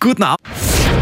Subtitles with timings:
[0.00, 0.46] Guten Abend.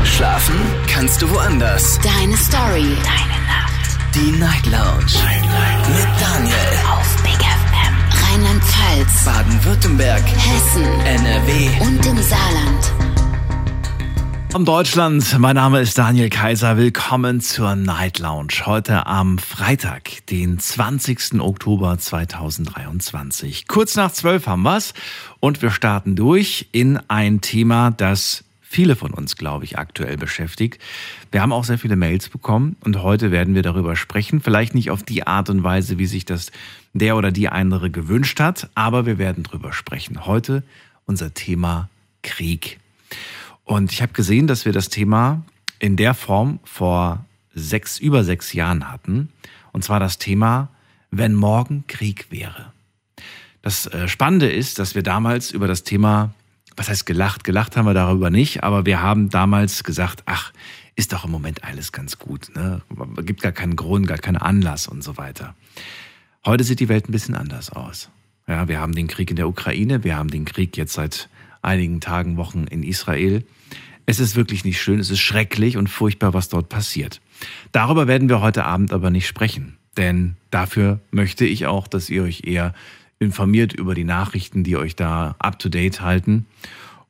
[0.05, 0.55] Schlafen
[0.89, 1.99] kannst du woanders.
[1.99, 2.97] Deine Story.
[3.05, 4.15] Deine Nacht.
[4.15, 5.05] Die Night Lounge.
[5.23, 5.89] Night, Night.
[5.91, 6.57] Mit Daniel.
[6.91, 8.33] Auf Big FM.
[8.33, 9.25] Rheinland-Pfalz.
[9.27, 10.23] Baden-Württemberg.
[10.27, 10.85] Hessen.
[11.05, 11.69] NRW.
[11.83, 12.93] Und im Saarland.
[14.55, 16.79] Am Deutschland, mein Name ist Daniel Kaiser.
[16.79, 18.65] Willkommen zur Night Lounge.
[18.65, 21.39] Heute am Freitag, den 20.
[21.41, 23.69] Oktober 2023.
[23.69, 24.95] Kurz nach zwölf haben wir's
[25.41, 28.46] und wir starten durch in ein Thema, das
[28.77, 30.83] viele von uns, glaube ich, aktuell beschäftigt.
[31.33, 34.43] Wir haben auch sehr viele Mails bekommen und heute werden wir darüber sprechen.
[34.43, 36.53] Vielleicht nicht auf die Art und Weise, wie sich das
[36.93, 40.27] der oder die andere gewünscht hat, aber wir werden darüber sprechen.
[40.27, 40.63] Heute
[41.07, 41.89] unser Thema
[42.23, 42.79] Krieg.
[43.65, 45.43] Und ich habe gesehen, dass wir das Thema
[45.79, 49.31] in der Form vor sechs, über sechs Jahren hatten.
[49.73, 50.69] Und zwar das Thema,
[51.11, 52.73] wenn morgen Krieg wäre.
[53.63, 56.35] Das äh, Spannende ist, dass wir damals über das Thema,
[56.77, 57.45] was heißt gelacht?
[57.45, 60.53] Gelacht haben wir darüber nicht, aber wir haben damals gesagt, ach,
[60.95, 62.51] ist doch im Moment alles ganz gut.
[62.55, 62.83] Ne?
[63.23, 65.55] Gibt gar keinen Grund, gar keinen Anlass und so weiter.
[66.45, 68.11] Heute sieht die Welt ein bisschen anders aus.
[68.47, 71.29] Ja, wir haben den Krieg in der Ukraine, wir haben den Krieg jetzt seit
[71.63, 73.45] einigen Tagen, Wochen in Israel.
[74.07, 77.21] Es ist wirklich nicht schön, es ist schrecklich und furchtbar, was dort passiert.
[77.73, 82.23] Darüber werden wir heute Abend aber nicht sprechen, denn dafür möchte ich auch, dass ihr
[82.23, 82.73] euch eher
[83.19, 86.47] informiert über die Nachrichten, die euch da up-to-date halten.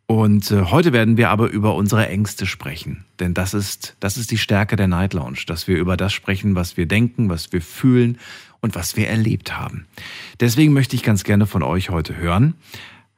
[0.07, 4.31] Und äh, heute werden wir aber über unsere Ängste sprechen, denn das ist, das ist
[4.31, 7.61] die Stärke der Night Lounge, dass wir über das sprechen, was wir denken, was wir
[7.61, 8.19] fühlen
[8.61, 9.87] und was wir erlebt haben.
[10.39, 12.55] Deswegen möchte ich ganz gerne von euch heute hören,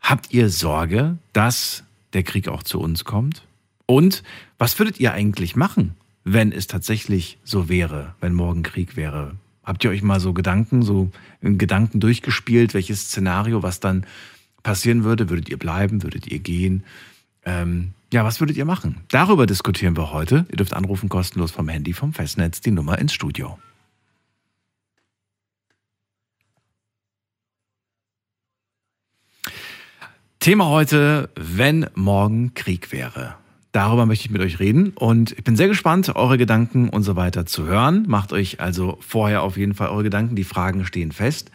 [0.01, 3.43] habt ihr Sorge, dass der Krieg auch zu uns kommt?
[3.85, 4.23] Und
[4.57, 5.95] was würdet ihr eigentlich machen,
[6.25, 9.37] wenn es tatsächlich so wäre, wenn morgen Krieg wäre?
[9.69, 11.11] Habt ihr euch mal so Gedanken, so
[11.43, 14.07] in Gedanken durchgespielt, welches Szenario, was dann
[14.63, 15.29] passieren würde?
[15.29, 16.03] Würdet ihr bleiben?
[16.03, 16.85] Würdet ihr gehen?
[17.45, 19.03] Ähm, ja, was würdet ihr machen?
[19.11, 20.47] Darüber diskutieren wir heute.
[20.49, 23.59] Ihr dürft anrufen kostenlos vom Handy, vom Festnetz, die Nummer ins Studio.
[30.41, 33.37] Thema heute, wenn morgen Krieg wäre.
[33.79, 37.15] Darüber möchte ich mit euch reden und ich bin sehr gespannt, eure Gedanken und so
[37.15, 38.07] weiter zu hören.
[38.09, 40.35] Macht euch also vorher auf jeden Fall eure Gedanken.
[40.35, 41.53] Die Fragen stehen fest.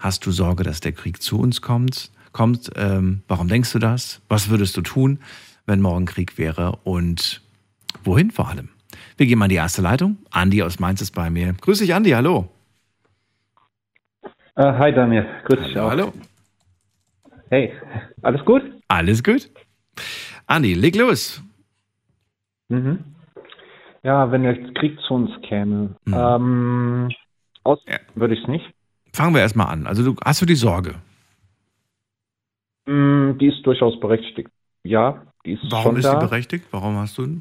[0.00, 2.10] Hast du Sorge, dass der Krieg zu uns kommt?
[2.32, 2.70] Kommt?
[2.76, 4.22] Ähm, warum denkst du das?
[4.30, 5.18] Was würdest du tun,
[5.66, 6.78] wenn morgen Krieg wäre?
[6.84, 7.42] Und
[8.04, 8.70] wohin vor allem?
[9.18, 10.16] Wir gehen mal in die erste Leitung.
[10.30, 11.52] Andi aus Mainz ist bei mir.
[11.60, 12.12] Grüß dich, Andi.
[12.12, 12.48] Hallo.
[14.58, 15.26] Uh, hi, Daniel.
[15.44, 15.90] Grüß dich auch.
[15.90, 16.14] Hallo.
[17.50, 17.74] Hey,
[18.22, 18.62] alles gut?
[18.88, 19.50] Alles gut.
[20.46, 21.42] Andi, leg los.
[22.68, 23.04] Mhm.
[24.02, 26.14] Ja, wenn der Krieg zu uns käme, mhm.
[26.14, 27.08] ähm,
[27.64, 27.98] aus ja.
[28.14, 28.64] würde ich es nicht.
[29.12, 29.86] Fangen wir erstmal an.
[29.86, 30.94] Also du, hast du die Sorge?
[32.86, 34.50] Mm, die ist durchaus berechtigt.
[34.84, 36.18] Ja, die ist Warum ist da.
[36.18, 36.66] die berechtigt?
[36.70, 37.40] Warum hast du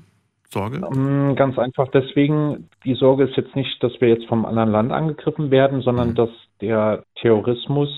[0.49, 0.79] Sorge?
[0.79, 4.91] Mm, ganz einfach deswegen, die Sorge ist jetzt nicht, dass wir jetzt vom anderen Land
[4.91, 6.15] angegriffen werden, sondern mhm.
[6.15, 6.29] dass
[6.61, 7.89] der Terrorismus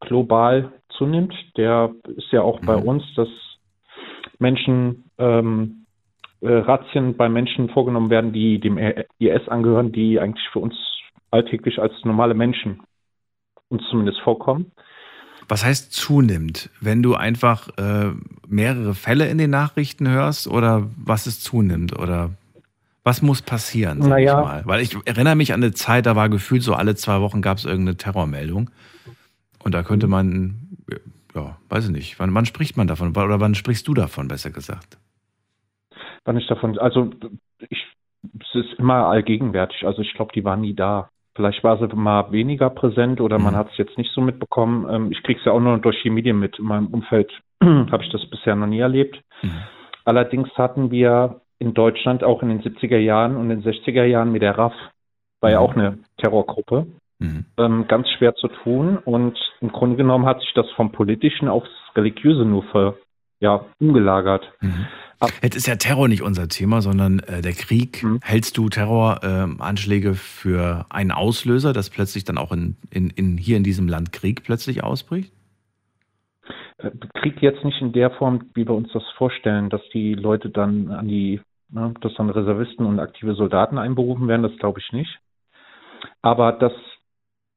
[0.00, 1.34] global zunimmt.
[1.56, 2.66] Der ist ja auch mhm.
[2.66, 3.28] bei uns, dass
[4.38, 5.79] Menschen ähm, äh,
[6.42, 10.74] Razzien bei Menschen vorgenommen werden, die dem IS angehören, die eigentlich für uns
[11.30, 12.80] alltäglich als normale Menschen
[13.68, 14.72] uns zumindest vorkommen.
[15.48, 16.70] Was heißt zunimmt?
[16.80, 18.12] Wenn du einfach äh,
[18.48, 22.30] mehrere Fälle in den Nachrichten hörst oder was es zunimmt oder
[23.02, 24.02] was muss passieren?
[24.02, 24.38] Sag naja.
[24.38, 24.62] ich mal?
[24.64, 27.58] Weil ich erinnere mich an eine Zeit, da war gefühlt so alle zwei Wochen gab
[27.58, 28.70] es irgendeine Terrormeldung
[29.62, 30.68] und da könnte man,
[31.34, 34.50] ja, weiß ich nicht, wann, wann spricht man davon oder wann sprichst du davon, besser
[34.50, 34.98] gesagt?
[36.24, 37.10] Wann ich davon, also
[37.68, 37.86] ich,
[38.40, 39.86] es ist immer allgegenwärtig.
[39.86, 41.10] Also ich glaube, die waren nie da.
[41.34, 43.58] Vielleicht war sie mal weniger präsent oder man mhm.
[43.58, 44.86] hat es jetzt nicht so mitbekommen.
[44.90, 46.58] Ähm, ich kriege es ja auch nur durch die Medien mit.
[46.58, 47.30] In meinem Umfeld
[47.62, 49.20] habe ich das bisher noch nie erlebt.
[49.42, 49.62] Mhm.
[50.04, 54.42] Allerdings hatten wir in Deutschland auch in den 70er Jahren und den 60er Jahren mit
[54.42, 54.74] der RAF,
[55.40, 55.66] war ja mhm.
[55.66, 56.86] auch eine Terrorgruppe,
[57.18, 57.44] mhm.
[57.58, 58.98] ähm, ganz schwer zu tun.
[58.98, 62.94] Und im Grunde genommen hat sich das vom Politischen aufs Religiöse nur ver,
[63.40, 64.52] ja, umgelagert.
[64.60, 64.86] Mhm.
[65.42, 68.02] Jetzt ist ja Terror nicht unser Thema, sondern äh, der Krieg.
[68.02, 68.20] Mhm.
[68.22, 73.58] Hältst du Terroranschläge äh, für einen Auslöser, dass plötzlich dann auch in, in, in, hier
[73.58, 75.32] in diesem Land Krieg plötzlich ausbricht?
[76.78, 80.48] Äh, Krieg jetzt nicht in der Form, wie wir uns das vorstellen, dass die Leute
[80.48, 84.92] dann an die, ne, dass dann Reservisten und aktive Soldaten einberufen werden, das glaube ich
[84.92, 85.18] nicht.
[86.22, 86.72] Aber dass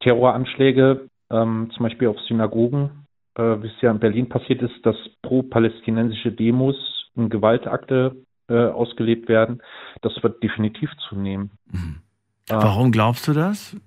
[0.02, 3.03] Terroranschläge, ähm, zum Beispiel auf Synagogen,
[3.42, 6.76] wie es ja in Berlin passiert ist, dass pro-palästinensische Demos
[7.16, 8.16] und Gewaltakte
[8.48, 9.62] äh, ausgelebt werden,
[10.02, 11.52] das wird definitiv zunehmen.
[11.72, 11.98] Mhm.
[12.50, 13.78] Warum glaubst du das,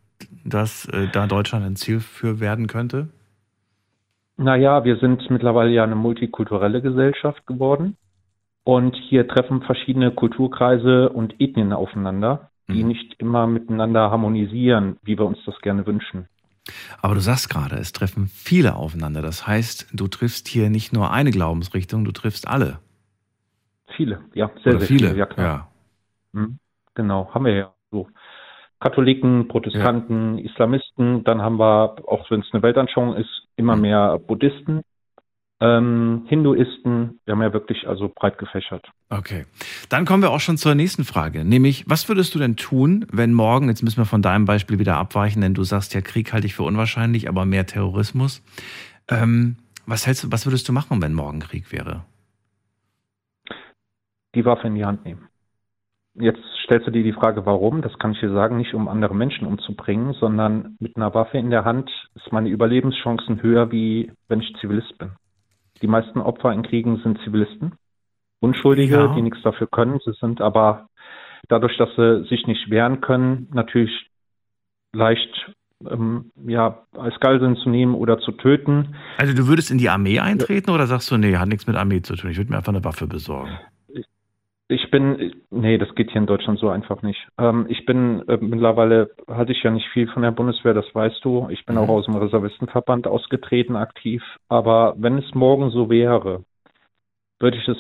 [0.45, 3.09] dass äh, da Deutschland ein Ziel für werden könnte?
[4.39, 7.97] Naja, wir sind mittlerweile ja eine multikulturelle Gesellschaft geworden.
[8.65, 12.89] Und hier treffen verschiedene Kulturkreise und Ethnien aufeinander, die Mhm.
[12.89, 16.27] nicht immer miteinander harmonisieren, wie wir uns das gerne wünschen.
[17.03, 19.23] Aber du sagst gerade, es treffen viele aufeinander.
[19.23, 22.81] Das heißt, du triffst hier nicht nur eine Glaubensrichtung, du triffst alle.
[23.97, 25.09] Viele, ja, sehr, Oder sehr viele.
[25.09, 25.47] viele, ja klar.
[25.47, 26.41] Ja.
[26.41, 26.59] Mhm.
[26.95, 28.09] Genau, haben wir ja so.
[28.81, 33.83] Katholiken, Protestanten, Islamisten, dann haben wir, auch wenn es eine Weltanschauung ist, immer Mhm.
[33.83, 34.83] mehr Buddhisten,
[35.61, 38.87] ähm, Hinduisten, wir haben ja wirklich also breit gefächert.
[39.09, 39.47] Okay.
[39.89, 41.45] Dann kommen wir auch schon zur nächsten Frage.
[41.45, 44.97] Nämlich, was würdest du denn tun, wenn morgen, jetzt müssen wir von deinem Beispiel wieder
[44.97, 48.43] abweichen, denn du sagst ja, Krieg halte ich für unwahrscheinlich, aber mehr Terrorismus.
[49.09, 49.57] Ähm,
[49.87, 52.05] was hältst du, was würdest du machen, wenn morgen Krieg wäre?
[54.35, 55.29] Die Waffe in die Hand nehmen.
[56.19, 57.83] Jetzt stellst du dir die Frage, warum?
[57.83, 61.51] Das kann ich dir sagen, nicht um andere Menschen umzubringen, sondern mit einer Waffe in
[61.51, 65.13] der Hand ist meine Überlebenschancen höher, wie wenn ich Zivilist bin.
[65.83, 67.73] Die meisten Opfer in Kriegen sind Zivilisten.
[68.41, 69.15] Unschuldige, Ja.
[69.15, 69.99] die nichts dafür können.
[70.05, 70.89] Sie sind aber
[71.49, 74.11] dadurch, dass sie sich nicht wehren können, natürlich
[74.93, 75.53] leicht
[75.89, 78.95] ähm, ja, als Geiseln zu nehmen oder zu töten.
[79.19, 82.01] Also du würdest in die Armee eintreten oder sagst du, nee, hat nichts mit Armee
[82.01, 83.51] zu tun, ich würde mir einfach eine Waffe besorgen?
[84.69, 87.29] Ich bin, nee, das geht hier in Deutschland so einfach nicht.
[87.39, 91.25] Ähm, ich bin äh, mittlerweile, hatte ich ja nicht viel von der Bundeswehr, das weißt
[91.25, 91.49] du.
[91.51, 91.83] Ich bin Mhm.
[91.83, 94.23] auch aus dem Reservistenverband ausgetreten, aktiv.
[94.49, 96.45] Aber wenn es morgen so wäre,
[97.39, 97.79] würde ich es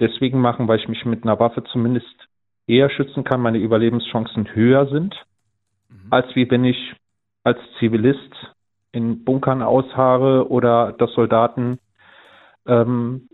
[0.00, 2.28] deswegen machen, weil ich mich mit einer Waffe zumindest
[2.66, 5.14] eher schützen kann, meine Überlebenschancen höher sind,
[6.10, 6.94] als wie wenn ich
[7.44, 8.32] als Zivilist
[8.90, 11.78] in Bunkern ausharre oder dass Soldaten
[12.66, 13.28] ähm,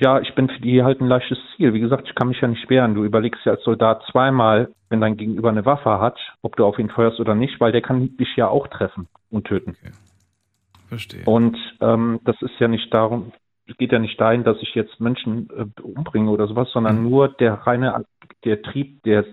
[0.00, 1.72] ja, ich bin für die halt ein leichtes Ziel.
[1.72, 2.94] Wie gesagt, ich kann mich ja nicht wehren.
[2.94, 6.78] Du überlegst ja als Soldat zweimal, wenn dein Gegenüber eine Waffe hat, ob du auf
[6.78, 9.76] ihn feuerst oder nicht, weil der kann dich ja auch treffen und töten.
[10.88, 11.24] Verstehe.
[11.24, 13.32] Und ähm, das ist ja nicht darum,
[13.76, 17.10] geht ja nicht dahin, dass ich jetzt Menschen äh, umbringe oder sowas, sondern Mhm.
[17.10, 18.04] nur der reine,
[18.44, 19.24] der Trieb der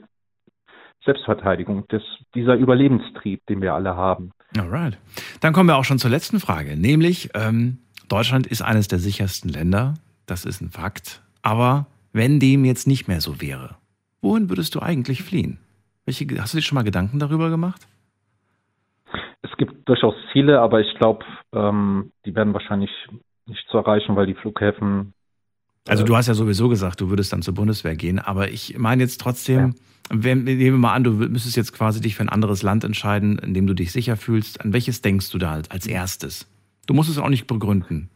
[1.06, 2.02] Selbstverteidigung, des,
[2.34, 4.32] dieser Überlebenstrieb, den wir alle haben.
[4.58, 4.98] Alright.
[5.40, 7.78] Dann kommen wir auch schon zur letzten Frage, nämlich ähm,
[8.08, 11.22] Deutschland ist eines der sichersten Länder, das ist ein Fakt.
[11.42, 13.76] Aber wenn dem jetzt nicht mehr so wäre,
[14.22, 15.60] wohin würdest du eigentlich fliehen?
[16.06, 17.88] Welche, hast du dir schon mal Gedanken darüber gemacht?
[19.42, 22.90] Es gibt durchaus Ziele, aber ich glaube, ähm, die werden wahrscheinlich
[23.46, 25.14] nicht zu erreichen, weil die Flughäfen
[25.88, 28.78] Also Äh, du hast ja sowieso gesagt, du würdest dann zur Bundeswehr gehen, aber ich
[28.78, 29.76] meine jetzt trotzdem,
[30.10, 33.40] wenn, nehmen wir mal an, du müsstest jetzt quasi dich für ein anderes Land entscheiden,
[33.40, 34.62] in dem du dich sicher fühlst.
[34.62, 36.48] An welches denkst du da als erstes?
[36.86, 38.10] Du musst es auch nicht begründen.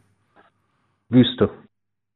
[1.10, 1.50] Wüste.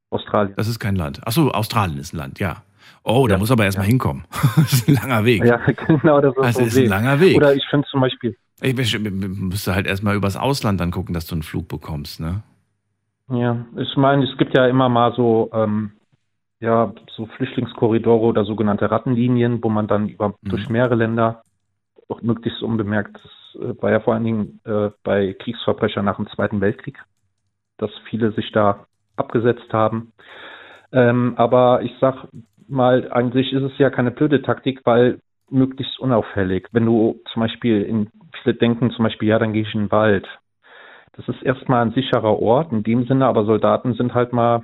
[0.10, 0.54] Australien.
[0.56, 1.26] Das ist kein Land.
[1.26, 2.64] Achso, Australien ist ein Land, ja.
[3.04, 4.26] Oh, da Ja, muss aber erstmal hinkommen.
[4.56, 5.44] das ist ein langer Weg.
[5.44, 5.58] Ja,
[5.88, 7.36] genau, das ist Das das ist ein langer Weg.
[7.38, 11.26] Oder ich finde zum Beispiel, Ich müsste müsste halt erstmal übers Ausland dann gucken, dass
[11.26, 12.44] du einen Flug bekommst, ne?
[13.32, 15.92] ja, ich meine, es gibt ja immer mal so, ähm,
[16.60, 20.50] ja, so Flüchtlingskorridore oder sogenannte Rattenlinien, wo man dann über, Mhm.
[20.50, 21.42] durch mehrere Länder
[22.10, 23.20] auch möglichst unbemerkt, äh,
[23.56, 26.98] war ja vor allen Dingen äh, bei Kriegsverbrechern nach dem Zweiten Weltkrieg,
[27.78, 28.86] dass viele sich da
[29.16, 30.14] abgesetzt haben.
[30.92, 32.28] Ähm, aber ich sag
[32.68, 35.20] mal, an sich ist es ja keine blöde Taktik, weil
[35.50, 36.68] möglichst unauffällig.
[36.72, 38.10] Wenn du zum Beispiel in,
[38.42, 40.28] viele denken zum Beispiel, ja, dann gehe ich in den Wald.
[41.14, 44.64] Das ist erstmal ein sicherer Ort in dem Sinne, aber Soldaten sind halt mal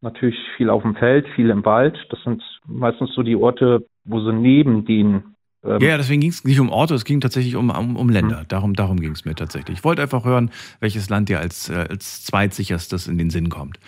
[0.00, 1.98] natürlich viel auf dem Feld, viel im Wald.
[2.10, 5.31] Das sind meistens so die Orte, wo sie neben den
[5.64, 8.44] ähm, Ja, deswegen ging es nicht um Orte, es ging tatsächlich um, um, um Länder.
[8.48, 9.78] Darum, darum ging es mir tatsächlich.
[9.78, 10.50] Ich wollte einfach hören,
[10.80, 13.78] welches Land dir als, äh, als zweitsicherstes in den Sinn kommt.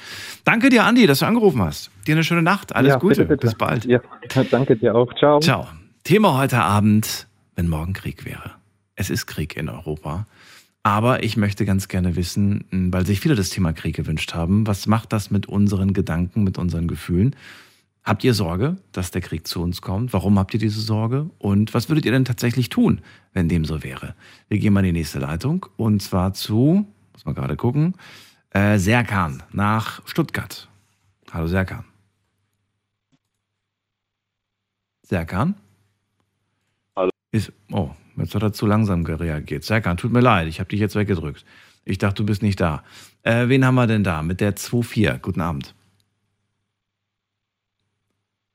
[0.44, 1.90] Danke dir, Andi, dass du angerufen hast.
[2.06, 2.74] Dir eine schöne Nacht.
[2.74, 3.14] Alles Ja, Gute.
[3.22, 3.46] bitte, bitte.
[3.46, 3.84] Bis bald.
[3.84, 4.00] Ja,
[4.50, 5.12] danke dir auch.
[5.14, 5.40] Ciao.
[5.40, 5.66] Ciao.
[6.04, 7.26] Thema heute Abend,
[7.56, 8.52] wenn morgen Krieg wäre.
[8.96, 10.26] Es ist Krieg in Europa.
[10.86, 14.86] Aber ich möchte ganz gerne wissen, weil sich viele das Thema Krieg gewünscht haben, was
[14.86, 17.34] macht das mit unseren Gedanken, mit unseren Gefühlen?
[18.04, 20.12] Habt ihr Sorge, dass der Krieg zu uns kommt?
[20.12, 21.30] Warum habt ihr diese Sorge?
[21.38, 23.00] Und was würdet ihr denn tatsächlich tun,
[23.32, 24.14] wenn dem so wäre?
[24.48, 27.94] Wir gehen mal in die nächste Leitung und zwar zu, muss man gerade gucken,
[28.50, 30.68] äh, Serkan nach Stuttgart.
[31.32, 31.86] Hallo Serkan.
[35.02, 35.54] Serkan?
[36.94, 37.10] Hallo.
[37.32, 39.64] Ist, oh, jetzt hat er zu langsam reagiert.
[39.64, 41.46] Serkan, tut mir leid, ich habe dich jetzt weggedrückt.
[41.86, 42.84] Ich dachte, du bist nicht da.
[43.22, 44.22] Äh, wen haben wir denn da?
[44.22, 45.18] Mit der 2-4.
[45.20, 45.74] Guten Abend.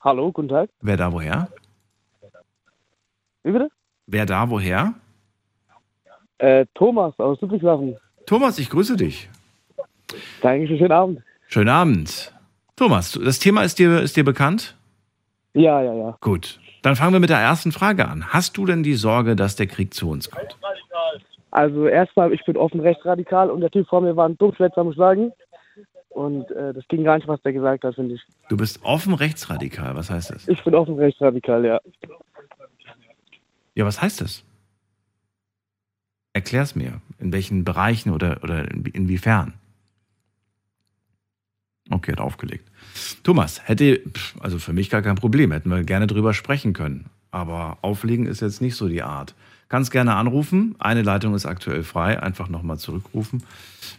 [0.02, 0.70] Hallo, guten Tag.
[0.82, 1.50] Wer da woher?
[3.44, 3.70] Wie bitte?
[4.08, 4.94] Wer da woher?
[6.38, 7.98] Äh, Thomas aus Ludwigshafen.
[8.26, 9.30] Thomas, ich grüße dich.
[10.42, 11.22] Danke, schönen Abend.
[11.48, 12.34] Schönen Abend.
[12.78, 14.78] Thomas, das Thema ist dir, ist dir bekannt?
[15.54, 16.18] Ja, ja, ja.
[16.22, 16.60] Gut.
[16.82, 18.30] Dann fangen wir mit der ersten Frage an.
[18.30, 20.58] Hast du denn die Sorge, dass der Krieg zu uns kommt?
[21.52, 24.94] Also erstmal, ich bin offen rechtsradikal und der Typ vor mir war ein Dummschwätzer, muss
[24.94, 25.34] ich sagen.
[26.10, 28.22] Und äh, das ging gar nicht, was der gesagt hat, finde ich.
[28.50, 30.48] Du bist offen rechtsradikal, was heißt das?
[30.48, 31.80] Ich bin offen rechtsradikal, ja.
[33.76, 34.44] Ja, was heißt das?
[36.34, 37.02] Erklär's mir.
[37.20, 39.54] In welchen Bereichen oder, oder in- inwiefern?
[41.92, 42.70] Okay, hat aufgelegt.
[43.24, 44.02] Thomas, hätte,
[44.40, 47.10] also für mich gar kein Problem, hätten wir gerne drüber sprechen können.
[47.32, 49.36] Aber auflegen ist jetzt nicht so die Art.
[49.70, 50.76] Kannst gerne anrufen.
[50.80, 52.22] Eine Leitung ist aktuell frei.
[52.22, 53.44] Einfach nochmal zurückrufen.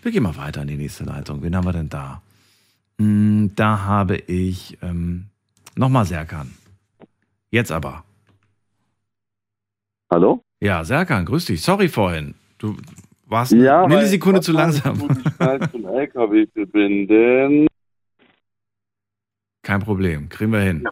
[0.03, 1.43] Wir gehen mal weiter in die nächste Leitung.
[1.43, 2.21] Wen haben wir denn da?
[2.99, 5.27] Hm, Da habe ich ähm,
[5.77, 6.51] nochmal Serkan.
[7.51, 8.05] Jetzt aber.
[10.11, 10.43] Hallo?
[10.59, 11.63] Ja, Serkan, grüß dich.
[11.63, 12.35] Sorry vorhin.
[12.59, 12.77] Du
[13.27, 14.97] warst Ja, eine Millisekunde zu langsam.
[15.09, 17.69] Ich zum LKW verbinden.
[19.63, 20.85] Kein Problem, kriegen wir hin.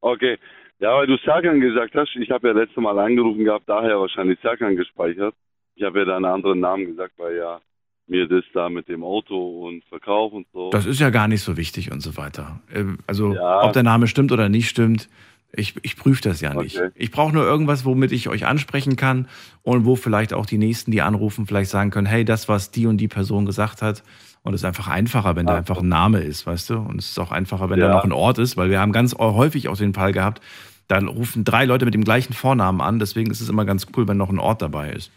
[0.00, 0.38] Okay.
[0.80, 4.38] Ja, weil du Serkan gesagt hast, ich habe ja letztes Mal angerufen gehabt, daher wahrscheinlich
[4.40, 5.34] Serkan gespeichert.
[5.74, 7.60] Ich habe ja da einen anderen Namen gesagt, weil ja
[8.06, 10.70] mir das da mit dem Auto und Verkauf und so.
[10.70, 12.60] Das ist ja gar nicht so wichtig und so weiter.
[12.72, 13.64] Ähm, Also, Ja.
[13.64, 15.08] ob der Name stimmt oder nicht stimmt,
[15.52, 16.78] ich, ich prüfe das ja nicht.
[16.78, 16.90] Okay.
[16.94, 19.28] Ich brauche nur irgendwas, womit ich euch ansprechen kann
[19.62, 22.86] und wo vielleicht auch die Nächsten, die anrufen, vielleicht sagen können, hey, das, was die
[22.86, 24.02] und die Person gesagt hat.
[24.42, 26.76] Und es ist einfach einfacher, wenn da Ach einfach ein Name ist, weißt du?
[26.78, 27.92] Und es ist auch einfacher, wenn da Ja.
[27.92, 30.40] noch ein Ort ist, weil wir haben ganz häufig auch den Fall gehabt,
[30.86, 32.98] da rufen drei Leute mit dem gleichen Vornamen an.
[32.98, 35.10] Deswegen ist es immer ganz cool, wenn noch ein Ort dabei ist.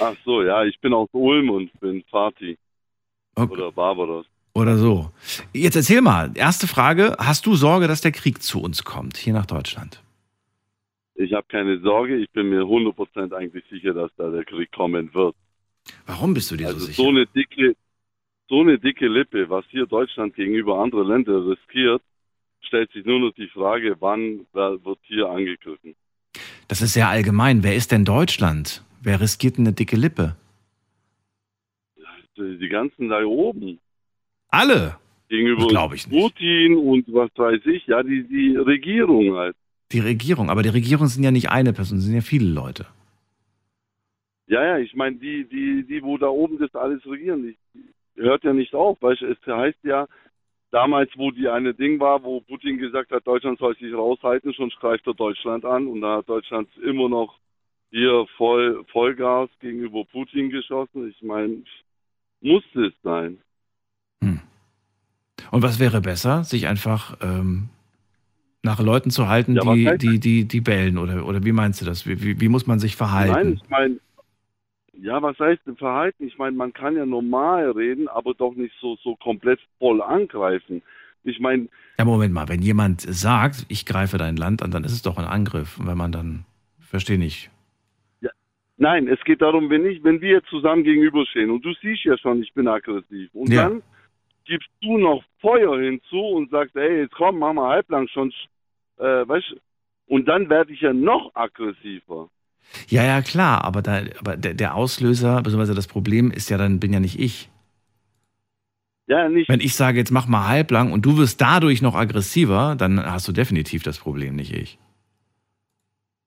[0.00, 2.56] Ach so, ja, ich bin aus Ulm und bin Fatih
[3.36, 3.52] Okay.
[3.52, 4.26] oder Barbaros.
[4.54, 5.10] Oder so.
[5.52, 9.34] Jetzt erzähl mal, erste Frage, hast du Sorge, dass der Krieg zu uns kommt, hier
[9.34, 10.02] nach Deutschland?
[11.14, 15.12] Ich habe keine Sorge, ich bin mir 100% eigentlich sicher, dass da der Krieg kommen
[15.14, 15.34] wird.
[16.06, 17.02] Warum bist du dir Also so sicher?
[17.02, 17.74] so eine dicke,
[18.48, 22.02] so eine dicke Lippe, was hier Deutschland gegenüber anderen Ländern riskiert,
[22.60, 25.94] stellt sich nur noch die Frage, wann wird hier angegriffen.
[26.68, 27.62] das ist sehr allgemein.
[27.62, 28.82] Wer ist denn Deutschland?
[29.02, 30.36] Wer riskiert eine dicke Lippe?
[32.36, 33.78] Die ganzen da oben
[34.48, 34.96] Alle.
[35.28, 36.08] gegenüber ich.
[36.08, 39.56] Putin und was weiß ich, ja, die, die Regierung halt.
[39.92, 40.50] Die Regierung.
[40.50, 42.86] Aber die Regierung sind ja nicht eine Person, sind ja viele Leute.
[44.48, 47.56] Ja, ja, ich meine, die, die, die, wo da oben das alles regieren, die
[48.16, 50.06] hört ja nicht auf, du, es heißt ja,
[50.70, 54.70] damals, wo die eine Ding war, wo Putin gesagt hat, Deutschland soll sich raushalten, schon
[54.80, 57.38] greift er Deutschland an und da hat Deutschland immer noch
[57.90, 61.08] hier voll Vollgas gegenüber Putin geschossen.
[61.08, 61.62] Ich meine,
[62.40, 63.38] muss es sein.
[65.50, 67.68] Und was wäre besser, sich einfach ähm,
[68.62, 70.98] nach Leuten zu halten, Ja, die, die, die, die bellen?
[70.98, 72.06] Oder, oder wie meinst du das?
[72.06, 73.60] Wie, wie, wie muss man sich Nein, verhalten?
[73.62, 73.98] ich meine,
[75.00, 76.26] ja, was heißt denn Verhalten?
[76.26, 80.82] Ich meine, man kann ja normal reden, aber doch nicht so, so komplett voll angreifen.
[81.24, 84.92] Ich meine, Ja, Moment mal, wenn jemand sagt, ich greife dein Land an, dann ist
[84.92, 85.78] es doch ein Angriff.
[85.78, 86.44] Und wenn man dann,
[86.78, 87.50] verstehe nicht.
[88.78, 92.18] Nein, es geht darum, wenn ich, wenn wir jetzt zusammen gegenüberstehen und du siehst ja
[92.18, 93.68] schon, ich bin aggressiv und Ja.
[93.68, 93.82] dann
[94.44, 98.30] gibst du noch Feuer hinzu und sagst, ey, jetzt komm, mach mal halblang schon,
[98.98, 99.56] äh, weißt du,
[100.08, 102.28] und dann werde ich ja noch aggressiver.
[102.88, 106.78] Ja, ja, klar, aber, da, aber der, der Auslöser, beziehungsweise das Problem ist ja dann,
[106.80, 107.48] bin ja nicht ich.
[109.08, 112.74] Ja, nicht, Wenn ich sage, jetzt mach mal halblang und du wirst dadurch noch aggressiver,
[112.76, 114.78] dann hast du definitiv das Problem, nicht ich.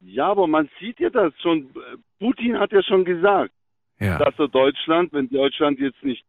[0.01, 1.69] ja, aber man sieht ja das schon,
[2.19, 3.51] Putin hat ja schon gesagt,
[3.99, 4.17] Ja.
[4.17, 6.23] dass er Deutschland, wenn Deutschland jetzt nicht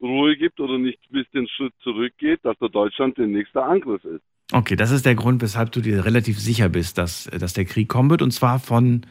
[0.00, 4.22] Ruhe gibt oder nicht ein bisschen Schritt zurückgeht, dass er Deutschland der nächste Angriff ist.
[4.52, 7.88] Okay, das ist der Grund, weshalb du dir relativ sicher bist, dass, dass der Krieg
[7.88, 9.06] kommen wird und zwar von,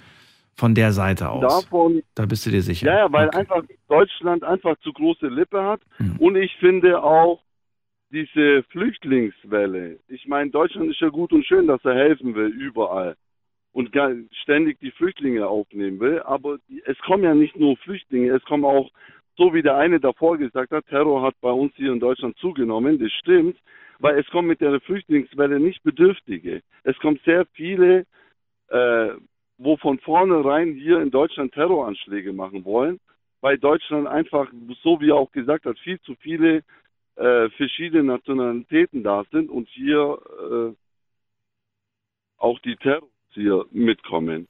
[0.56, 1.42] von der Seite aus.
[1.42, 2.88] Davon Da bist du dir sicher.
[2.88, 3.38] Ja, weil okay.
[3.38, 5.82] einfach Deutschland einfach zu große Lippe hat.
[5.98, 6.18] Hm.
[6.20, 7.42] Und ich finde auch
[8.12, 10.00] diese Flüchtlingswelle.
[10.08, 13.16] Ich meine, Deutschland ist ja gut und schön, dass er helfen will, überall.
[13.72, 13.90] Und
[14.44, 16.22] ständig die Flüchtlinge aufnehmen will.
[16.22, 18.92] Aber es kommen ja nicht nur Flüchtlinge, es kommen auch,
[19.36, 23.00] so wie der eine davor gesagt hat, Terror hat bei uns hier in Deutschland zugenommen.
[23.00, 23.58] Das stimmt.
[23.98, 26.62] Weil es kommen mit der Flüchtlingswelle nicht Bedürftige.
[26.84, 28.06] Es kommen sehr viele,
[28.68, 29.10] äh,
[29.58, 33.00] wo von vornherein hier in Deutschland Terroranschläge machen wollen,
[33.42, 34.48] weil Deutschland einfach,
[34.82, 36.64] so wie er auch gesagt hat, viel zu viele
[37.16, 40.74] äh, verschiedene Nationalitäten da sind und hier äh,
[42.38, 44.48] auch die Terrors hier mitkommen.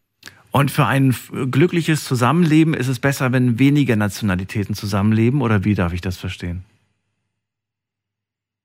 [0.51, 1.15] Und für ein
[1.49, 6.63] glückliches Zusammenleben ist es besser, wenn weniger Nationalitäten zusammenleben oder wie darf ich das verstehen?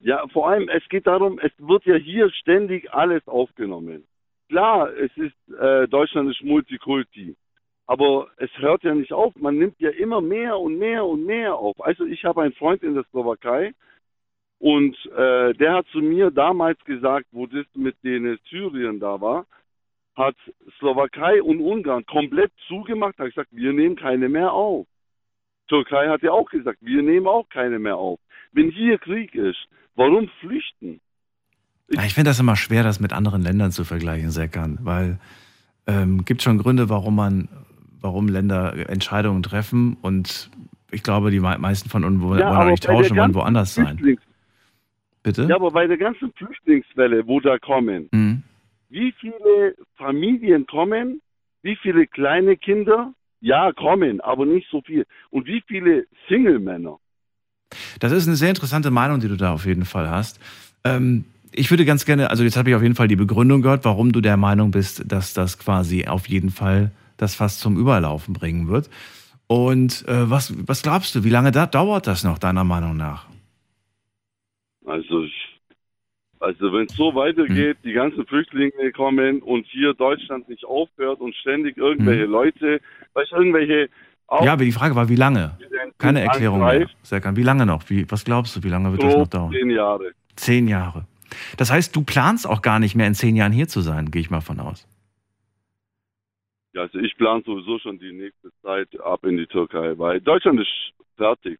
[0.01, 4.05] Ja, vor allem, es geht darum, es wird ja hier ständig alles aufgenommen.
[4.49, 7.37] Klar, es ist, äh, Deutschland ist Multikulti.
[7.87, 9.35] Aber es hört ja nicht auf.
[9.37, 11.81] Man nimmt ja immer mehr und mehr und mehr auf.
[11.81, 13.73] Also ich habe einen Freund in der Slowakei
[14.59, 19.47] und äh, der hat zu mir damals gesagt, wo das mit den Syrien da war,
[20.17, 20.37] hat
[20.79, 24.87] Slowakei und Ungarn komplett zugemacht, hat gesagt, wir nehmen keine mehr auf.
[25.69, 28.19] Türkei hat ja auch gesagt, wir nehmen auch keine mehr auf.
[28.53, 31.01] wenn hier Krieg ist, warum flüchten?
[31.91, 35.19] Ja, ich finde das immer schwer, das mit anderen Ländern zu vergleichen, Säckern, weil
[35.87, 37.49] ähm, gibt schon Gründe, warum man,
[38.01, 40.51] warum Länder Entscheidungen treffen und
[40.91, 44.19] ich glaube, die meisten von uns wollen Ja, nicht tauschen, wollen woanders sein.
[45.23, 45.47] Bitte?
[45.49, 48.43] Ja, aber bei der ganzen Flüchtlingswelle, wo da kommen, Mhm.
[48.89, 51.21] wie viele Familien kommen,
[51.63, 55.07] wie viele kleine Kinder, ja, kommen, aber nicht so viel.
[55.31, 56.99] Und wie viele Single-Männer?
[58.01, 60.41] Das ist eine sehr interessante Meinung, die du da auf jeden Fall hast.
[60.85, 63.85] Ähm, ich würde ganz gerne, also jetzt habe ich auf jeden Fall die Begründung gehört,
[63.85, 68.35] warum du der Meinung bist, dass das quasi auf jeden Fall das fast zum Überlaufen
[68.35, 68.91] bringen wird.
[69.47, 73.27] Und äh, was, was glaubst du, wie lange da dauert das noch, deiner Meinung nach?
[74.85, 75.27] Also,
[76.41, 77.83] also wenn es so weitergeht, Hm.
[77.85, 82.31] die ganzen Flüchtlinge kommen und hier Deutschland nicht aufhört und ständig irgendwelche Hm.
[82.31, 82.81] Leute,
[83.15, 83.89] weißt du, irgendwelche
[84.31, 85.57] Ja, aber die Frage war, wie lange?
[85.99, 86.69] Keine Erklärung mehr.
[86.69, 87.89] angreift, Serkan, wie lange noch?
[87.91, 89.53] Wie, was glaubst du, wie lange wird das so noch dauern?
[89.53, 90.13] zehn Jahre.
[90.37, 91.07] Zehn Jahre.
[91.57, 94.21] Das heißt, du planst auch gar nicht mehr in zehn Jahren hier zu sein, gehe
[94.21, 94.87] ich mal von aus.
[96.73, 100.61] Ja, also ich plane sowieso schon die nächste Zeit ab in die Türkei, weil Deutschland
[100.61, 101.59] ist fertig.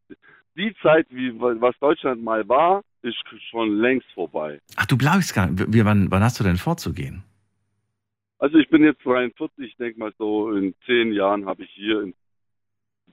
[0.57, 3.17] Die Zeit, wie was Deutschland mal war, ist
[3.51, 4.61] schon längst vorbei.
[4.77, 5.73] Ach, du bleibst gar nicht.
[5.73, 7.23] Wie, wann, wann hast du denn vorzugehen?
[8.39, 12.03] Also ich bin jetzt 43, ich denke mal so in zehn Jahren habe ich hier
[12.03, 12.15] in,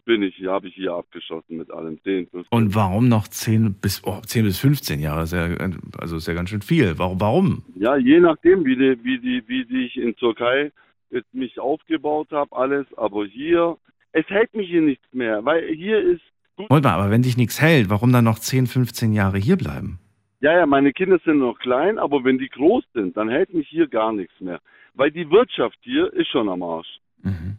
[0.06, 2.46] bin ich habe ich hier abgeschossen mit allem 10, 15.
[2.50, 5.26] Und warum noch 10 bis, oh, 10 bis 15 Jahre?
[5.26, 6.98] Ja, also ist ja ganz schön viel.
[6.98, 7.20] Warum?
[7.20, 7.64] warum?
[7.76, 10.72] Ja, je nachdem, wie die, wie die, wie die ich in Türkei
[11.10, 13.78] jetzt mich aufgebaut habe, alles, aber hier,
[14.12, 16.22] es hält mich hier nichts mehr, weil hier ist
[16.56, 16.70] gut.
[16.70, 20.00] Moment mal, aber wenn dich nichts hält, warum dann noch 10, 15 Jahre hier bleiben?
[20.42, 23.68] Ja, ja, meine Kinder sind noch klein, aber wenn die groß sind, dann hält mich
[23.68, 24.60] hier gar nichts mehr.
[24.94, 27.00] Weil die Wirtschaft hier ist schon am Arsch.
[27.24, 27.58] Mhm.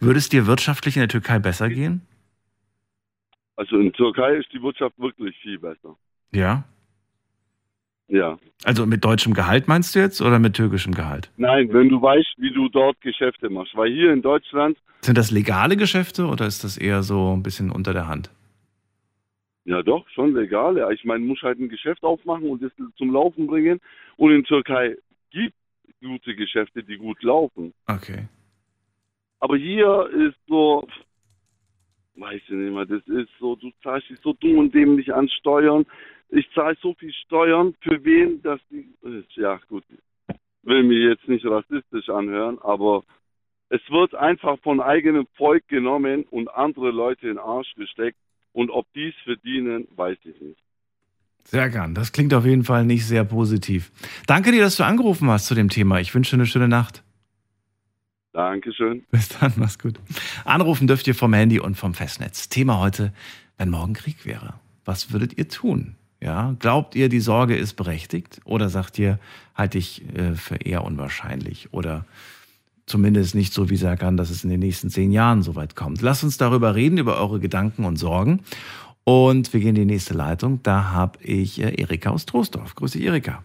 [0.00, 2.02] Würde es dir wirtschaftlich in der Türkei besser gehen?
[3.56, 5.96] Also in Türkei ist die Wirtschaft wirklich viel besser.
[6.32, 6.64] Ja.
[8.08, 8.38] Ja.
[8.64, 11.30] Also mit deutschem Gehalt meinst du jetzt oder mit türkischem Gehalt?
[11.36, 13.76] Nein, wenn du weißt, wie du dort Geschäfte machst.
[13.76, 17.70] Weil hier in Deutschland, Sind das legale Geschäfte oder ist das eher so ein bisschen
[17.70, 18.30] unter der Hand?
[19.64, 20.78] ja doch, schon legal.
[20.78, 20.90] Ja.
[20.90, 23.80] Ich meine, muss halt ein Geschäft aufmachen und das zum Laufen bringen.
[24.16, 24.96] Und in Türkei
[25.30, 25.54] gibt
[26.00, 27.74] gute Geschäfte, die gut laufen.
[27.86, 28.28] Okay.
[29.40, 30.86] Aber hier ist so,
[32.16, 35.28] weiß ich nicht mehr, das ist so, du zahlst dich so dumm und dämlich an
[35.28, 35.86] Steuern.
[36.30, 38.88] Ich zahle so viel Steuern, für wen, dass die,
[39.36, 39.84] ja gut,
[40.62, 43.04] will mir jetzt nicht rassistisch anhören, aber
[43.70, 48.18] es wird einfach von eigenem Volk genommen und andere Leute in den Arsch gesteckt.
[48.52, 50.60] Und ob die es verdienen, weiß ich nicht.
[51.44, 51.94] Sehr gern.
[51.94, 53.92] Das klingt auf jeden Fall nicht sehr positiv.
[54.26, 56.00] Danke dir, dass du angerufen hast zu dem Thema.
[56.00, 57.02] Ich wünsche dir eine schöne Nacht.
[58.38, 59.04] Dankeschön.
[59.10, 59.98] Bis dann, mach's gut.
[60.44, 62.48] Anrufen dürft ihr vom Handy und vom Festnetz.
[62.48, 63.12] Thema heute,
[63.56, 64.54] wenn morgen Krieg wäre.
[64.84, 65.96] Was würdet ihr tun?
[66.20, 68.40] Ja, glaubt ihr, die Sorge ist berechtigt?
[68.44, 69.18] Oder sagt ihr,
[69.56, 71.72] halte ich äh, für eher unwahrscheinlich?
[71.72, 72.04] Oder
[72.86, 76.00] zumindest nicht so wie Serkan, dass es in den nächsten zehn Jahren so weit kommt.
[76.00, 78.44] Lasst uns darüber reden, über eure Gedanken und Sorgen.
[79.02, 80.62] Und wir gehen in die nächste Leitung.
[80.62, 82.76] Da habe ich äh, Erika aus Troisdorf.
[82.76, 83.42] Grüße dich, Erika.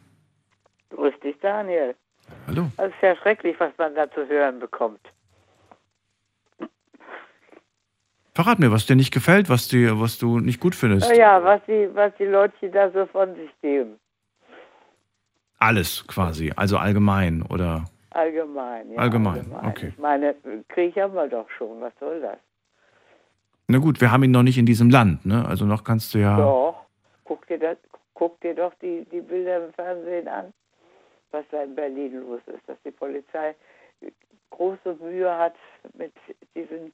[0.91, 1.95] Grüß dich, Daniel.
[2.47, 2.69] Hallo.
[2.77, 5.01] Das ist ja schrecklich, was man da zu hören bekommt.
[8.35, 11.15] Verrat mir, was dir nicht gefällt, was, dir, was du nicht gut findest.
[11.15, 13.99] Ja, was die, was die Leute da so von sich geben.
[15.59, 18.91] Alles quasi, also allgemein oder Allgemein.
[18.91, 19.87] Ja, Allgemein, okay.
[19.89, 20.35] Ich meine,
[20.67, 21.81] Krieg haben wir doch schon.
[21.81, 22.37] Was soll das?
[23.67, 25.45] Na gut, wir haben ihn noch nicht in diesem Land, ne?
[25.47, 26.37] Also noch kannst du ja.
[26.37, 26.85] Doch.
[27.23, 27.77] Guck dir, das,
[28.13, 30.53] guck dir doch die, die Bilder im Fernsehen an,
[31.33, 32.67] was da in Berlin los ist.
[32.67, 33.55] Dass die Polizei
[34.51, 35.55] große Mühe hat,
[35.97, 36.13] mit
[36.55, 36.93] diesen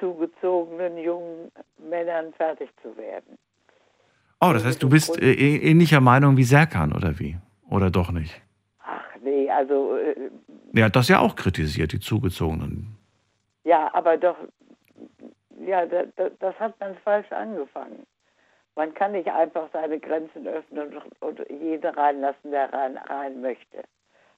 [0.00, 3.38] zugezogenen jungen Männern fertig zu werden.
[4.40, 7.36] Oh, das heißt, du bist äh, ähnlicher Meinung wie Serkan, oder wie?
[7.70, 8.40] Oder doch nicht?
[8.80, 10.30] Ach nee, also äh,
[10.74, 12.96] Er hat das ja auch kritisiert, die Zugezogenen.
[13.64, 14.36] ja, aber doch,
[15.66, 18.06] ja, das, das hat man falsch angefangen.
[18.76, 23.84] Man kann nicht einfach seine Grenzen öffnen und, und jeden reinlassen, der rein, rein möchte.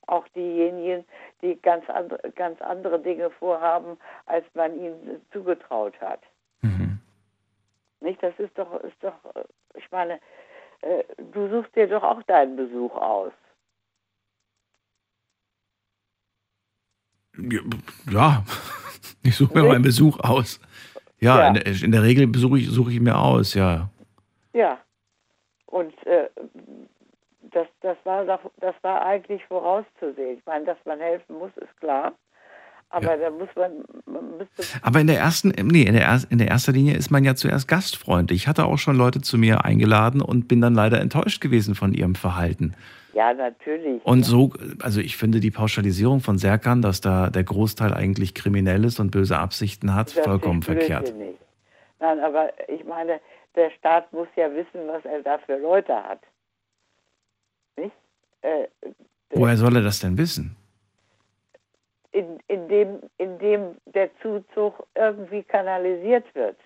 [0.07, 1.05] Auch diejenigen,
[1.43, 6.21] die ganz andere, ganz andere Dinge vorhaben, als man ihnen zugetraut hat.
[6.61, 6.99] Mhm.
[8.01, 8.23] Nicht?
[8.23, 9.15] Das ist doch, ist doch,
[9.75, 10.21] ich meine,
[10.83, 13.33] äh, du suchst dir doch auch deinen Besuch aus.
[18.11, 18.45] Ja,
[19.23, 20.61] ich suche mir meinen Besuch aus.
[21.19, 21.49] Ja, Ja.
[21.49, 23.91] In, der, in der Regel suche ich, suche ich mir aus, ja.
[24.57, 24.79] Ja.
[25.67, 26.29] Und äh,
[27.53, 30.39] das, das, war das war eigentlich vorauszusehen.
[30.39, 32.13] Ich meine, dass man helfen muss, ist klar.
[32.89, 33.73] Aber da muss man,
[34.07, 34.47] man
[34.81, 37.35] Aber in der ersten, nee, in der, er- in der ersten Linie ist man ja
[37.35, 38.43] zuerst gastfreundlich.
[38.43, 41.93] Ich hatte auch schon Leute zu mir eingeladen und bin dann leider enttäuscht gewesen von
[41.93, 42.75] ihrem Verhalten.
[43.13, 44.05] Ja, natürlich.
[44.05, 48.85] Und so, also ich finde die Pauschalisierung von Serkan, dass da der Großteil eigentlich kriminell
[48.85, 51.07] ist und böse Absichten hat, Das vollkommen verkehrt.
[51.07, 51.37] blödsinnig.
[51.99, 53.21] Nein, aber ich meine,
[53.57, 56.21] der Staat muss ja wissen, was er da für Leute hat.
[57.77, 57.97] Nicht?
[58.43, 58.69] Äh,
[59.31, 60.57] Woher soll er das denn wissen?
[62.17, 63.63] in, in, dem, in dem
[63.95, 66.57] der Zuzug irgendwie kanalisiert wird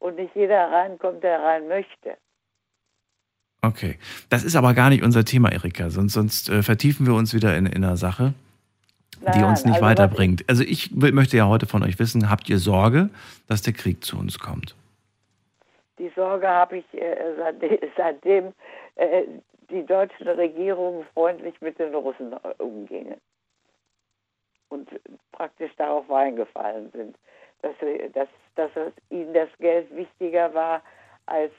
[0.00, 2.16] und nicht jeder reinkommt, der rein möchte.
[3.62, 3.98] Okay.
[4.30, 5.90] Das ist aber gar nicht unser Thema, Erika.
[5.90, 8.34] Sonst, sonst äh, vertiefen wir uns wieder in, in einer Sache,
[9.20, 10.44] die Nein, uns nicht also weiterbringt.
[10.48, 13.10] Also ich möchte ja heute von euch wissen, habt ihr Sorge,
[13.46, 14.74] dass der Krieg zu uns kommt?
[16.00, 18.54] Die Sorge habe ich äh, seitdem,
[18.96, 19.24] äh,
[19.70, 23.20] die deutschen Regierungen freundlich mit den Russen äh, umgingen
[24.70, 24.88] und
[25.32, 27.16] praktisch darauf reingefallen sind,
[27.60, 27.74] dass,
[28.14, 28.70] dass, dass
[29.10, 30.80] ihnen das Geld wichtiger war
[31.26, 31.52] als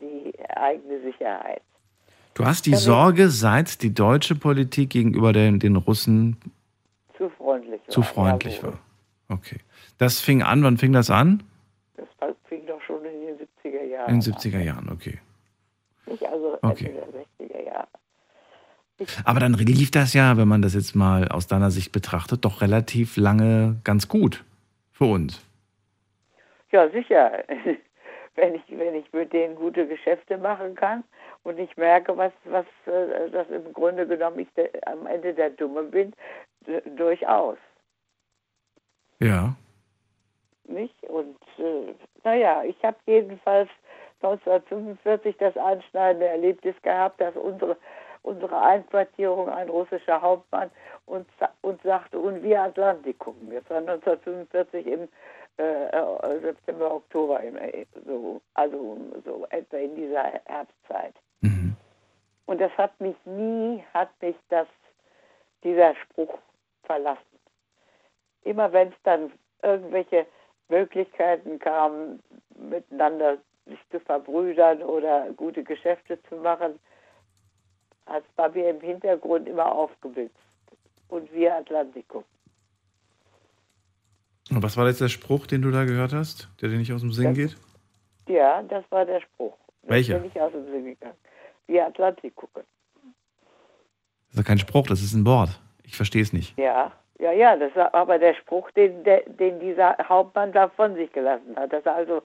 [0.00, 1.62] die eigene Sicherheit.
[2.34, 6.38] Du hast die Sorge, seit die deutsche Politik gegenüber den, den Russen
[7.16, 7.88] Zu freundlich war.
[7.88, 8.78] zu freundlich war.
[9.28, 9.58] Okay.
[9.98, 11.42] Das fing an, wann fing das an?
[11.96, 13.03] Das fing doch schon
[13.64, 15.18] 70er Jahren In den 70er Jahren, okay.
[16.06, 16.86] Nicht also Okay.
[16.86, 17.88] Ende der 60er Jahre.
[19.24, 22.62] Aber dann lief das ja, wenn man das jetzt mal aus deiner Sicht betrachtet, doch
[22.62, 24.44] relativ lange ganz gut
[24.92, 25.44] für uns.
[26.70, 27.44] Ja, sicher.
[28.36, 31.04] Wenn ich, wenn ich mit denen gute Geschäfte machen kann
[31.44, 34.48] und ich merke, was, was äh, dass im Grunde genommen ich
[34.86, 36.12] am Ende der Dumme bin,
[36.96, 37.58] durchaus.
[39.20, 39.54] Ja.
[40.66, 41.00] Nicht?
[41.04, 41.94] Und äh,
[42.24, 43.68] naja, ich habe jedenfalls
[44.22, 47.76] 1945 das einschneidende Erlebnis gehabt, dass unsere,
[48.22, 50.70] unsere Einquartierung ein russischer Hauptmann
[51.06, 51.26] uns,
[51.60, 53.36] uns sagte, und wir Atlantikum.
[53.50, 55.08] Das war 1945 im
[55.58, 61.14] äh, äh, September, Oktober, im, äh, so, also so etwa in dieser Herbstzeit.
[61.42, 61.76] Mhm.
[62.46, 64.66] Und das hat mich nie, hat mich das,
[65.62, 66.38] dieser Spruch
[66.82, 67.20] verlassen.
[68.42, 69.32] Immer wenn es dann
[69.62, 70.26] irgendwelche
[70.68, 72.20] Möglichkeiten kam,
[72.56, 76.78] miteinander sich zu verbrüdern oder gute Geschäfte zu machen,
[78.06, 80.34] hat es bei mir im Hintergrund immer aufgeblitzt.
[81.08, 82.24] Und wir Atlantikum.
[84.50, 87.00] Und was war jetzt der Spruch, den du da gehört hast, der dir nicht aus
[87.00, 87.56] dem Sinn Das- geht?
[88.28, 89.56] Ja, das war der Spruch.
[89.82, 90.16] Welcher?
[90.16, 91.16] Ist mir nicht aus dem Sinn gegangen.
[91.66, 92.62] Wir Atlantik gucken.
[93.02, 95.60] Das ist doch kein Spruch, das ist ein Wort.
[95.82, 96.58] Ich verstehe es nicht.
[96.58, 96.92] Ja,
[97.24, 101.10] ja, ja, das war aber der Spruch, den, der, den dieser Hauptmann da von sich
[101.10, 101.72] gelassen hat.
[101.72, 102.22] Dass er also,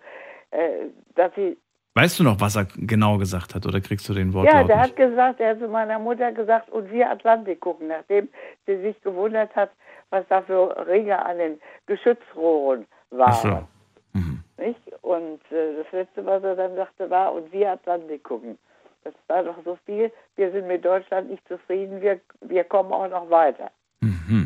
[0.51, 1.57] äh, dass sie,
[1.95, 4.77] Weißt du noch, was er genau gesagt hat, oder kriegst du den ja, Wortlaut der
[4.77, 4.89] nicht?
[4.89, 8.27] hat gesagt, er hat zu meiner Mutter gesagt, und wir Atlantik gucken, nachdem
[8.65, 9.71] sie sich gewundert hat,
[10.09, 12.85] was da für Ringe an den Geschützrohren
[13.17, 13.49] Ach so.
[13.49, 13.67] waren.
[14.13, 14.43] Mhm.
[14.57, 14.81] Nicht?
[15.01, 18.57] Und äh, das Letzte, was er dann sagte, war, und wir Atlantik gucken.
[19.03, 23.09] Das war doch so viel, wir sind mit Deutschland nicht zufrieden, wir, wir kommen auch
[23.09, 23.71] noch weiter.
[24.01, 24.38] Mhm.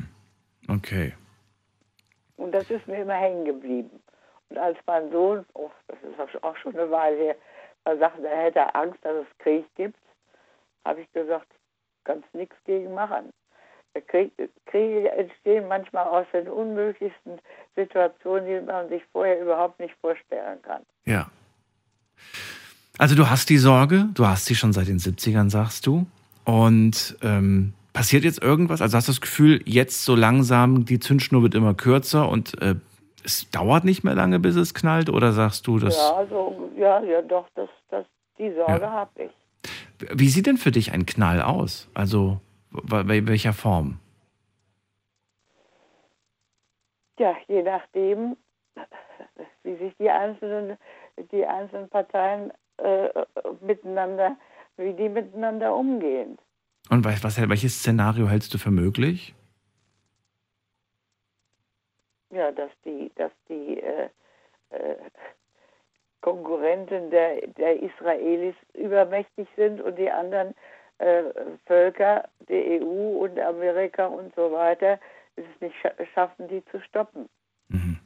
[0.68, 1.14] Okay.
[2.38, 4.02] Und das ist mir immer hängen geblieben.
[4.50, 7.36] Und als mein Sohn, oh, das ist auch schon eine Weile her,
[7.86, 10.00] mal sagte, er hätte Angst, dass es Krieg gibt,
[10.86, 11.48] habe ich gesagt,
[12.04, 13.32] kannst nichts gegen machen.
[14.08, 14.32] Krieg,
[14.66, 17.40] Kriege entstehen manchmal aus den unmöglichsten
[17.76, 20.82] Situationen, die man sich vorher überhaupt nicht vorstellen kann.
[21.06, 21.30] Ja.
[22.98, 26.08] Also du hast die Sorge, du hast sie schon seit den 70ern, sagst du.
[26.46, 28.82] Und ähm, passiert jetzt irgendwas?
[28.82, 32.76] Also hast du das Gefühl, jetzt so langsam, die Zündschnur wird immer kürzer und äh,
[33.24, 35.10] es dauert nicht mehr lange, bis es knallt?
[35.10, 35.96] Oder sagst du, das.
[35.96, 38.06] Ja, also, ja, ja, doch, das, das,
[38.38, 38.92] die Sorge Ja.
[38.92, 39.32] habe ich.
[40.14, 41.90] Wie sieht denn für dich ein Knall aus?
[41.94, 44.00] Also bei welcher Form?
[47.20, 48.36] Ja, je nachdem,
[49.64, 50.78] wie sich die einzelnen,
[51.32, 53.10] die einzelnen Parteien äh,
[53.62, 54.36] miteinander,
[54.78, 56.38] wie die miteinander umgehen.
[56.90, 59.34] Und was, was, welches Szenario hältst du für möglich?
[62.30, 64.10] Ja, dass die, dass die äh,
[64.72, 64.96] äh,
[66.22, 70.56] Konkurrenten der, der Israelis übermächtig sind und die anderen
[70.98, 71.24] äh,
[71.66, 75.00] Völker, die EU und Amerika und so weiter,
[75.36, 77.30] es nicht scha schaffen, die zu stoppen.
[77.70, 78.00] Mhm.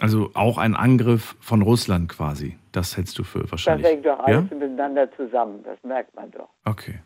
[0.00, 2.56] Also auch ein Angriff von Russland quasi.
[2.72, 3.86] Das hältst du für Das wahrscheinlich.
[3.86, 4.38] hängt doch ja?
[4.38, 6.48] alles miteinander zusammen, das merkt man doch.
[6.64, 7.00] Okay.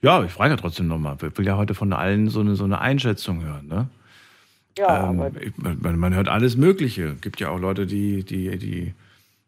[0.00, 1.16] Ja, ich frage ja trotzdem nochmal.
[1.22, 3.66] Ich will ja heute von allen so eine, so eine Einschätzung hören.
[3.66, 3.88] Ne?
[4.78, 7.16] Ja, ähm, aber ich, man, man hört alles Mögliche.
[7.20, 8.94] Gibt ja auch Leute, die, die, die,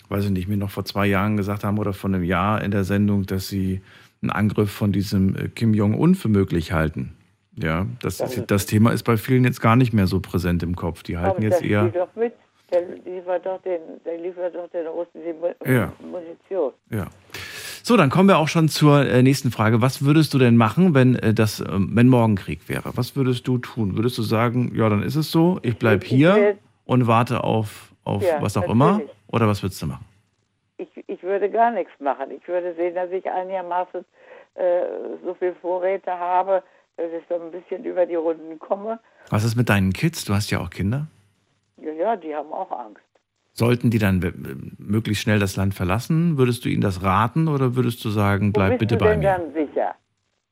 [0.09, 2.73] weiß ich nicht, mir noch vor zwei Jahren gesagt haben oder vor einem Jahr in
[2.73, 3.81] der Sendung, dass sie
[4.23, 7.15] einen Angriff von diesem äh, Kim Jong-un für möglich halten.
[7.57, 10.77] Ja, das, Das das Thema ist bei vielen jetzt gar nicht mehr so präsent im
[10.77, 11.03] Kopf.
[11.03, 11.89] Die halten jetzt eher.
[11.89, 12.33] doch mit.
[12.73, 15.93] Der liefert doch den, der liefert doch den Russen die Ja.
[16.01, 16.73] Munition.
[16.91, 17.07] Ja.
[17.83, 19.81] So, dann kommen wir auch schon zur äh, nächsten Frage.
[19.81, 22.93] Was würdest du denn machen, wenn äh, das, ähm, wenn morgen Krieg wäre?
[22.95, 23.97] Was würdest du tun?
[23.97, 27.43] Würdest du sagen, ja, dann ist es so, ich bleib Ich hier will- und warte
[27.43, 29.01] auf, auf Ja, was auch immer?
[29.29, 30.05] Oder was würdest du machen?
[30.77, 32.31] Ich, ich würde gar nichts machen.
[32.31, 34.05] Ich würde sehen, dass ich einigermaßen
[34.55, 34.63] äh,
[35.25, 36.63] so viel Vorräte habe,
[36.97, 38.99] dass ich so ein bisschen über die Runden komme.
[39.31, 40.25] Was ist mit deinen Kids?
[40.25, 41.07] Du hast ja auch Kinder.
[41.83, 43.03] Ja, ja, die haben auch Angst.
[43.53, 44.33] Sollten die dann äh,
[44.79, 46.39] möglichst schnell das Land verlassen?
[46.39, 49.11] Würdest du ihnen das raten oder würdest du sagen, Wo bleib bist bitte du bei
[49.11, 49.27] denn mir?
[49.27, 49.95] dann sicher?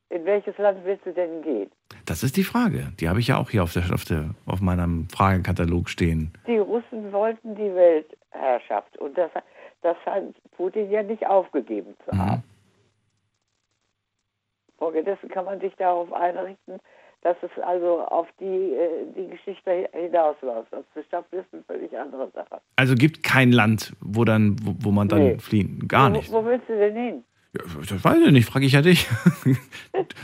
[0.09, 1.69] In welches Land willst du denn gehen?
[2.05, 2.91] Das ist die Frage.
[2.99, 6.33] Die habe ich ja auch hier auf, der, auf, der, auf meinem Fragekatalog stehen.
[6.47, 9.29] Die Russen wollten die Weltherrschaft und das,
[9.81, 10.23] das hat
[10.57, 12.19] Putin ja nicht aufgegeben zu Mhm.
[12.19, 12.43] haben.
[14.77, 16.79] Folgedessen kann man sich darauf einrichten,
[17.21, 20.71] dass es also auf die, äh, die Geschichte hinausläuft.
[20.71, 22.61] Es geschafft ist, eine völlig andere Sache.
[22.75, 25.37] Also gibt kein Land, wo, dann, wo, wo man dann Nee.
[25.39, 25.87] fliehen.
[25.87, 26.31] Gar nicht.
[26.31, 27.23] Wo willst du denn hin?
[27.57, 29.07] Ja, das weiß ich nicht, frage ich ja dich.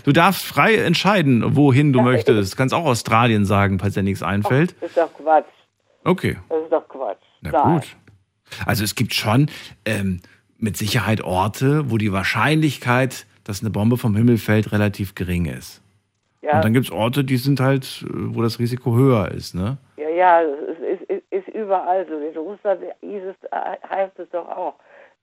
[0.04, 2.54] Du darfst frei entscheiden, wohin du möchtest.
[2.54, 4.76] Du kannst auch Australien sagen, falls dir nichts einfällt.
[4.80, 5.46] Das ist doch Quatsch.
[6.04, 7.18] Okay, Das ist doch Quatsch.
[7.42, 7.80] na Nein.
[7.80, 7.88] gut.
[8.68, 9.50] Also es gibt schon
[9.86, 10.22] ähm,
[10.60, 15.82] mit Sicherheit Orte, wo die Wahrscheinlichkeit, dass eine Bombe vom Himmel fällt, relativ gering ist.
[16.46, 19.56] Ja, Und dann gibt es Orte, die sind halt, äh, wo das Risiko höher ist.
[19.56, 19.78] Ne?
[19.98, 22.20] ja, ja, es ist, ist, ist überall so.
[22.20, 24.76] In Russland es, äh, heißt es doch auch,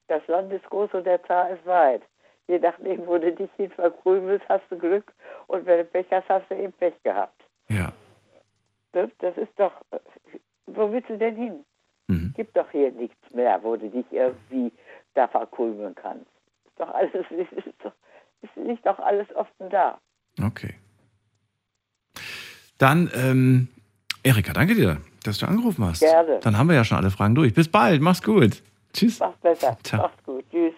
[0.08, 2.02] das Land ist groß und der Zar ist weit.
[2.48, 5.12] Je nachdem, wo du dich hin verkrümelst, hast du Glück.
[5.46, 7.40] Und wenn du Pech hast, hast du eben Pech gehabt.
[7.68, 7.92] Ja.
[8.90, 9.98] Das, das ist doch, äh,
[10.66, 11.64] wo willst du denn hin?
[12.08, 12.32] Mhm.
[12.36, 14.72] Gibt doch hier nichts mehr, wo du dich irgendwie
[15.14, 16.26] da verkrümeln kannst.
[16.66, 17.92] Ist doch alles, ist, ist doch,
[18.42, 20.00] ist nicht doch alles offen da.
[20.44, 20.74] Okay.
[22.82, 23.68] Dann, ähm,
[24.24, 26.00] Erika, danke dir, dass du angerufen hast.
[26.00, 26.40] Gerne.
[26.42, 27.54] Dann haben wir ja schon alle Fragen durch.
[27.54, 28.60] Bis bald, mach's gut.
[28.92, 29.20] Tschüss.
[29.20, 29.78] Mach's besser.
[29.84, 30.02] Ciao.
[30.02, 30.44] Mach's gut.
[30.50, 30.74] Tschüss.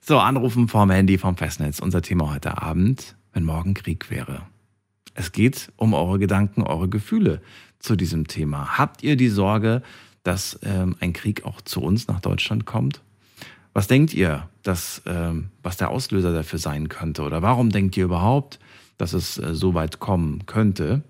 [0.00, 1.80] So, anrufen vom Handy vom Festnetz.
[1.80, 4.40] Unser Thema heute Abend, wenn morgen Krieg wäre.
[5.12, 7.42] Es geht um eure Gedanken, eure Gefühle
[7.78, 8.78] zu diesem Thema.
[8.78, 9.82] Habt ihr die Sorge,
[10.22, 13.02] dass ähm, ein Krieg auch zu uns nach Deutschland kommt?
[13.74, 17.20] Was denkt ihr, dass, ähm, was der Auslöser dafür sein könnte?
[17.20, 18.60] Oder warum denkt ihr überhaupt,
[18.96, 21.02] dass es äh, so weit kommen könnte?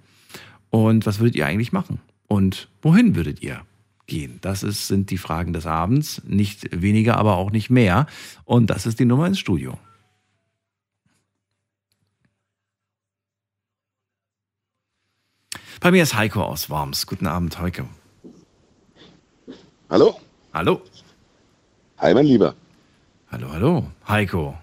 [0.75, 2.01] Und was würdet ihr eigentlich machen?
[2.27, 3.65] Und wohin würdet ihr
[4.09, 4.41] gehen?
[4.41, 6.21] Das ist, sind die Fragen des Abends.
[6.25, 8.09] Nicht weniger, aber auch nicht mehr.
[8.45, 9.79] Und das ist die Nummer ins Studio.
[15.79, 17.07] Bei mir ist Heiko aus Worms.
[17.07, 17.85] Guten Abend, Heiko.
[19.89, 20.19] Hallo?
[20.53, 20.83] Hallo.
[21.99, 22.53] Hi, mein Lieber.
[23.31, 23.91] Hallo, hallo.
[24.09, 24.59] Heiko,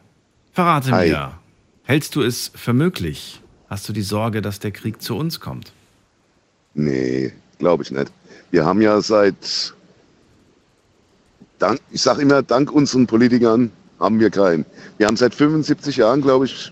[0.52, 1.08] verrate Hi.
[1.08, 1.40] mir,
[1.84, 3.40] hältst du es für möglich?
[3.70, 5.72] Hast du die Sorge, dass der Krieg zu uns kommt?
[6.74, 8.12] Nee, glaube ich nicht.
[8.52, 9.74] Wir haben ja seit,
[11.92, 14.66] ich sage immer, dank unseren Politikern haben wir keinen.
[14.98, 16.72] Wir haben seit 75 Jahren, glaube ich,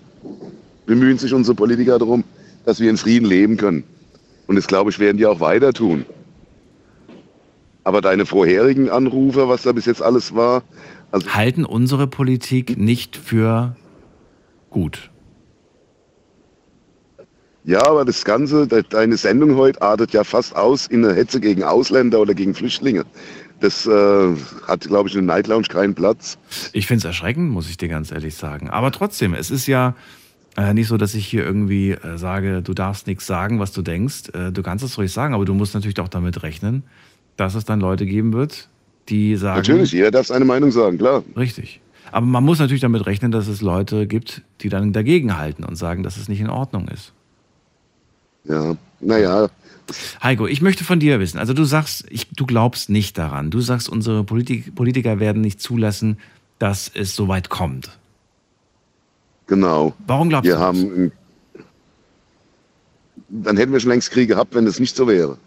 [0.85, 2.23] bemühen sich unsere Politiker darum,
[2.65, 3.83] dass wir in Frieden leben können.
[4.47, 6.05] Und das, glaube ich, werden die auch weiter tun.
[7.83, 10.63] Aber deine vorherigen Anrufer, was da bis jetzt alles war,
[11.11, 13.75] also Halten unsere Politik nicht für
[14.69, 15.09] gut?
[17.69, 21.39] Ja, aber das Ganze, de- deine Sendung heute artet ja fast aus in eine Hetze
[21.39, 23.05] gegen Ausländer oder gegen Flüchtlinge.
[23.59, 24.35] Das äh,
[24.67, 26.39] hat, glaube ich, in der Night Lounge keinen Platz.
[26.73, 28.71] Ich finde es erschreckend, muss ich dir ganz ehrlich sagen.
[28.71, 29.93] Aber trotzdem, es ist ja
[30.57, 33.83] äh, nicht so, dass ich hier irgendwie äh, sage, du darfst nichts sagen, was du
[33.83, 34.29] denkst.
[34.33, 36.81] Äh, du kannst es ruhig sagen, aber du musst natürlich auch damit rechnen,
[37.37, 38.67] dass es dann Leute geben wird,
[39.09, 39.57] die sagen.
[39.59, 41.23] Natürlich, jeder darf seine Meinung sagen, klar.
[41.37, 41.81] Richtig.
[42.11, 45.75] Aber man muss natürlich damit rechnen, dass es Leute gibt, die dann dagegen halten und
[45.75, 47.13] sagen, dass es nicht in Ordnung ist.
[48.45, 49.49] Ja, naja,
[50.21, 53.49] Heiko, ich möchte von dir wissen, also du sagst, ich, du glaubst nicht daran.
[53.49, 56.17] Du sagst, unsere Politik, Politiker werden nicht zulassen,
[56.59, 57.89] dass es so weit kommt.
[59.47, 59.93] genau.
[60.05, 60.67] Warum glaubst Wir du das?
[60.67, 61.11] haben,
[63.29, 65.37] dann hätten wir schon längst Krieg gehabt, wenn es nicht so wäre.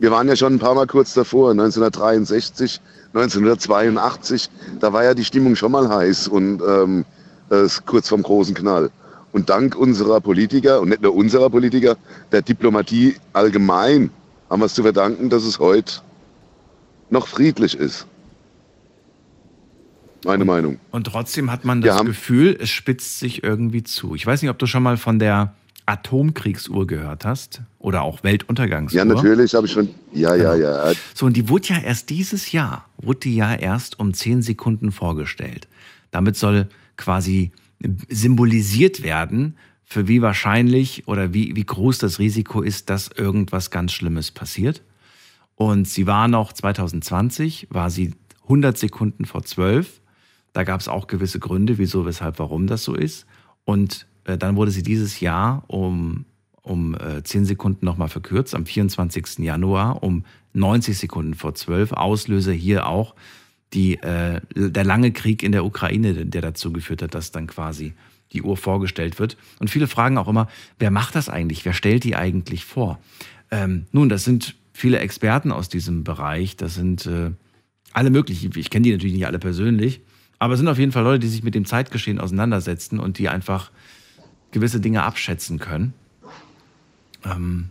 [0.00, 2.80] Wir waren ja schon ein paar Mal kurz davor, 1963,
[3.14, 7.04] 1982, da war ja die Stimmung schon mal heiß und ähm,
[7.50, 8.90] äh, kurz vorm großen Knall.
[9.32, 11.96] Und dank unserer Politiker, und nicht nur unserer Politiker,
[12.32, 14.10] der Diplomatie allgemein,
[14.48, 16.00] haben wir es zu verdanken, dass es heute
[17.10, 18.06] noch friedlich ist.
[20.24, 20.78] Meine Meinung.
[20.90, 24.14] Und trotzdem hat man das Gefühl, es spitzt sich irgendwie zu.
[24.14, 25.54] Ich weiß nicht, ob du schon mal von der
[25.86, 28.98] Atomkriegsuhr gehört hast oder auch Weltuntergangsuhr.
[28.98, 29.88] Ja, natürlich habe ich schon.
[30.12, 30.92] Ja, ja, ja.
[31.14, 34.92] So, und die wurde ja erst dieses Jahr, wurde die ja erst um 10 Sekunden
[34.92, 35.68] vorgestellt.
[36.10, 37.50] Damit soll quasi
[38.08, 43.92] symbolisiert werden, für wie wahrscheinlich oder wie, wie groß das Risiko ist, dass irgendwas ganz
[43.92, 44.82] Schlimmes passiert.
[45.56, 48.14] Und sie war noch 2020, war sie
[48.44, 50.00] 100 Sekunden vor 12.
[50.52, 53.26] Da gab es auch gewisse Gründe, wieso, weshalb, warum das so ist.
[53.64, 56.24] Und äh, dann wurde sie dieses Jahr um,
[56.62, 59.38] um äh, 10 Sekunden nochmal verkürzt, am 24.
[59.38, 61.92] Januar um 90 Sekunden vor 12.
[61.92, 63.14] Auslöser hier auch
[63.72, 67.94] die, äh, der lange Krieg in der Ukraine, der dazu geführt hat, dass dann quasi
[68.32, 69.36] die Uhr vorgestellt wird.
[69.58, 71.64] Und viele fragen auch immer, wer macht das eigentlich?
[71.64, 73.00] Wer stellt die eigentlich vor?
[73.50, 76.56] Ähm, nun, das sind viele Experten aus diesem Bereich.
[76.56, 77.30] Das sind äh,
[77.92, 78.52] alle möglichen.
[78.56, 80.00] Ich kenne die natürlich nicht alle persönlich,
[80.38, 83.28] aber es sind auf jeden Fall Leute, die sich mit dem Zeitgeschehen auseinandersetzen und die
[83.28, 83.70] einfach
[84.52, 85.92] gewisse Dinge abschätzen können.
[87.24, 87.70] Ähm,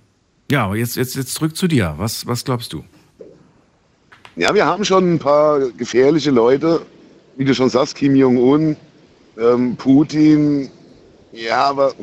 [0.52, 1.96] ja, jetzt, jetzt, jetzt zurück zu dir.
[1.98, 2.84] Was, was glaubst du?
[4.36, 6.82] Ja, wir haben schon ein paar gefährliche Leute,
[7.38, 8.76] wie du schon sagst, Kim Jong-un,
[9.38, 10.70] ähm, Putin.
[11.32, 11.94] Ja, aber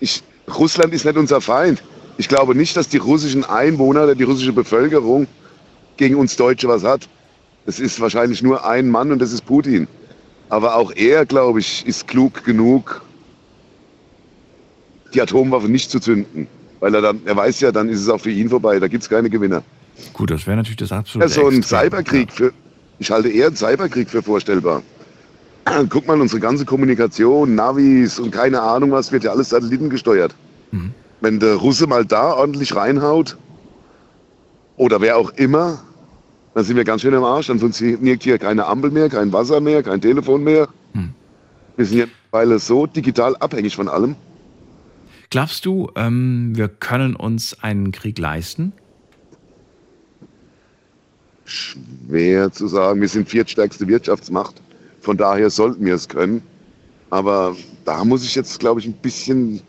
[0.00, 0.22] ich,
[0.58, 1.82] Russland ist nicht unser Feind.
[2.18, 5.26] Ich glaube nicht, dass die russischen Einwohner oder die russische Bevölkerung
[5.96, 7.08] gegen uns Deutsche was hat.
[7.66, 9.88] Es ist wahrscheinlich nur ein Mann und das ist Putin.
[10.48, 13.02] Aber auch er, glaube ich, ist klug genug,
[15.14, 16.46] die Atomwaffe nicht zu zünden.
[16.80, 18.78] Weil er dann, er weiß ja, dann ist es auch für ihn vorbei.
[18.80, 19.62] Da gibt es keine Gewinner.
[20.12, 21.28] Gut, das wäre natürlich das absolute.
[21.28, 22.52] Ja, so ein Extrem, Cyberkrieg, für,
[22.98, 24.82] ich halte eher einen Cyberkrieg für vorstellbar.
[25.88, 30.34] Guck mal, unsere ganze Kommunikation, Navis und keine Ahnung was, wird ja alles satellitengesteuert.
[30.72, 30.92] Mhm.
[31.20, 33.36] Wenn der Russe mal da ordentlich reinhaut,
[34.80, 35.78] oder wer auch immer,
[36.54, 37.48] dann sind wir ganz schön im Arsch.
[37.48, 40.68] Dann funktioniert hier keine Ampel mehr, kein Wasser mehr, kein Telefon mehr.
[40.94, 41.10] Hm.
[41.76, 44.16] Wir sind ja mittlerweile so digital abhängig von allem.
[45.28, 48.72] Glaubst du, ähm, wir können uns einen Krieg leisten?
[51.50, 53.00] Schwer zu sagen.
[53.00, 54.54] Wir sind viertstärkste Wirtschaftsmacht.
[55.00, 56.42] Von daher sollten wir es können.
[57.10, 59.60] Aber da muss ich jetzt, glaube ich, ein bisschen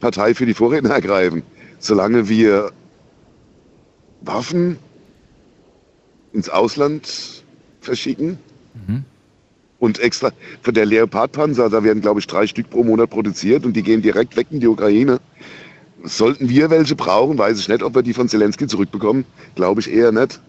[0.00, 1.42] Partei für die Vorredner ergreifen.
[1.78, 2.70] Solange wir
[4.20, 4.78] Waffen
[6.32, 7.42] ins Ausland
[7.80, 8.38] verschicken
[8.86, 9.04] Mhm.
[9.78, 10.30] und extra
[10.62, 14.00] von der Leopardpanzer, da werden, glaube ich, drei Stück pro Monat produziert und die gehen
[14.02, 15.20] direkt weg in die Ukraine.
[16.04, 19.24] Sollten wir welche brauchen, weiß ich nicht, ob wir die von Zelensky zurückbekommen.
[19.54, 20.40] Glaube ich eher nicht.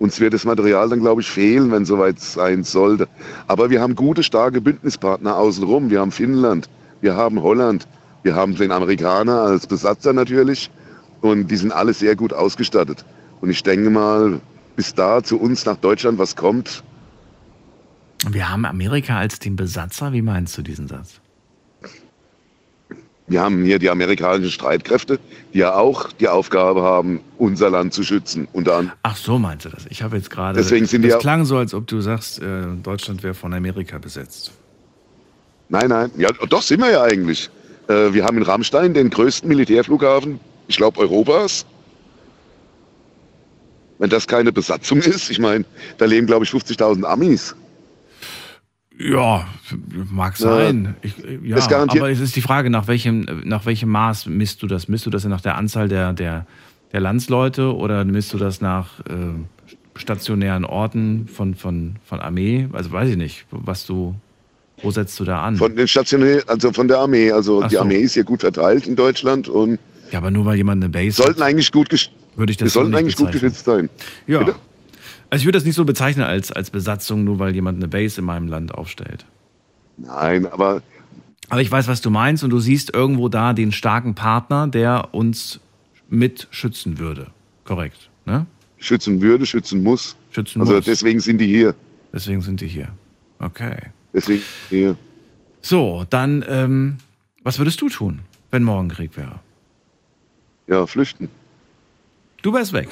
[0.00, 3.06] Uns wird das Material dann, glaube ich, fehlen, wenn soweit sein sollte.
[3.46, 5.90] Aber wir haben gute, starke Bündnispartner außenrum.
[5.90, 6.70] Wir haben Finnland,
[7.02, 7.86] wir haben Holland,
[8.22, 10.70] wir haben den Amerikaner als Besatzer natürlich.
[11.20, 13.04] Und die sind alle sehr gut ausgestattet.
[13.42, 14.40] Und ich denke mal,
[14.74, 16.82] bis da zu uns nach Deutschland was kommt,
[18.28, 20.12] Wir haben Amerika als den Besatzer.
[20.12, 21.20] Wie meinst du diesen Satz?
[23.30, 25.20] Wir haben hier die amerikanischen Streitkräfte,
[25.54, 28.48] die ja auch die Aufgabe haben, unser Land zu schützen.
[28.52, 29.86] Unter anderem Ach so meinst du das?
[29.88, 30.58] Ich habe jetzt gerade.
[30.58, 33.54] Deswegen sind das die auch- klang so, als ob du sagst, äh, Deutschland wäre von
[33.54, 34.50] Amerika besetzt.
[35.68, 36.10] Nein, nein.
[36.18, 37.48] Ja, doch sind wir ja eigentlich.
[37.86, 41.64] Äh, wir haben in Rammstein den größten Militärflughafen, ich glaube, Europas.
[43.98, 45.64] Wenn das keine Besatzung ist, ich meine,
[45.98, 47.54] da leben, glaube ich, 50.000 Amis.
[49.02, 49.46] Ja,
[50.10, 50.94] mag sein.
[51.00, 54.88] Ich, ja, aber es ist die Frage, nach welchem, nach welchem Maß misst du das?
[54.88, 56.44] Misst du das nach der Anzahl der, der,
[56.92, 59.12] der Landsleute oder misst du das nach äh,
[59.98, 62.68] stationären Orten von, von, von Armee?
[62.72, 64.14] Also weiß ich nicht, was du,
[64.82, 65.56] wo setzt du da an?
[65.56, 67.32] Von den Stationären, also von der Armee.
[67.32, 67.80] Also Ach die so.
[67.80, 69.78] Armee ist hier gut verteilt in Deutschland und
[70.10, 72.64] ja, aber nur weil jemand eine Base sollten hat, eigentlich gut, gesch- würde ich wir
[72.66, 73.48] das so sollten eigentlich gut bezeichnen.
[73.50, 73.88] geschützt sein.
[74.26, 74.40] Ja.
[74.40, 74.56] Bitte?
[75.30, 78.20] Also ich würde das nicht so bezeichnen als, als Besatzung, nur weil jemand eine Base
[78.20, 79.24] in meinem Land aufstellt.
[79.96, 80.82] Nein, aber
[81.48, 85.14] Aber ich weiß, was du meinst und du siehst irgendwo da den starken Partner, der
[85.14, 85.60] uns
[86.08, 87.28] mit schützen würde.
[87.64, 88.46] Korrekt, ne?
[88.78, 90.16] schützen würde, schützen muss.
[90.30, 90.84] Schützen Also muss.
[90.86, 91.74] deswegen sind die hier.
[92.12, 92.88] Deswegen sind die hier.
[93.38, 93.76] Okay.
[94.12, 94.96] Deswegen hier.
[95.60, 96.96] So, dann, ähm,
[97.44, 99.38] was würdest du tun, wenn morgen Krieg wäre?
[100.66, 101.28] Ja, flüchten.
[102.42, 102.88] Du wärst weg.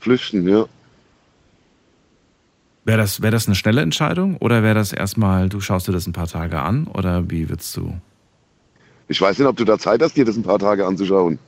[0.00, 0.64] Flüchten, ja.
[2.84, 6.06] Wäre das, wär das eine schnelle Entscheidung oder wäre das erstmal, du schaust dir das
[6.06, 7.94] ein paar Tage an oder wie würdest du?
[9.08, 11.38] Ich weiß nicht, ob du da Zeit hast, dir das ein paar Tage anzuschauen.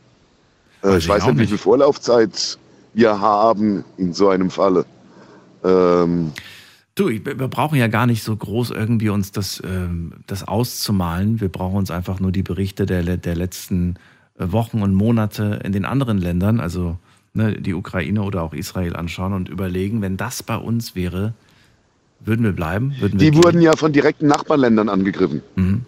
[0.84, 2.58] Äh, ich weiß nicht, wie viel Vorlaufzeit
[2.92, 4.84] wir haben in so einem Falle.
[5.64, 6.32] Ähm,
[6.94, 11.40] Du, ich, wir brauchen ja gar nicht so groß irgendwie uns das, ähm, das auszumalen.
[11.40, 13.96] Wir brauchen uns einfach nur die Berichte der, der letzten
[14.36, 16.98] Wochen und Monate in den anderen Ländern, also
[17.34, 21.32] ne, die Ukraine oder auch Israel anschauen und überlegen, wenn das bei uns wäre,
[22.20, 22.94] würden wir bleiben?
[23.00, 23.44] Würden wir die gehen?
[23.44, 25.42] wurden ja von direkten Nachbarländern angegriffen.
[25.56, 25.82] Mhm.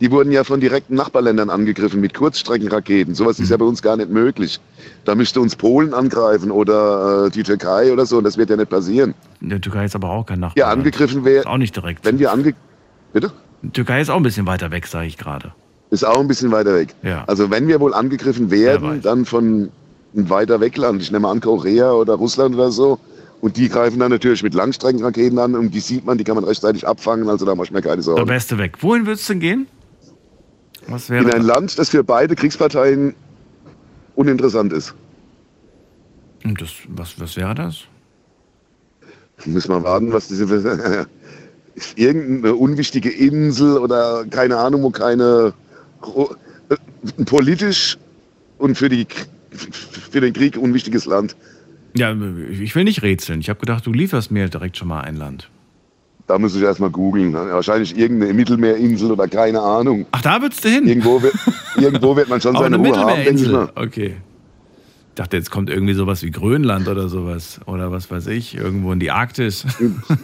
[0.00, 3.14] Die wurden ja von direkten Nachbarländern angegriffen mit Kurzstreckenraketen.
[3.16, 3.44] Sowas Mhm.
[3.44, 4.60] ist ja bei uns gar nicht möglich.
[5.04, 8.18] Da müsste uns Polen angreifen oder äh, die Türkei oder so.
[8.18, 9.14] Und das wird ja nicht passieren.
[9.40, 10.56] In der Türkei ist aber auch kein Nachbar.
[10.56, 12.04] Ja, angegriffen wäre, Ist auch nicht direkt.
[12.04, 12.54] wenn wir ange...
[13.12, 13.32] Bitte?
[13.72, 15.52] Türkei ist auch ein bisschen weiter weg, sage ich gerade.
[15.90, 16.94] Ist auch ein bisschen weiter weg.
[17.02, 17.24] Ja.
[17.26, 19.70] Also wenn wir wohl angegriffen Wer werden, dann von
[20.14, 21.02] ein weiter Wegland.
[21.02, 22.98] Ich nehme an Korea oder Russland oder so.
[23.40, 26.44] Und die greifen dann natürlich mit Langstreckenraketen an und die sieht man, die kann man
[26.44, 27.28] rechtzeitig abfangen.
[27.28, 28.26] Also da mach ich mir keine Der Sorgen.
[28.26, 28.78] Beste weg.
[28.80, 29.66] Wohin würdest du denn gehen?
[30.88, 33.14] Was wäre In ein Land, das für beide Kriegsparteien
[34.16, 34.94] uninteressant ist.
[36.44, 37.84] Und das, was, was wäre das?
[39.44, 41.06] Müssen wir warten, was diese.
[41.94, 45.52] Irgendeine unwichtige Insel oder keine Ahnung, wo keine.
[46.02, 46.74] äh,
[47.24, 47.96] Politisch
[48.58, 49.06] und für, die,
[49.58, 51.36] für den Krieg unwichtiges Land.
[51.96, 52.14] Ja,
[52.60, 53.40] ich will nicht rätseln.
[53.40, 55.50] Ich habe gedacht, du lieferst mir direkt schon mal ein Land.
[56.26, 57.30] Da muss ich erstmal googeln.
[57.30, 57.48] ne?
[57.50, 60.06] Wahrscheinlich irgendeine Mittelmeerinsel oder keine Ahnung.
[60.10, 60.86] Ach, da würdest du hin?
[60.86, 61.34] Irgendwo wird,
[61.76, 63.52] irgendwo wird man schon seine eine Ruhe haben, denke ich Mittelmeerinsel.
[63.52, 63.82] mal.
[63.82, 64.16] Okay.
[65.08, 67.60] Ich dachte, jetzt kommt irgendwie sowas wie Grönland oder sowas.
[67.66, 69.64] Oder was weiß ich, irgendwo in die Arktis.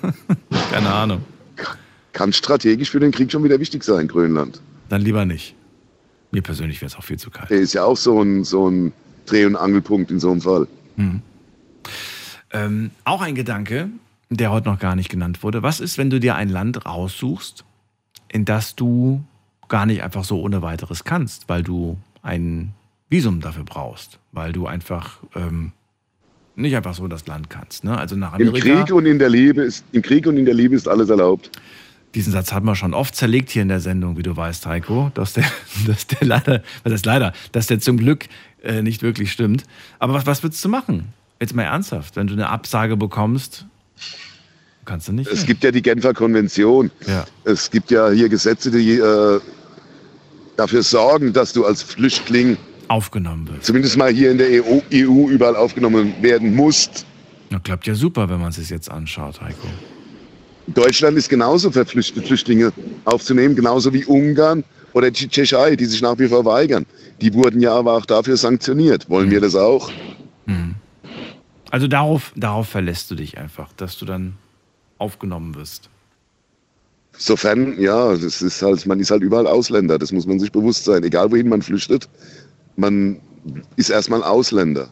[0.73, 1.23] Keine Ahnung.
[2.13, 4.61] Kann strategisch für den Krieg schon wieder wichtig sein, Grönland.
[4.91, 5.57] Dann lieber nicht.
[6.31, 7.49] Mir persönlich wäre es auch viel zu kalt.
[7.51, 8.93] Der ist ja auch so ein, so ein
[9.27, 10.67] Dreh- und Angelpunkt in so einem Fall.
[12.53, 13.91] Ähm, auch ein Gedanke,
[14.31, 15.63] der heute noch gar nicht genannt wurde.
[15.63, 17.65] Was ist, wenn du dir ein Land raussuchst,
[18.29, 19.23] in das du
[19.69, 22.73] gar nicht einfach so ohne weiteres kannst, weil du ein
[23.09, 25.73] Visum dafür brauchst, weil du einfach ähm,
[26.57, 27.85] nicht einfach so das Land kannst.
[27.85, 27.97] Ne?
[27.97, 28.85] Also nach Im Amerika.
[28.85, 31.51] Krieg und in der Liebe ist, im Krieg und in der Liebe ist alles erlaubt.
[32.15, 35.11] Diesen Satz hat man schon oft zerlegt hier in der Sendung, wie du weißt, Heiko,
[35.15, 35.45] dass der,
[35.87, 38.27] dass der leider, was heißt leider, dass der zum Glück
[38.65, 39.65] äh, nicht wirklich stimmt.
[39.99, 41.13] Aber was, was würdest du machen?
[41.41, 43.67] Jetzt mal ernsthaft, wenn du eine Absage bekommst,
[44.85, 45.31] kannst du nicht.
[45.31, 45.49] Es hin.
[45.49, 46.91] gibt ja die Genfer Konvention.
[47.07, 47.25] Ja.
[47.45, 49.41] Es gibt ja hier Gesetze, die äh,
[50.57, 52.57] dafür sorgen, dass du als Flüchtling
[52.89, 53.65] aufgenommen wird.
[53.65, 57.07] zumindest mal hier in der EU, EU überall aufgenommen werden musst.
[57.51, 59.69] Na, klappt ja super, wenn man es sich jetzt anschaut, Heiko.
[60.69, 62.73] Deutschland ist genauso verpflichtet, Flüchtlinge
[63.05, 64.65] aufzunehmen, genauso wie Ungarn
[64.95, 66.87] oder die Tschechei, die sich nach wie vor weigern.
[67.21, 69.11] Die wurden ja aber auch dafür sanktioniert.
[69.11, 69.91] Wollen wir das auch?
[71.71, 74.37] Also darauf, darauf verlässt du dich einfach, dass du dann
[74.99, 75.91] aufgenommen wirst.
[77.17, 80.85] Sofern, ja, das ist halt, man ist halt überall Ausländer, das muss man sich bewusst
[80.85, 81.03] sein.
[81.03, 82.09] Egal wohin man flüchtet,
[82.77, 83.21] man
[83.75, 84.89] ist erstmal Ausländer.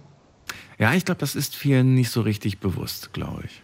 [0.78, 3.61] Ja, ich glaube, das ist vielen nicht so richtig bewusst, glaube ich.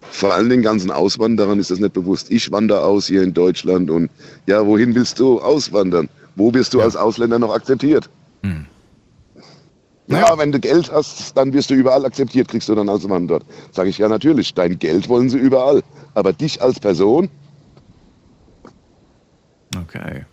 [0.00, 2.30] Vor allem den ganzen Auswanderern ist das nicht bewusst.
[2.30, 4.10] Ich wandere aus hier in Deutschland und
[4.46, 6.08] ja, wohin willst du auswandern?
[6.36, 6.84] Wo wirst du Ja.
[6.84, 8.08] als Ausländer noch akzeptiert?
[8.42, 8.66] Hm.
[10.06, 13.40] Ja, wenn du Geld hast, dann wirst du überall akzeptiert, kriegst du dann Auswanderer.
[13.72, 15.82] Sage ich ja natürlich, dein Geld wollen sie überall.
[16.14, 17.28] Aber dich als Person,
[19.76, 20.24] Okay.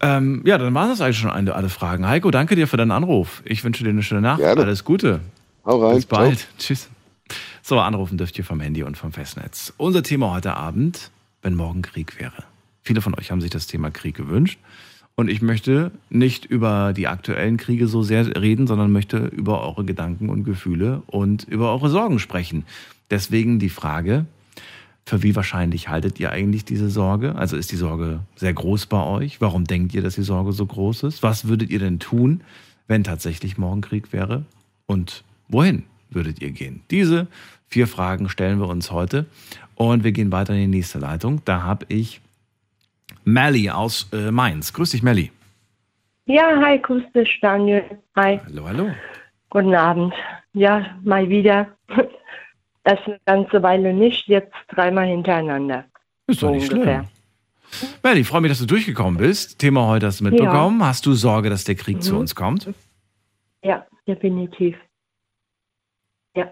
[0.00, 2.06] Ähm, ja, dann waren das eigentlich schon alle, Fragen.
[2.06, 3.42] Heiko, danke dir für deinen Anruf.
[3.44, 4.38] Ich wünsche dir eine schöne Nacht.
[4.40, 4.62] Gerne.
[4.62, 5.20] Alles Gute.
[5.64, 5.96] hau rein.
[5.96, 6.20] Bis Ciao.
[6.20, 6.46] bald.
[6.58, 6.88] Tschüss.
[7.66, 9.72] So, anrufen dürft ihr vom Handy und vom Festnetz.
[9.78, 11.10] Unser Thema heute Abend,
[11.40, 12.44] wenn morgen Krieg wäre.
[12.82, 14.58] Viele von euch haben sich das Thema Krieg gewünscht.
[15.14, 19.86] Und ich möchte nicht über die aktuellen Kriege so sehr reden, sondern möchte über eure
[19.86, 22.66] Gedanken und Gefühle und über eure Sorgen sprechen.
[23.08, 24.26] Deswegen die Frage,
[25.06, 27.34] für wie wahrscheinlich haltet ihr eigentlich diese Sorge?
[27.34, 29.40] Also ist die Sorge sehr groß bei euch?
[29.40, 31.22] Warum denkt ihr, dass die Sorge so groß ist?
[31.22, 32.42] Was würdet ihr denn tun,
[32.88, 34.44] wenn tatsächlich morgen Krieg wäre?
[34.84, 36.82] Und wohin würdet ihr gehen?
[36.90, 37.26] Diese
[37.68, 39.26] vier Fragen stellen wir uns heute.
[39.76, 41.42] Und wir gehen weiter in die nächste Leitung.
[41.44, 42.20] Da habe ich
[43.24, 44.72] Melly aus äh, Mainz.
[44.72, 45.32] Grüß dich, Melly.
[46.26, 47.84] Ja, hi, grüß dich, Daniel.
[48.16, 48.90] Hi, Hallo, hallo.
[49.50, 50.14] guten Abend.
[50.52, 51.68] Ja, mal wieder.
[52.86, 55.86] Das eine ganze Weile nicht, jetzt dreimal hintereinander.
[56.26, 57.06] Ist doch So nicht ungefähr.
[57.72, 57.94] schlimm.
[58.02, 59.58] Melly, ich freue mich, dass du durchgekommen bist.
[59.58, 60.84] Thema heute hast du mitbekommen.
[60.84, 62.20] Hast du Sorge, dass der Krieg zu Mhm.
[62.20, 62.68] uns kommt?
[63.62, 64.76] Ja, definitiv.
[66.36, 66.50] Ja,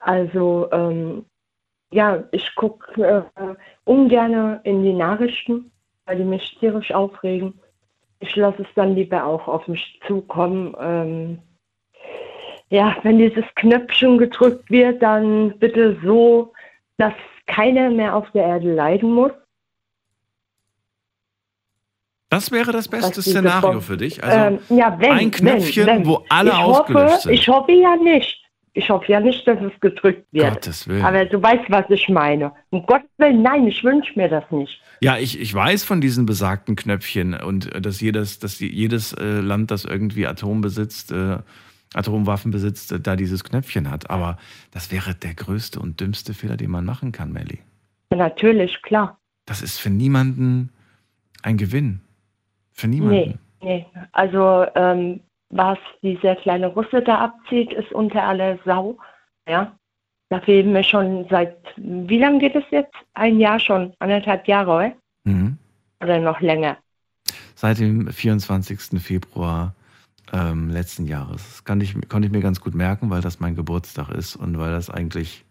[0.00, 1.24] also, ähm,
[1.90, 3.02] ja, ich gucke
[3.36, 3.54] äh,
[3.84, 5.70] ungern in die Nachrichten,
[6.04, 7.58] weil die mich tierisch aufregen.
[8.20, 10.76] Ich lasse es dann lieber auch auf mich zukommen.
[10.80, 11.38] Ähm,
[12.70, 16.52] ja, wenn dieses Knöpfchen gedrückt wird, dann bitte so,
[16.98, 17.14] dass
[17.46, 19.32] keiner mehr auf der Erde leiden muss.
[22.30, 24.22] Das wäre das beste Szenario für dich.
[24.22, 26.06] Also ähm, ja, wenn, ein Knöpfchen, wenn, wenn.
[26.06, 27.32] wo alle ich ausgelöscht hoffe, sind.
[27.32, 28.47] Ich hoffe ja nicht.
[28.78, 30.54] Ich hoffe ja nicht, dass es gedrückt wird.
[30.54, 31.04] Gottes Willen.
[31.04, 32.52] Aber du weißt, was ich meine.
[32.70, 34.80] Um Gottes Willen, nein, ich wünsche mir das nicht.
[35.00, 39.40] Ja, ich, ich weiß von diesen besagten Knöpfchen und äh, dass jedes, dass jedes äh,
[39.40, 41.38] Land, das irgendwie Atom besitzt, äh,
[41.92, 44.10] Atomwaffen besitzt, da dieses Knöpfchen hat.
[44.10, 44.38] Aber
[44.70, 47.58] das wäre der größte und dümmste Fehler, den man machen kann, Melly.
[48.10, 49.18] Natürlich, klar.
[49.44, 50.70] Das ist für niemanden
[51.42, 52.00] ein Gewinn.
[52.70, 53.40] Für niemanden.
[53.60, 54.06] Nee, nee.
[54.12, 55.18] Also, ähm,
[55.50, 58.98] was dieser kleine Russe da abzieht, ist unter aller Sau.
[59.48, 59.72] Ja.
[60.30, 62.92] Da fehlen mir schon seit, wie lange geht es jetzt?
[63.14, 64.92] Ein Jahr schon, anderthalb Jahre, oder?
[65.24, 65.56] Mhm.
[66.02, 66.76] Oder noch länger?
[67.54, 69.00] Seit dem 24.
[69.00, 69.74] Februar
[70.32, 71.42] ähm, letzten Jahres.
[71.48, 74.58] Das kann ich, konnte ich mir ganz gut merken, weil das mein Geburtstag ist und
[74.58, 75.44] weil das eigentlich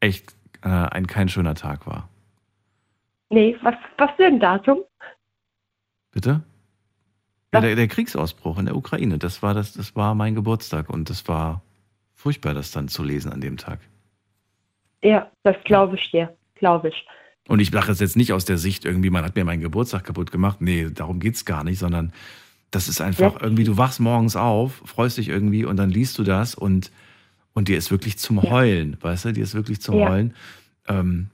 [0.00, 2.08] echt äh, ein kein schöner Tag war.
[3.28, 4.80] Nee, was, was für ein Datum?
[6.12, 6.42] Bitte?
[7.54, 11.10] Ja, der, der Kriegsausbruch in der Ukraine, das war, das, das war mein Geburtstag und
[11.10, 11.62] das war
[12.14, 13.80] furchtbar, das dann zu lesen an dem Tag.
[15.02, 17.06] Ja, das glaube ich dir, glaube ich.
[17.46, 20.04] Und ich lache es jetzt nicht aus der Sicht irgendwie, man hat mir meinen Geburtstag
[20.04, 20.60] kaputt gemacht.
[20.60, 22.12] Nee, darum geht es gar nicht, sondern
[22.70, 23.40] das ist einfach Ja.
[23.42, 26.90] irgendwie, du wachst morgens auf, freust dich irgendwie und dann liest du das und,
[27.52, 28.50] und dir ist wirklich zum Ja.
[28.50, 30.08] Heulen, weißt du, dir ist wirklich zum Ja.
[30.08, 30.34] Heulen.
[30.88, 31.28] Ähm,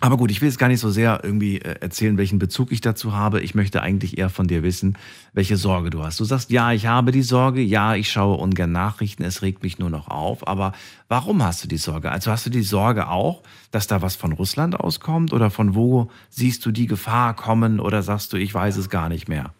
[0.00, 2.80] aber gut, ich will jetzt gar nicht so sehr irgendwie äh, erzählen, welchen Bezug ich
[2.80, 3.40] dazu habe.
[3.40, 4.96] Ich möchte eigentlich eher von dir wissen,
[5.32, 6.18] welche Sorge du hast.
[6.18, 9.78] Du sagst, ja, ich habe die Sorge, ja, ich schaue ungern Nachrichten, es regt mich
[9.78, 10.48] nur noch auf.
[10.48, 10.72] Aber
[11.08, 12.10] warum hast du die Sorge?
[12.10, 15.32] Also hast du die Sorge auch, dass da was von Russland auskommt?
[15.32, 17.78] Oder von wo siehst du die Gefahr kommen?
[17.78, 19.52] Oder sagst du, ich weiß es gar nicht mehr?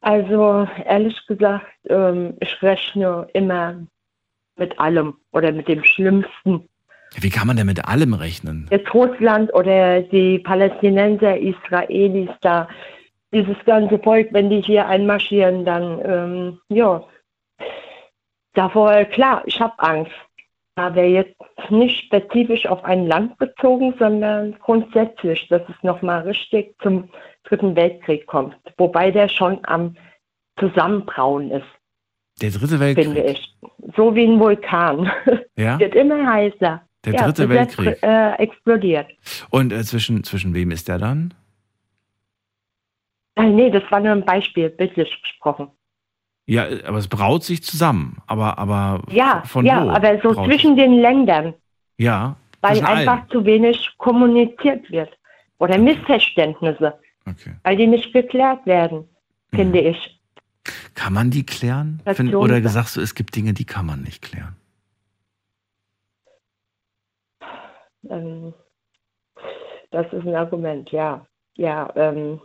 [0.00, 3.76] Also ehrlich gesagt, ähm, ich rechne immer
[4.56, 6.69] mit allem oder mit dem Schlimmsten.
[7.16, 8.68] Wie kann man denn mit allem rechnen?
[8.70, 12.68] Jetzt Russland oder die Palästinenser, Israelis da,
[13.32, 17.04] dieses ganze Volk, wenn die hier einmarschieren, dann, ähm, ja,
[18.54, 20.12] davor, klar, ich habe Angst.
[20.76, 21.36] Aber jetzt
[21.68, 27.10] nicht spezifisch auf ein Land bezogen, sondern grundsätzlich, dass es nochmal richtig zum
[27.44, 28.56] Dritten Weltkrieg kommt.
[28.78, 29.96] Wobei der schon am
[30.58, 31.66] Zusammenbrauen ist,
[32.40, 33.04] Der dritte Weltkrieg.
[33.06, 33.54] finde ich.
[33.96, 35.10] So wie ein Vulkan.
[35.56, 35.78] Ja?
[35.80, 36.82] Wird immer heißer.
[37.04, 37.98] Der ja, dritte Weltkrieg.
[38.02, 39.06] Äh, explodiert.
[39.50, 41.32] Und äh, zwischen, zwischen wem ist der dann?
[43.36, 45.68] Nein, nee, das war nur ein Beispiel, bildlich gesprochen.
[46.46, 48.18] Ja, äh, aber es braut sich zusammen.
[48.26, 49.90] Aber, aber Ja, von ja, wo?
[49.90, 51.54] aber so zwischen den Ländern,
[51.96, 52.06] sich?
[52.06, 52.36] Ja.
[52.60, 53.30] weil einfach allen.
[53.30, 55.16] zu wenig kommuniziert wird.
[55.58, 56.98] Oder Missverständnisse,
[57.28, 57.54] Okay.
[57.62, 59.08] weil die nicht geklärt werden,
[59.52, 59.56] Mhm.
[59.56, 60.20] finde ich.
[60.94, 62.00] Kann man die klären?
[62.04, 62.68] Das Find, oder sich.
[62.70, 64.56] sagst du, es gibt Dinge, die kann man nicht klären?
[68.08, 68.54] Ähm,
[69.90, 71.26] das ist ein Argument, ja.
[71.56, 72.40] Ja, ähm,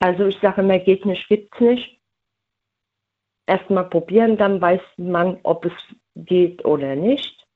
[0.00, 2.00] also ich sage immer, geht nicht, gibt's nicht.
[3.46, 5.72] Erstmal probieren, dann weiß man, ob es
[6.14, 7.46] geht oder nicht.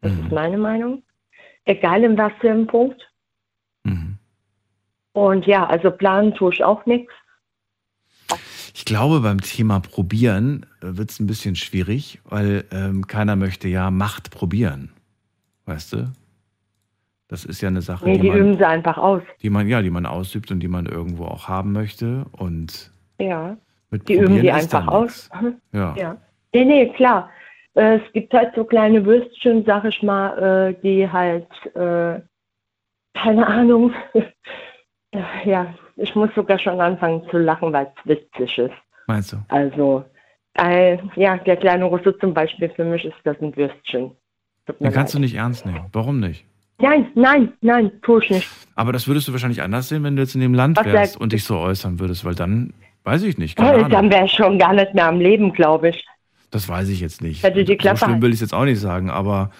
[0.00, 0.24] Das Mhm.
[0.24, 1.02] ist meine Meinung.
[1.64, 3.10] Egal in was für einem Punkt.
[3.84, 4.18] Mhm.
[5.12, 7.12] Und ja, also planen tue ich auch nichts.
[8.86, 13.90] Ich glaube, beim Thema Probieren wird es ein bisschen schwierig, weil ähm, keiner möchte ja
[13.90, 14.90] Macht probieren.
[15.64, 16.12] Weißt du?
[17.26, 19.22] Das ist ja eine Sache, Nee, die, die man, üben sie einfach aus.
[19.42, 22.26] die man, ja, die man ausübt und die man irgendwo auch haben möchte.
[22.30, 23.56] Und Ja,
[23.90, 25.30] mit die üben Probieren die ist dann einfach aus.
[25.72, 25.94] Ja.
[25.96, 26.16] Ja.
[26.54, 27.28] Nee, nee, klar.
[27.74, 30.38] Äh, Es gibt halt so kleine Würstchen, sag ich mal,
[30.70, 32.20] äh, die halt, äh,
[33.14, 33.92] keine Ahnung,
[35.44, 38.74] ja, ich muss sogar schon anfangen zu lachen, weil es witzig ist.
[39.06, 39.36] Meinst du?
[39.48, 40.04] Also,
[40.54, 44.12] äh, ja, der kleine Russe zum Beispiel, für mich ist das ein Würstchen.
[44.80, 45.22] Den kannst du leid.
[45.22, 45.86] nicht ernst nehmen.
[45.92, 46.44] Warum nicht?
[46.78, 48.48] Nein, nein, nein, tue ich nicht.
[48.74, 51.20] Aber das würdest du wahrscheinlich anders sehen, wenn du jetzt in dem Land Was wärst
[51.20, 52.74] und dich so äußern würdest, weil dann
[53.04, 53.56] weiß ich nicht.
[53.56, 53.90] Keine Ahnung.
[53.90, 56.04] Dann wäre ich schon gar nicht mehr am Leben, glaube ich.
[56.50, 57.42] Das weiß ich jetzt nicht.
[57.42, 59.50] Hätte die Klappe so schlimm will ich es jetzt auch nicht sagen, aber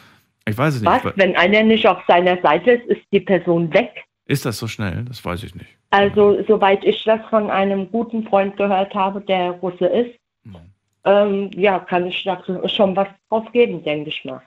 [0.47, 1.05] ich weiß es nicht.
[1.05, 1.17] Was?
[1.17, 4.05] Wenn einer nicht auf seiner Seite ist, ist die Person weg.
[4.27, 5.05] Ist das so schnell?
[5.07, 5.76] Das weiß ich nicht.
[5.91, 10.57] Also, soweit ich das von einem guten Freund gehört habe, der Russe ist, Mhm.
[11.05, 14.43] ähm, ja, kann ich da schon was drauf geben, denke ich mal.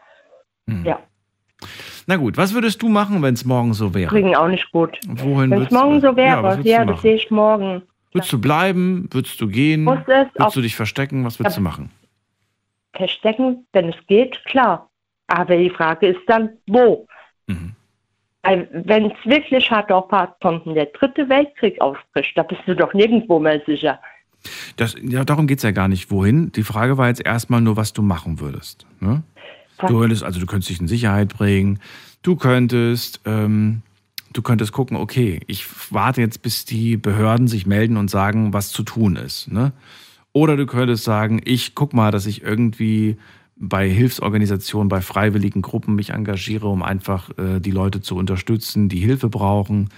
[0.67, 0.85] Hm.
[0.85, 0.99] Ja.
[2.07, 4.09] Na gut, was würdest du machen, wenn es morgen so wäre?
[4.09, 4.97] Kriegen auch nicht gut.
[5.07, 7.83] Wohin Wenn es morgen so Ja, was wäre, ja, du das sehe ich morgen.
[8.11, 9.07] Würdest du bleiben?
[9.11, 9.83] Würdest du gehen?
[9.83, 11.23] Muss es Würdest du dich verstecken?
[11.25, 11.59] Was würdest Ja.
[11.59, 11.91] du machen?
[12.93, 14.89] verstecken, wenn es geht, klar.
[15.27, 17.07] Aber die Frage ist dann, wo?
[17.47, 17.73] Mhm.
[18.71, 22.75] Wenn es wirklich hart auf hart kommt und der dritte Weltkrieg ausbricht, da bist du
[22.75, 23.99] doch nirgendwo mehr sicher.
[24.77, 26.11] Das, ja, darum geht es ja gar nicht.
[26.11, 26.51] Wohin?
[26.53, 28.85] Die Frage war jetzt erstmal nur, was du machen würdest.
[28.99, 29.23] Ne?
[29.79, 31.79] Du könntest, also du könntest dich in Sicherheit bringen.
[32.21, 33.81] Du könntest, ähm,
[34.33, 38.69] du könntest gucken, okay, ich warte jetzt, bis die Behörden sich melden und sagen, was
[38.69, 39.51] zu tun ist.
[39.51, 39.71] Ne?
[40.33, 43.17] Oder du könntest sagen, ich guck mal, dass ich irgendwie
[43.61, 48.99] bei Hilfsorganisationen, bei freiwilligen Gruppen mich engagiere, um einfach äh, die Leute zu unterstützen, die
[48.99, 49.89] Hilfe brauchen.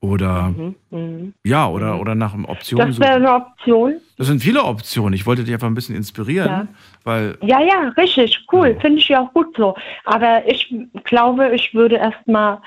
[0.00, 0.74] Oder Mhm.
[0.90, 1.34] Mhm.
[1.44, 3.94] ja, oder, oder nach Optionen Das wäre eine Option.
[4.18, 5.14] Das sind viele Optionen.
[5.14, 6.66] Ich wollte dich einfach ein bisschen inspirieren, Ja.
[7.04, 8.80] weil Ja, ja, richtig, cool, Ja.
[8.80, 9.76] finde ich ja auch gut so.
[10.04, 10.74] Aber ich
[11.04, 12.60] glaube, ich würde erstmal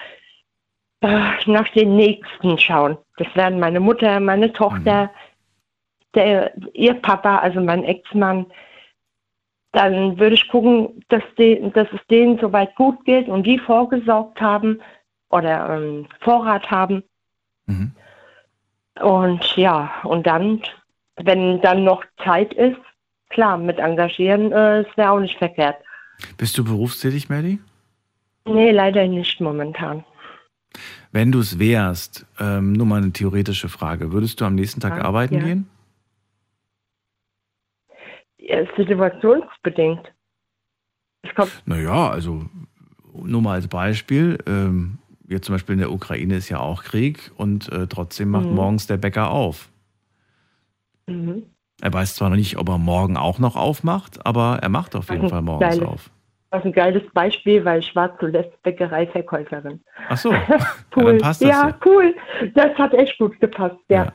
[1.01, 2.97] äh, nach den Nächsten schauen.
[3.17, 5.11] Das wären meine Mutter, meine Tochter,
[6.15, 8.45] der, ihr Papa, also mein Ex-Mann.
[9.75, 14.39] Dann würde ich gucken, dass, die, dass es denen soweit gut geht und die vorgesorgt
[14.39, 14.81] haben
[15.29, 17.03] oder ähm, Vorrat haben.
[17.65, 17.91] Mhm.
[19.01, 20.61] Und ja, und dann,
[21.17, 22.79] wenn dann noch Zeit ist,
[23.29, 25.75] klar, mit engagieren, äh, es wäre auch nicht verkehrt.
[26.37, 27.59] Bist du berufstätig, Melly?
[28.45, 30.05] Nee, leider nicht momentan.
[31.11, 34.97] Wenn du es wärst, ähm, nur mal eine theoretische Frage, würdest du am nächsten Tag
[34.97, 35.43] Ja, arbeiten ja.
[35.43, 35.69] gehen?
[38.47, 40.11] Ja, situationsbedingt.
[41.23, 42.45] Es kommt, Naja, also
[43.13, 47.31] nur mal als Beispiel, ähm, jetzt zum Beispiel in der Ukraine ist ja auch Krieg
[47.37, 48.55] und äh, trotzdem macht Mhm.
[48.55, 49.69] morgens der Bäcker auf.
[51.07, 51.43] mhm.
[51.81, 55.09] Er weiß zwar noch nicht, ob er morgen auch noch aufmacht, aber er macht auf
[55.09, 55.85] jeden Fall morgens geiles.
[55.87, 56.09] auf.
[56.51, 59.83] Das ist ein geiles Beispiel, weil ich war zuletzt Bäckereiverkäuferin.
[60.07, 60.29] Ach so,
[60.95, 61.05] Cool.
[61.05, 61.77] dann passt das ja, ja.
[61.85, 62.15] cool.
[62.53, 64.05] Das hat echt gut gepasst, ja.
[64.05, 64.13] Ja.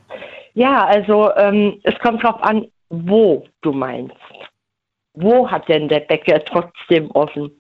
[0.55, 4.17] Ja, also ähm, es kommt drauf an, wo du meinst.
[5.15, 7.51] Wo hat denn der Bäcker trotzdem offen?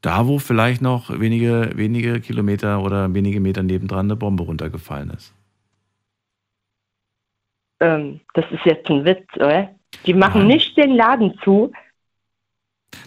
[0.00, 5.34] Da, wo vielleicht noch wenige, wenige Kilometer oder wenige Meter nebendran eine Bombe runtergefallen ist.
[7.80, 9.74] Ähm, das ist jetzt ein Witz, oder?
[10.06, 10.48] Die machen Nein.
[10.48, 11.72] nicht den Laden zu.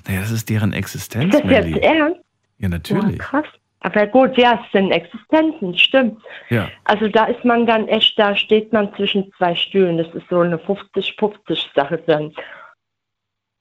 [0.08, 2.18] Naja, das ist deren Ist Existenz, das jetzt ernst?
[2.18, 2.24] Ja,
[2.60, 3.20] Ja, natürlich.
[3.20, 3.46] krass.
[3.82, 6.22] Aber gut, ja, es sind Existenzen, stimmt.
[6.50, 6.70] Ja.
[6.84, 9.98] Also da ist man dann echt, da steht man zwischen zwei Stühlen.
[9.98, 12.34] Das ist so eine 50-50-Sache dann.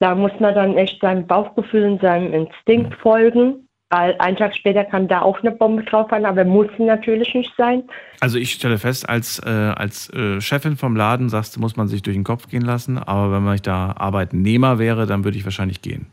[0.00, 3.68] Da muss man dann echt seinem Bauchgefühl und seinem Instinkt folgen.
[3.90, 7.50] Weil einen Tag später kann da auch eine Bombe drauf fallen, aber muss natürlich nicht
[7.56, 7.84] sein.
[8.20, 11.88] Also ich stelle fest, als, äh, als äh, Chefin vom Laden sagst du, muss man
[11.88, 15.44] sich durch den Kopf gehen lassen, aber wenn man da Arbeitnehmer wäre, dann würde ich
[15.44, 16.06] wahrscheinlich gehen.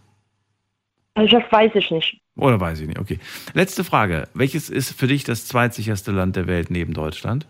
[1.15, 2.21] Also das weiß ich nicht.
[2.37, 3.19] Oder weiß ich nicht, okay.
[3.53, 4.27] Letzte Frage.
[4.33, 7.47] Welches ist für dich das zweitsicherste Land der Welt neben Deutschland?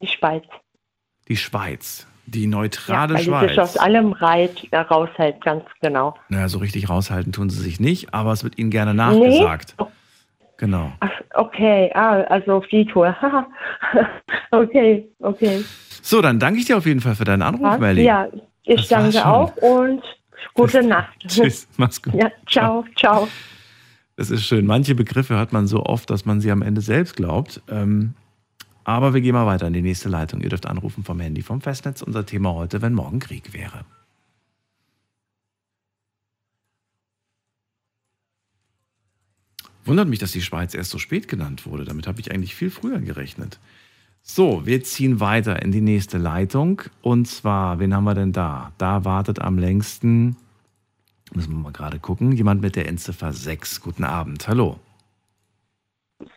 [0.00, 0.44] Die Schweiz.
[1.28, 2.06] Die Schweiz.
[2.26, 3.76] Die Ja, neutrale weil die sich aus Schweiz.
[3.82, 6.16] allem Reit äh, raushält, ganz genau.
[6.28, 9.74] Naja, so richtig raushalten tun sie sich nicht, aber es wird ihnen gerne nachgesagt.
[9.78, 9.86] Nee?
[10.58, 10.92] Genau.
[11.00, 13.14] Ach, okay, ah, also auf die Tour.
[14.50, 15.64] Okay, okay.
[16.02, 17.78] So, dann danke ich dir auf jeden Fall für deinen Anruf?
[17.78, 18.04] Melly.
[18.04, 18.28] Ja,
[18.62, 20.02] ich Das danke auch und
[20.54, 21.18] gute Nacht.
[21.26, 22.14] Tschüss, mach's gut.
[22.14, 23.28] Ja, ciao, ciao.
[24.16, 24.66] Das ist schön.
[24.66, 27.60] Manche Begriffe hört man so oft, dass man sie am Ende selbst glaubt.
[27.68, 28.14] Ähm,
[28.84, 30.40] aber wir gehen mal weiter in die nächste Leitung.
[30.40, 32.02] Ihr dürft anrufen vom Handy vom Festnetz.
[32.02, 33.84] Unser Thema heute, wenn morgen Krieg wäre.
[39.84, 41.84] Wundert mich, dass die Schweiz erst so spät genannt wurde.
[41.84, 43.58] Damit habe ich eigentlich viel früher gerechnet.
[44.28, 46.82] So, wir ziehen weiter in die nächste Leitung.
[47.00, 48.72] Und zwar, wen haben wir denn da?
[48.76, 50.36] Da wartet am längsten,
[51.32, 53.80] müssen wir mal gerade gucken, jemand mit der Endziffer 6.
[53.80, 54.80] Guten Abend, hallo.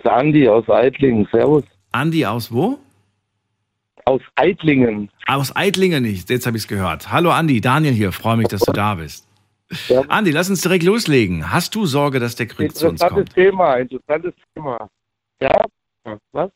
[0.03, 1.63] Sandy aus Eitlingen, servus.
[1.91, 2.77] Andi aus wo?
[4.05, 5.09] Aus Eitlingen.
[5.25, 7.11] Aus Eitlingen nicht, jetzt habe ich es gehört.
[7.11, 9.27] Hallo Andi, Daniel hier, freue mich, dass du da bist.
[9.87, 10.01] Ja.
[10.09, 11.51] Andi, lass uns direkt loslegen.
[11.51, 13.33] Hast du Sorge, dass der Krieg zu uns Interessantes kommt?
[13.33, 14.87] Thema, interessantes Thema.
[15.41, 15.65] Ja,
[16.31, 16.51] was?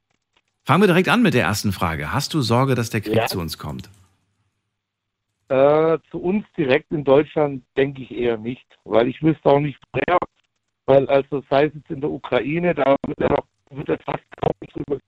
[0.66, 2.14] Fangen wir direkt an mit der ersten Frage.
[2.14, 3.26] Hast du Sorge, dass der Krieg Ja.
[3.28, 3.90] zu uns kommt?
[5.50, 9.78] Äh, zu uns direkt in Deutschland denke ich eher nicht, weil ich wüsste auch nicht
[9.92, 10.18] wer,
[10.86, 14.24] weil also sei es jetzt in der Ukraine, da wird ja noch wird ja fast
[14.42, 15.00] kaum drüber.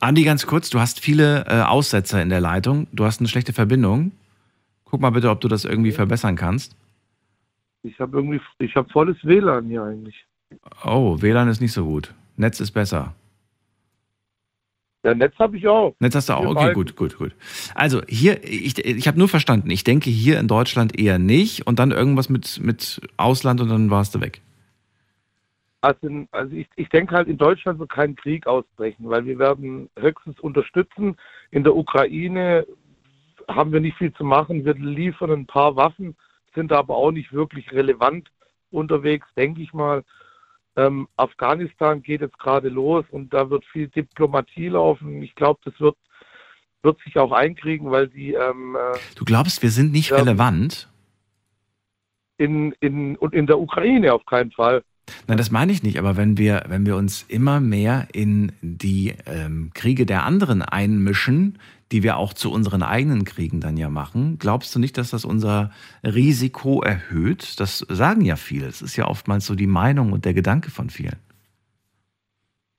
[0.00, 2.86] Andi, ganz kurz, du hast viele äh, Aussetzer in der Leitung.
[2.92, 4.12] Du hast eine schlechte Verbindung.
[4.84, 6.76] Guck mal bitte, ob du das irgendwie verbessern kannst.
[7.82, 10.26] ich habe irgendwie ich habe volles WLAN hier eigentlich.
[10.84, 12.12] Oh, WLAN ist nicht so gut.
[12.36, 13.14] Netz ist besser.
[15.04, 15.94] Ja, Netz habe ich auch.
[15.98, 16.44] Netz hast du auch?
[16.44, 17.34] Okay, gut, gut, gut.
[17.74, 21.78] Also hier, ich, ich habe nur verstanden, ich denke hier in Deutschland eher nicht und
[21.78, 24.42] dann irgendwas mit, mit Ausland und dann warst du weg.
[25.80, 29.90] Also, also ich, ich denke halt, in Deutschland wird kein Krieg ausbrechen, weil wir werden
[29.98, 31.16] höchstens unterstützen.
[31.50, 32.64] In der Ukraine
[33.48, 34.64] haben wir nicht viel zu machen.
[34.64, 36.16] Wir liefern ein paar Waffen,
[36.54, 38.30] sind aber auch nicht wirklich relevant
[38.70, 40.04] unterwegs, denke ich mal.
[40.76, 45.22] Ähm, Afghanistan geht jetzt gerade los und da wird viel Diplomatie laufen.
[45.22, 45.96] Ich glaube, das wird,
[46.82, 50.16] wird sich auch einkriegen, weil die ähm, äh, Du glaubst, wir sind nicht Ja.
[50.16, 50.88] relevant?
[52.38, 54.82] in, in, und in der Ukraine auf keinen Fall.
[55.26, 59.14] Nein, das meine ich nicht, aber wenn wir, wenn wir uns immer mehr in die
[59.26, 61.58] ähm, Kriege der anderen einmischen,
[61.90, 65.24] die wir auch zu unseren eigenen Kriegen dann ja machen, glaubst du nicht, dass das
[65.24, 65.70] unser
[66.04, 67.60] Risiko erhöht?
[67.60, 68.66] Das sagen ja viele.
[68.66, 71.18] Das ist ja oftmals so die Meinung und der Gedanke von vielen.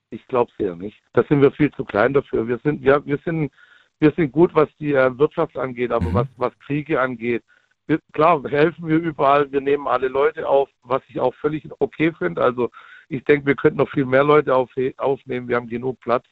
[0.09, 0.97] Ich glaube es eher nicht.
[1.13, 2.47] Da sind wir viel zu klein dafür.
[2.47, 3.51] Wir sind, ja, wir sind,
[3.99, 6.13] wir sind gut, was die äh, Wirtschaft angeht, aber Mhm.
[6.13, 7.43] was, was Kriege angeht,
[7.87, 12.13] wir, klar, helfen wir überall, wir nehmen alle Leute auf, was ich auch völlig okay
[12.17, 12.41] finde.
[12.41, 12.69] Also
[13.09, 16.25] ich denke, wir könnten noch viel mehr Leute auf, aufnehmen, wir haben genug Platz.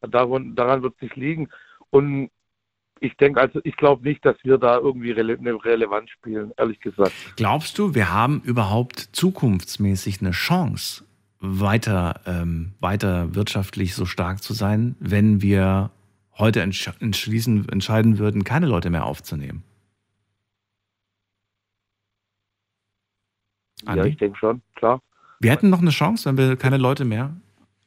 [0.00, 1.48] Daran, daran wird es nicht liegen.
[1.90, 2.30] Und
[3.00, 6.80] ich denke, also ich glaube nicht, dass wir da irgendwie rele eine Relevanz spielen, ehrlich
[6.80, 7.12] gesagt.
[7.36, 11.04] Glaubst du, wir haben überhaupt zukunftsmäßig eine Chance,
[11.40, 15.90] weiter, ähm, weiter wirtschaftlich so stark zu sein, wenn wir
[16.38, 19.62] heute entsch entschließen, entscheiden würden, keine Leute mehr aufzunehmen?
[23.86, 24.00] Andi?
[24.00, 25.00] Ja, ich denke schon, klar.
[25.40, 27.36] Wir hätten noch eine Chance, wenn wir keine Leute mehr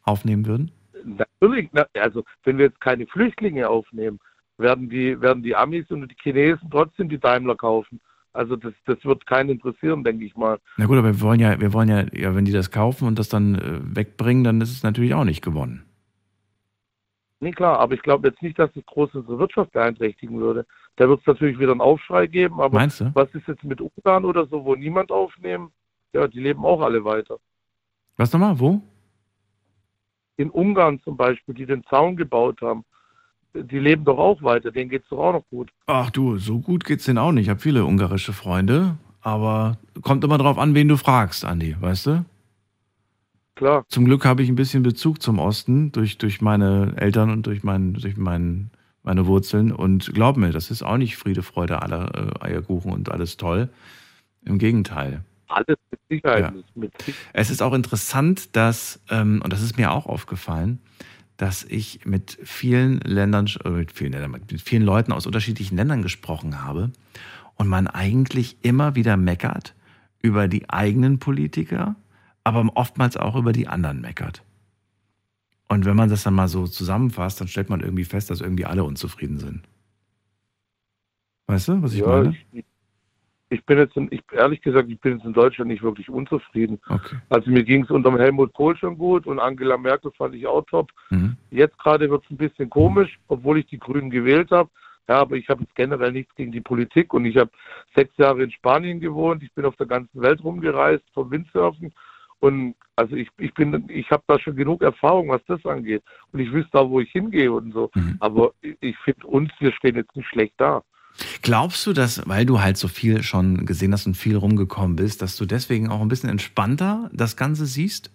[0.03, 0.71] aufnehmen würden?
[1.03, 4.19] Natürlich, also wenn wir jetzt keine Flüchtlinge aufnehmen,
[4.57, 7.99] werden die, werden die Amis und die Chinesen trotzdem die Daimler kaufen.
[8.33, 10.59] Also das, das wird keinen interessieren, denke ich mal.
[10.77, 13.17] Na gut, aber wir wollen ja, wir wollen ja, ja, wenn die das kaufen und
[13.17, 15.85] das dann äh, wegbringen, dann ist es natürlich auch nicht gewonnen.
[17.39, 20.65] Nee, klar, aber ich glaube jetzt nicht, dass es groß unsere Wirtschaft beeinträchtigen würde.
[20.97, 23.11] Da wird es natürlich wieder einen Aufschrei geben, aber Meinst du?
[23.13, 25.71] was ist jetzt mit Ungarn oder so, wo niemand aufnehmen?
[26.13, 27.37] Ja, die leben auch alle weiter.
[28.17, 28.81] Was nochmal, wo?
[30.37, 32.85] In Ungarn zum Beispiel, die den Zaun gebaut haben
[33.53, 35.71] die leben doch auch weiter, denen geht es doch auch noch gut.
[35.87, 37.43] Ach du, so gut geht's denen auch nicht.
[37.43, 42.05] Ich habe viele ungarische Freunde, aber kommt immer drauf an, wen du fragst, Andi, weißt
[42.07, 42.25] du?
[43.55, 43.83] Klar.
[43.89, 47.63] Zum Glück habe ich ein bisschen Bezug zum Osten durch, durch meine Eltern und durch,
[47.63, 48.69] mein, durch mein,
[49.03, 49.73] meine Wurzeln.
[49.73, 53.67] Und glaub mir, das ist auch nicht Friede, Freude, aller äh, Eierkuchen und alles toll.
[54.45, 55.25] Im Gegenteil.
[55.49, 56.41] Alles mit Sicherheit.
[56.41, 56.51] Ja.
[56.75, 57.25] Mit Sicherheit.
[57.33, 60.79] Es ist auch interessant, dass, ähm, und das ist mir auch aufgefallen,
[61.37, 66.01] dass ich mit vielen Ländern, äh, mit vielen, Ländern, mit vielen Leuten aus unterschiedlichen Ländern
[66.01, 66.91] gesprochen habe
[67.55, 69.73] und man eigentlich immer wieder meckert
[70.21, 71.95] über die eigenen Politiker,
[72.43, 74.43] aber oftmals auch über die anderen meckert.
[75.69, 78.65] Und wenn man das dann mal so zusammenfasst, dann stellt man irgendwie fest, dass irgendwie
[78.65, 79.61] alle unzufrieden sind.
[81.47, 82.35] Weißt du, was ich ja, meine?
[82.51, 82.65] Ich,
[83.49, 86.79] ich bin jetzt, in, ich, ehrlich gesagt, ich bin jetzt in Deutschland nicht wirklich unzufrieden.
[86.87, 87.17] Okay.
[87.29, 90.63] Also mir ging es unter Helmut Kohl schon gut und Angela Merkel fand ich auch
[90.65, 90.91] top.
[91.09, 91.35] Mhm.
[91.49, 94.69] Jetzt gerade wird es ein bisschen komisch, obwohl ich die Grünen gewählt habe.
[95.07, 97.49] Ja, aber ich habe jetzt generell nichts gegen die Politik und ich habe
[97.95, 99.41] sechs Jahre in Spanien gewohnt.
[99.41, 101.91] Ich bin auf der ganzen Welt rumgereist vom Windsurfen
[102.39, 106.39] und also ich, ich bin, ich habe da schon genug Erfahrung, was das angeht und
[106.39, 107.89] ich wüsste da, wo ich hingehe und so.
[107.95, 108.17] Mhm.
[108.19, 110.83] Aber ich, ich finde uns, wir stehen jetzt nicht schlecht da.
[111.41, 115.21] Glaubst du, dass, weil du halt so viel schon gesehen hast und viel rumgekommen bist,
[115.21, 118.11] dass du deswegen auch ein bisschen entspannter das Ganze siehst?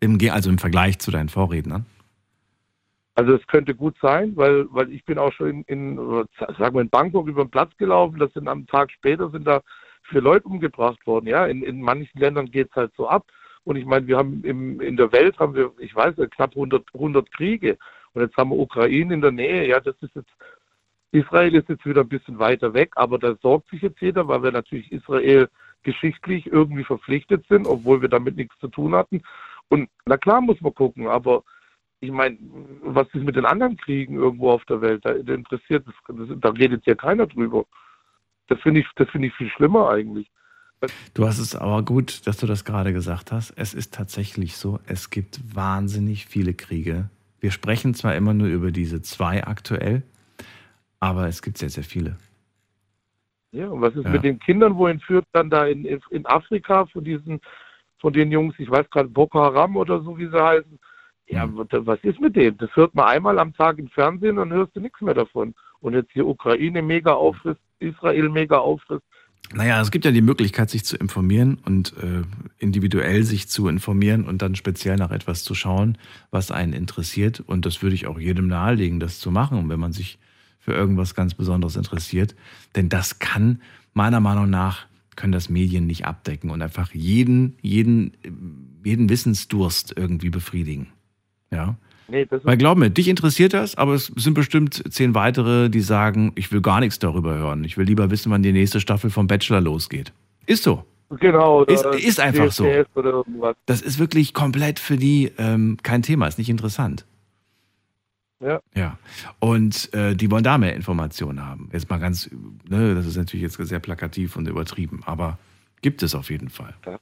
[0.00, 1.86] Im, also im Vergleich zu deinen Vorrednern?
[3.14, 5.96] Also es könnte gut sein, weil, weil ich bin auch schon in, in
[6.56, 9.60] sagen wir in Bangkok über den Platz gelaufen, das sind am Tag später sind da
[10.08, 11.26] vier Leute umgebracht worden.
[11.26, 13.26] Ja, in, in manchen Ländern geht es halt so ab.
[13.64, 16.50] Und ich meine, wir haben im, in der Welt haben wir, ich weiß nicht, knapp
[16.50, 17.76] 100, 100 Kriege.
[18.12, 19.66] Und jetzt haben wir Ukraine in der Nähe.
[19.66, 20.30] Ja, das ist jetzt
[21.10, 24.42] Israel ist jetzt wieder ein bisschen weiter weg, aber da sorgt sich jetzt jeder, weil
[24.42, 25.48] wir natürlich Israel
[25.82, 29.22] geschichtlich irgendwie verpflichtet sind, obwohl wir damit nichts zu tun hatten.
[29.68, 31.44] Und na klar muss man gucken, aber
[32.00, 32.38] ich meine,
[32.82, 35.04] was ist mit den anderen Kriegen irgendwo auf der Welt?
[35.04, 37.64] Da, interessiert, das, das, da redet ja keiner drüber.
[38.48, 40.30] Das finde ich, das finde ich viel schlimmer eigentlich.
[41.12, 43.52] Du hast es aber gut, dass du das gerade gesagt hast.
[43.56, 47.10] Es ist tatsächlich so, es gibt wahnsinnig viele Kriege.
[47.40, 50.02] Wir sprechen zwar immer nur über diese zwei aktuell,
[51.00, 52.16] aber es gibt sehr, sehr viele.
[53.52, 54.10] Ja, und was ist ja.
[54.10, 57.40] mit den Kindern, wo entführt dann da in, in Afrika von diesen,
[57.98, 60.78] von den Jungs, ich weiß gerade, Boko Haram oder so, wie sie heißen.
[61.30, 61.66] Ja, mhm.
[61.70, 62.56] was ist mit denen?
[62.56, 65.54] Das hört man einmal am Tag im Fernsehen und hörst du nichts mehr davon.
[65.80, 69.04] Und jetzt hier Ukraine mega auffrisst, Israel mega auffrisst.
[69.54, 72.22] Naja, es gibt ja die Möglichkeit, sich zu informieren und äh,
[72.58, 75.96] individuell sich zu informieren und dann speziell nach etwas zu schauen,
[76.30, 77.40] was einen interessiert.
[77.40, 79.68] Und das würde ich auch jedem nahelegen, das zu machen.
[79.68, 80.18] wenn man sich
[80.68, 82.34] für irgendwas ganz Besonderes interessiert.
[82.76, 83.62] Denn das kann
[83.94, 84.84] meiner Meinung nach
[85.16, 88.12] können das Medien nicht abdecken und einfach jeden, jeden,
[88.84, 90.88] jeden Wissensdurst irgendwie befriedigen.
[91.50, 91.76] Ja.
[92.06, 96.32] Nee, Weil glaub mir, dich interessiert das, aber es sind bestimmt zehn weitere, die sagen,
[96.36, 97.64] ich will gar nichts darüber hören.
[97.64, 100.12] Ich will lieber wissen, wann die nächste Staffel vom Bachelor losgeht.
[100.44, 100.84] Ist so.
[101.18, 101.64] Genau.
[101.64, 102.66] Ist, ist einfach so.
[103.64, 107.06] Das ist wirklich komplett für die ähm, kein Thema, ist nicht interessant.
[108.40, 108.60] Ja.
[108.74, 108.98] Ja.
[109.40, 111.68] Und äh, die wollen da mehr Informationen haben.
[111.72, 112.30] Jetzt mal ganz,
[112.68, 115.38] ne, das ist natürlich jetzt sehr plakativ und übertrieben, aber
[115.82, 116.74] gibt es auf jeden Fall.
[116.86, 116.98] Ja.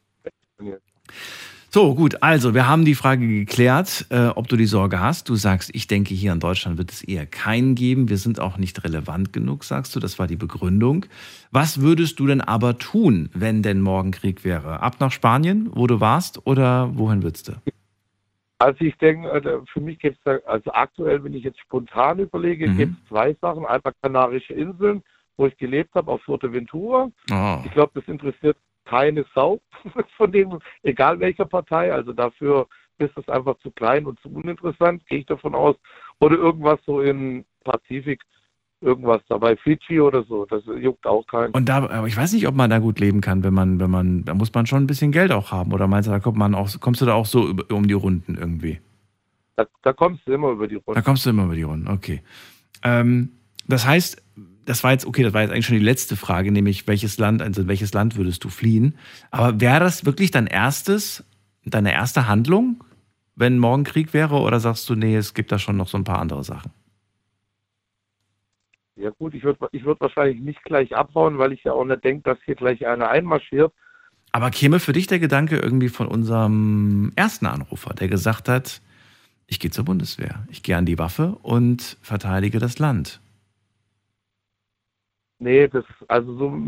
[1.68, 5.28] So, gut, also wir haben die Frage geklärt, äh, ob du die Sorge hast.
[5.28, 8.08] Du sagst, ich denke, hier in Deutschland wird es eher keinen geben.
[8.08, 10.00] Wir sind auch nicht relevant genug, sagst du.
[10.00, 11.04] Das war die Begründung.
[11.50, 14.80] Was würdest du denn aber tun, wenn denn morgen Krieg wäre?
[14.80, 17.52] Ab nach Spanien, wo du warst, oder wohin würdest du?
[18.58, 22.18] Also ich denke, äh, für mich gibt es da, also aktuell, wenn ich jetzt spontan
[22.20, 22.76] überlege, mhm.
[22.76, 23.66] gibt es zwei Sachen.
[23.66, 25.02] Einmal Kanarische Inseln,
[25.36, 27.10] wo ich gelebt habe, auf Fuerteventura.
[27.30, 27.58] Oh.
[27.64, 29.60] Ich glaube, das interessiert keine Sau
[30.16, 31.92] von denen, egal welcher Partei.
[31.92, 32.66] Also dafür
[32.98, 35.76] ist es einfach zu klein und zu uninteressant, gehe ich davon aus.
[36.20, 38.22] Oder irgendwas so im Pazifik,
[38.86, 39.56] irgendwas dabei.
[39.56, 41.52] Fidschi oder so, das juckt auch keinen.
[41.52, 43.90] Und da, aber ich weiß nicht, ob man da gut leben kann, wenn man, wenn
[43.90, 45.72] man, da muss man schon ein bisschen Geld auch haben.
[45.72, 48.36] Oder meinst du, da kommt man auch, kommst du da auch so um die Runden
[48.38, 48.80] irgendwie?
[49.56, 50.94] Da, da kommst du immer über die Runden.
[50.94, 52.22] Da kommst du immer über die Runden, okay.
[52.82, 53.30] Ähm,
[53.66, 54.22] das heißt,
[54.64, 57.42] das war jetzt, okay, das war jetzt eigentlich schon die letzte Frage, nämlich welches Land,
[57.42, 58.96] also in welches Land würdest du fliehen?
[59.30, 61.24] Aber wäre das wirklich dein erstes,
[61.64, 62.84] deine erste Handlung,
[63.34, 66.04] wenn morgen Krieg wäre, oder sagst du, nee, es gibt da schon noch so ein
[66.04, 66.70] paar andere Sachen?
[68.96, 72.02] Ja gut, ich würde ich würd wahrscheinlich nicht gleich abhauen, weil ich ja auch nicht
[72.02, 73.72] denke, dass hier gleich einer einmarschiert.
[74.32, 78.80] Aber käme für dich der Gedanke irgendwie von unserem ersten Anrufer, der gesagt hat,
[79.46, 83.20] ich gehe zur Bundeswehr, ich gehe an die Waffe und verteidige das Land?
[85.38, 86.58] Nee, das also so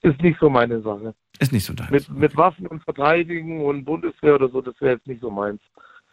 [0.00, 1.14] ist nicht so meine Sache.
[1.38, 1.90] Ist nicht so dein.
[1.90, 5.60] Mit, mit Waffen und Verteidigen und Bundeswehr oder so, das wäre jetzt nicht so meins.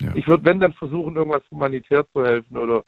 [0.01, 0.11] Ja.
[0.13, 2.83] Ich würde, wenn dann versuchen, irgendwas humanitär zu helfen oder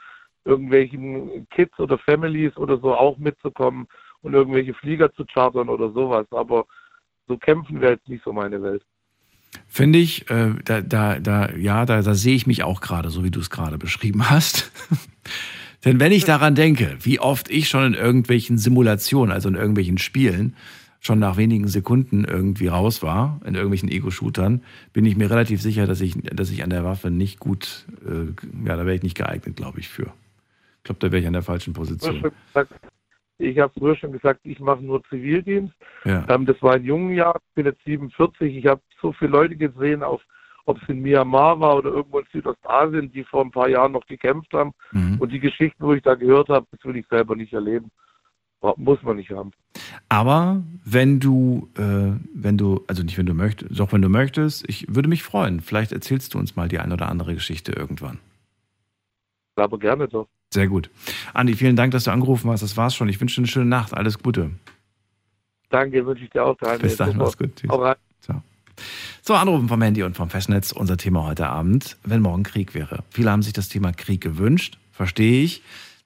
[0.46, 3.88] irgendwelchen Kids oder Families oder so auch mitzukommen
[4.22, 6.28] und irgendwelche Flieger zu chartern oder sowas.
[6.32, 6.66] Aber
[7.28, 8.84] so kämpfen wäre jetzt nicht so meine Welt.
[9.68, 13.24] Finde ich, äh, da, da, da, ja, da, da sehe ich mich auch gerade, so
[13.24, 14.72] wie du es gerade beschrieben hast.
[15.86, 19.98] Denn wenn ich daran denke, wie oft ich schon in irgendwelchen Simulationen, also in irgendwelchen
[19.98, 20.56] Spielen,
[21.00, 25.86] schon nach wenigen Sekunden irgendwie raus war, in irgendwelchen Ego-Shootern, bin ich mir relativ sicher,
[25.86, 29.16] dass ich, dass ich an der Waffe nicht gut, äh, ja, da wäre ich nicht
[29.16, 30.12] geeignet, glaube ich, für.
[30.86, 32.32] Ich glaube, da wäre ich an der falschen Position.
[33.40, 35.74] Ich habe früher schon gesagt, ich mache nur Zivildienst.
[36.04, 36.24] Ja.
[36.30, 38.56] Ähm, das war in jungen Jahren, ich bin jetzt 47.
[38.56, 40.22] Ich habe so viele Leute gesehen, auf,
[40.66, 44.06] ob es in Myanmar war oder irgendwo in Südostasien, die vor ein paar Jahren noch
[44.06, 44.74] gekämpft haben.
[44.92, 45.18] Mhm.
[45.18, 47.90] Und die Geschichten, wo ich da gehört habe, das will ich selber nicht erleben.
[48.78, 49.54] Muss man nicht haben.
[50.08, 54.70] Aber wenn du, äh, wenn du, also nicht wenn du möchtest, doch wenn du möchtest,
[54.70, 55.62] ich würde mich freuen.
[55.62, 58.20] Vielleicht erzählst du uns mal die ein oder andere Geschichte irgendwann.
[59.56, 60.28] Aber gerne doch.
[60.56, 60.90] Sehr gut.
[61.34, 62.62] Andi, vielen Dank, dass du angerufen hast.
[62.62, 63.10] Das war's schon.
[63.10, 63.94] Ich wünsche dir eine schöne Nacht.
[63.94, 64.52] Alles Gute.
[65.70, 66.56] Danke, wünsche ich dir auch.
[66.56, 66.80] Daniel.
[66.80, 67.54] Bis dann, mach's gut.
[67.58, 67.70] Tschüss.
[68.22, 68.42] Ciao.
[69.22, 70.72] So, Anrufen vom Handy und vom Festnetz.
[70.72, 73.04] Unser Thema heute Abend, wenn morgen Krieg wäre.
[73.10, 74.78] Viele haben sich das Thema Krieg gewünscht.
[74.94, 75.62] Verstehe ich.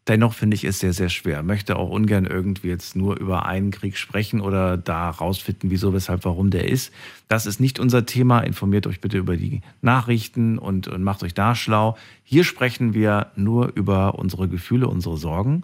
[0.10, 1.44] Dennoch finde ich es sehr, sehr schwer.
[1.44, 6.26] Möchte auch ungern irgendwie jetzt nur über einen Krieg sprechen oder da rausfinden, wieso, weshalb,
[6.26, 6.92] warum der ist.
[7.28, 8.40] Das ist nicht unser Thema.
[8.40, 11.96] Informiert euch bitte über die Nachrichten und, und macht euch da schlau.
[12.24, 15.62] Hier sprechen wir nur über unsere Gefühle, unsere Sorgen.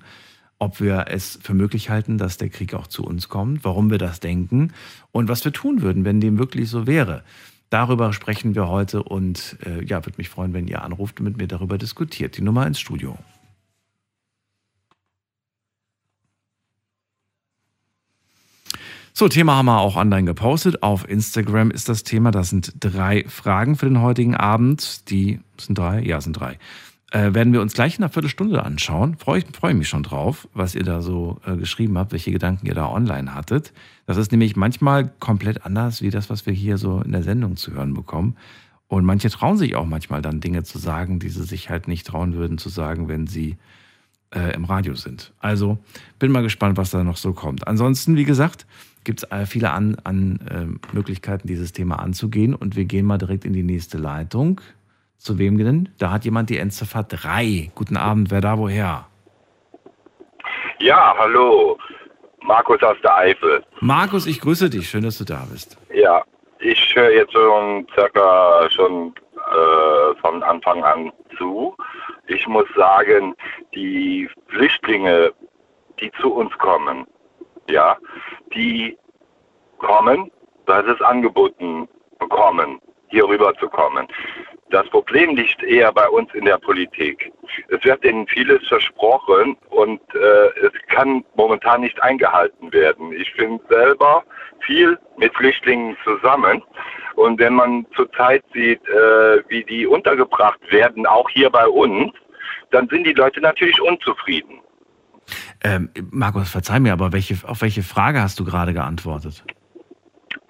[0.59, 3.97] Ob wir es für möglich halten, dass der Krieg auch zu uns kommt, warum wir
[3.97, 4.73] das denken
[5.11, 7.23] und was wir tun würden, wenn dem wirklich so wäre.
[7.71, 11.37] Darüber sprechen wir heute und äh, ja, würde mich freuen, wenn ihr anruft und mit
[11.37, 12.37] mir darüber diskutiert.
[12.37, 13.17] Die Nummer ins Studio.
[19.17, 20.83] So, Thema haben wir auch online gepostet.
[20.83, 22.31] Auf Instagram ist das Thema.
[22.31, 25.09] Das sind drei Fragen für den heutigen Abend.
[25.09, 26.01] Die sind drei?
[26.01, 26.59] Ja, sind drei.
[27.11, 29.15] Äh, werden wir uns gleich in einer Viertelstunde anschauen.
[29.17, 32.65] Freue ich freue mich schon drauf, was ihr da so äh, geschrieben habt, welche Gedanken
[32.65, 33.71] ihr da online hattet.
[34.05, 37.55] Das ist nämlich manchmal komplett anders, wie das, was wir hier so in der Sendung
[37.55, 38.35] zu hören bekommen.
[38.89, 42.05] Und manche trauen sich auch manchmal dann Dinge zu sagen, die sie sich halt nicht
[42.05, 43.55] trauen würden zu sagen, wenn sie
[44.31, 45.31] äh, im Radio sind.
[45.39, 45.77] Also
[46.19, 47.65] bin mal gespannt, was da noch so kommt.
[47.65, 48.65] Ansonsten, wie gesagt,
[49.05, 52.53] gibt es äh, viele an, an äh, Möglichkeiten, dieses Thema anzugehen.
[52.53, 54.59] Und wir gehen mal direkt in die nächste Leitung.
[55.17, 55.89] Zu wem denn?
[55.97, 57.71] Da hat jemand die Endziffer 3.
[57.73, 59.07] Guten Abend, wer da woher?
[60.79, 61.77] Ja, hallo.
[62.41, 63.63] Markus aus der Eifel.
[63.79, 64.89] Markus, ich grüße dich.
[64.89, 65.77] Schön, dass du da bist.
[65.93, 66.23] Ja,
[66.59, 71.75] ich höre jetzt schon circa schon äh, von Anfang an zu.
[72.27, 73.35] Ich muss sagen,
[73.73, 75.33] die Flüchtlinge,
[75.99, 77.05] die zu uns kommen,
[77.69, 77.97] ja,
[78.53, 78.97] die
[79.77, 80.31] kommen,
[80.65, 81.87] weil sie es angeboten
[82.19, 84.07] bekommen, hier rüber zu kommen.
[84.71, 87.31] Das Problem liegt eher bei uns in der Politik.
[87.69, 93.13] Es wird ihnen vieles versprochen und äh, es kann momentan nicht eingehalten werden.
[93.13, 94.23] Ich bin selber
[94.59, 96.63] viel mit Flüchtlingen zusammen
[97.15, 102.11] und wenn man zurzeit sieht, äh, wie die untergebracht werden, auch hier bei uns,
[102.71, 104.59] dann sind die Leute natürlich unzufrieden.
[105.65, 109.43] Ähm, Markus, verzeih mir, aber welche, auf welche Frage hast du gerade geantwortet?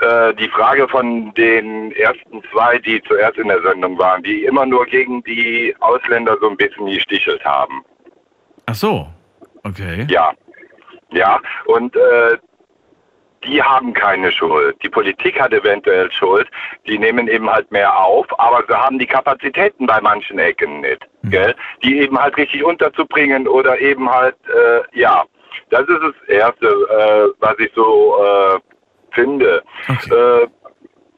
[0.02, 4.66] Äh, die Frage von den ersten zwei, die zuerst in der Sendung waren, die immer
[4.66, 7.82] nur gegen die Ausländer so ein bisschen gestichelt haben.
[8.66, 9.08] Ach so,
[9.64, 10.06] okay.
[10.10, 10.34] Ja,
[11.14, 12.38] ja, und äh,
[13.46, 14.76] die haben keine Schuld.
[14.84, 16.48] Die Politik hat eventuell Schuld.
[16.88, 21.06] Die nehmen eben halt mehr auf, aber sie haben die Kapazitäten bei manchen Ecken nicht,
[21.24, 21.56] gell?
[21.84, 25.24] Die eben halt richtig unterzubringen oder eben halt, äh, ja,
[25.70, 28.60] das ist das Erste, äh, was ich so äh,
[29.12, 29.64] finde.
[29.88, 30.48] Äh,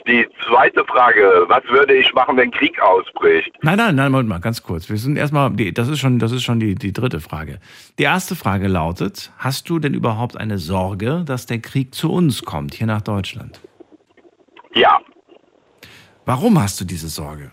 [0.07, 3.51] die zweite Frage, was würde ich machen, wenn Krieg ausbricht?
[3.61, 4.89] Nein, nein, nein, Moment mal, ganz kurz.
[4.89, 7.59] Wir sind erstmal, die- das ist schon, das ist schon die, die dritte Frage.
[7.99, 12.43] Die erste Frage lautet, hast du denn überhaupt eine Sorge, dass der Krieg zu uns
[12.43, 13.61] kommt, hier nach Deutschland?
[14.73, 14.99] Ja,
[16.25, 17.51] Warum hast du diese Sorge?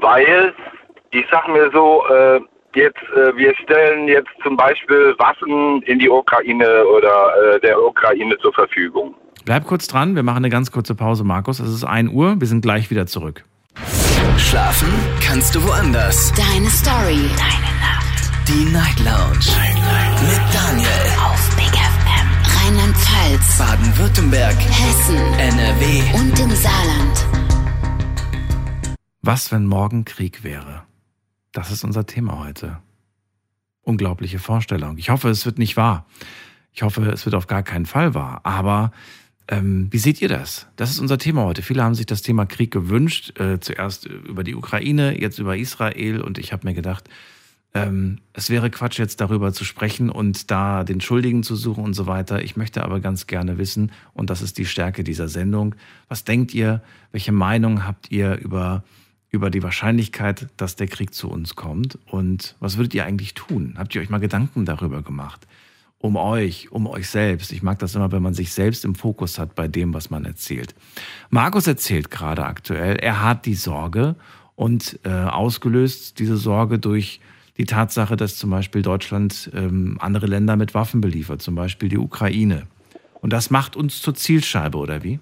[0.00, 0.52] weil
[1.12, 2.40] ich sag mir so, äh,
[2.74, 8.36] jetzt äh, wir stellen jetzt zum Beispiel Waffen in die Ukraine oder äh, der Ukraine
[8.38, 9.14] zur Verfügung.
[9.44, 11.60] Bleib kurz dran, wir machen eine ganz kurze Pause, Markus.
[11.60, 13.44] Es ist 1 Uhr, wir sind gleich wieder zurück.
[14.38, 14.88] Schlafen
[15.20, 16.32] kannst du woanders.
[16.32, 17.28] Deine Story.
[17.36, 18.48] Deine Nacht.
[18.48, 19.44] Die Night Lounge.
[20.26, 20.88] Mit Daniel.
[21.22, 22.28] Auf Big FM.
[22.56, 23.58] Rheinland-Pfalz.
[23.58, 24.56] Baden-Württemberg.
[24.56, 25.16] Hessen.
[25.16, 26.02] NRW.
[26.14, 27.26] Und im Saarland.
[29.20, 30.84] Was, wenn morgen Krieg wäre?
[31.52, 32.78] Das ist unser Thema heute.
[33.82, 34.96] Unglaubliche Vorstellung.
[34.96, 36.06] Ich hoffe, es wird nicht wahr.
[36.72, 38.40] Ich hoffe, es wird auf gar keinen Fall wahr.
[38.44, 38.90] Aber
[39.48, 40.66] ähm, wie seht ihr das?
[40.76, 41.62] Das ist unser Thema heute.
[41.62, 43.38] Viele haben sich das Thema Krieg gewünscht.
[43.38, 46.22] Äh, zuerst über die Ukraine, jetzt über Israel.
[46.22, 47.08] Und ich habe mir gedacht,
[47.74, 51.94] ähm, es wäre Quatsch, jetzt darüber zu sprechen und da den Schuldigen zu suchen und
[51.94, 52.42] so weiter.
[52.42, 55.74] Ich möchte aber ganz gerne wissen, und das ist die Stärke dieser Sendung,
[56.08, 58.84] was denkt ihr, welche Meinung habt ihr über,
[59.30, 61.98] über die Wahrscheinlichkeit, dass der Krieg zu uns kommt?
[62.06, 63.74] Und was würdet ihr eigentlich tun?
[63.76, 65.46] Habt ihr euch mal Gedanken darüber gemacht?
[66.04, 67.50] Um euch, um euch selbst.
[67.50, 70.26] Ich mag das immer, wenn man sich selbst im Fokus hat bei dem, was man
[70.26, 70.74] erzählt.
[71.30, 74.14] Markus erzählt gerade aktuell, er hat die Sorge
[74.54, 77.20] und äh, ausgelöst diese Sorge durch
[77.56, 81.96] die Tatsache, dass zum Beispiel Deutschland ähm, andere Länder mit Waffen beliefert, zum Beispiel die
[81.96, 82.66] Ukraine.
[83.22, 85.20] Und das macht uns zur Zielscheibe, oder wie?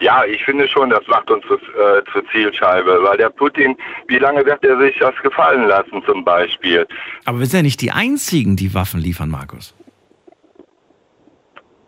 [0.00, 3.76] Ja, ich finde schon, das macht uns zu, äh, zur Zielscheibe, weil der Putin,
[4.08, 6.86] wie lange wird er sich das gefallen lassen zum Beispiel?
[7.24, 9.74] Aber wir sind ja nicht die Einzigen, die Waffen liefern, Markus.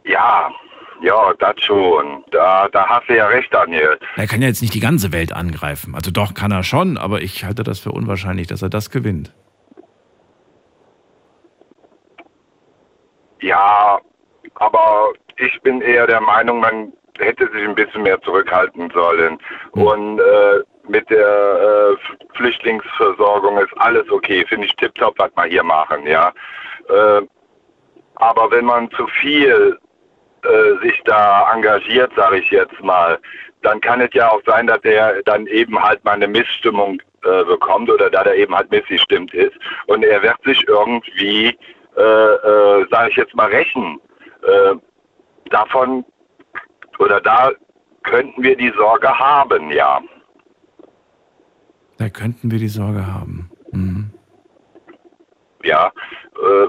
[0.04, 0.50] Ja,
[1.02, 2.24] ja, das schon.
[2.30, 3.98] Da, da hast du ja recht, Daniel.
[4.16, 5.94] Er kann ja jetzt nicht die ganze Welt angreifen.
[5.94, 9.34] Also doch kann er schon, aber ich halte das für unwahrscheinlich, dass er das gewinnt.
[13.40, 13.98] Ja,
[14.54, 19.38] aber ich bin eher der Meinung, man hätte sich ein bisschen mehr zurückhalten sollen.
[19.72, 24.44] Und äh, mit der äh, Flüchtlingsversorgung ist alles okay.
[24.48, 26.32] Finde ich tipptopp, was wir hier machen, ja.
[26.88, 27.22] Äh,
[28.16, 29.78] aber wenn man zu viel
[30.42, 33.18] äh, sich da engagiert, sage ich jetzt mal,
[33.62, 37.44] dann kann es ja auch sein, dass er dann eben halt mal eine Missstimmung äh,
[37.44, 39.56] bekommt oder da er eben halt missgestimmt ist.
[39.86, 41.48] Und er wird sich irgendwie,
[41.96, 44.00] äh, sage ich jetzt mal, rächen.
[45.50, 46.04] Davon
[46.98, 47.52] oder da
[48.02, 50.00] könnten wir die Sorge haben, ja.
[51.98, 53.50] Da könnten wir die Sorge haben.
[53.72, 54.10] Mhm.
[55.64, 55.90] Ja,
[56.36, 56.68] äh,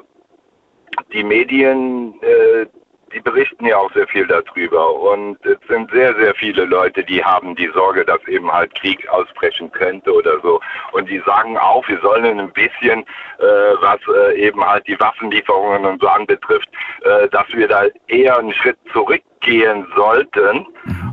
[1.14, 2.66] die Medien, äh,
[3.14, 4.94] die berichten ja auch sehr viel darüber.
[4.94, 9.08] Und es sind sehr, sehr viele Leute, die haben die Sorge, dass eben halt Krieg
[9.10, 10.60] ausbrechen könnte oder so.
[10.92, 13.02] Und die sagen auch, wir sollen ein bisschen,
[13.40, 16.70] äh, was äh, eben halt die Waffenlieferungen und so anbetrifft,
[17.04, 20.68] äh, dass wir da eher einen Schritt zurückgehen sollten.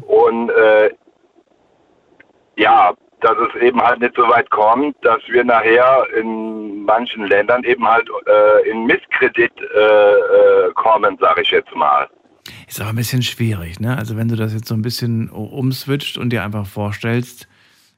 [0.06, 0.90] Und äh,
[2.56, 7.64] ja, dass es eben halt nicht so weit kommt, dass wir nachher in manchen Ländern
[7.64, 12.08] eben halt äh, in Misskredit äh, äh, kommen, sage ich jetzt mal.
[12.68, 13.96] Ist aber ein bisschen schwierig, ne?
[13.96, 17.48] Also wenn du das jetzt so ein bisschen umswitcht und dir einfach vorstellst,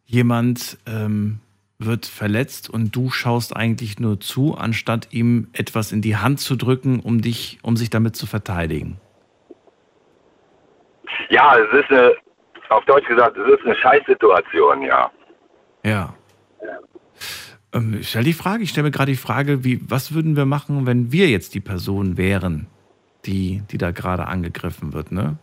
[0.04, 1.40] jemand ähm,
[1.80, 6.54] wird verletzt und du schaust eigentlich nur zu, anstatt ihm etwas in die Hand zu
[6.54, 9.00] drücken, um dich, um sich damit zu verteidigen.
[11.30, 12.14] Ja, es ist eine,
[12.68, 15.10] auf Deutsch gesagt, es ist eine Scheißsituation, ja.
[15.86, 16.14] Ja.
[17.72, 20.44] Ähm, ich stelle die Frage, ich stelle mir gerade die Frage, wie, was würden wir
[20.44, 22.66] machen, wenn wir jetzt die Person wären,
[23.24, 25.38] die, die da gerade angegriffen wird, ne?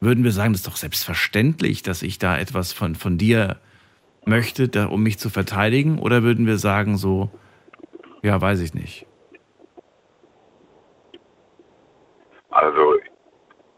[0.00, 3.56] Würden wir sagen, das ist doch selbstverständlich, dass ich da etwas von, von dir
[4.24, 5.98] möchte, da, um mich zu verteidigen?
[5.98, 7.30] Oder würden wir sagen so,
[8.22, 9.06] ja, weiß ich nicht.
[12.50, 12.94] Also,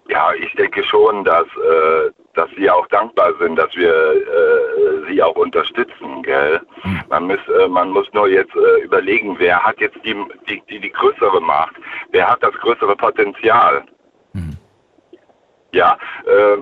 [0.08, 5.22] ja, ich denke schon, dass, äh, dass sie auch dankbar sind, dass wir äh, sie
[5.22, 6.60] auch unterstützen, gell?
[7.08, 10.14] Man muss, äh, man muss nur jetzt äh, überlegen, wer hat jetzt die,
[10.48, 11.74] die, die, die größere Macht?
[12.10, 13.84] Wer hat das größere Potenzial?
[15.72, 16.58] Ja, äh,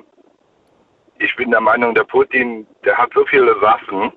[1.18, 4.12] ich bin der Meinung, der Putin, der hat so viele Waffen,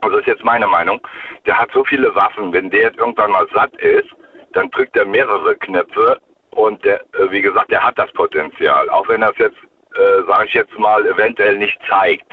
[0.00, 1.00] also ist jetzt meine Meinung,
[1.46, 4.08] der hat so viele Waffen, wenn der jetzt irgendwann mal satt ist,
[4.52, 6.20] dann drückt er mehrere Knöpfe
[6.50, 9.56] und der, äh, wie gesagt, der hat das Potenzial, auch wenn es jetzt,
[9.96, 12.30] äh, sage ich jetzt mal, eventuell nicht zeigt.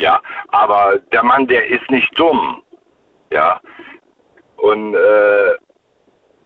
[0.00, 2.62] Ja, aber der Mann, der ist nicht dumm.
[3.32, 3.60] Ja,
[4.56, 5.48] und äh,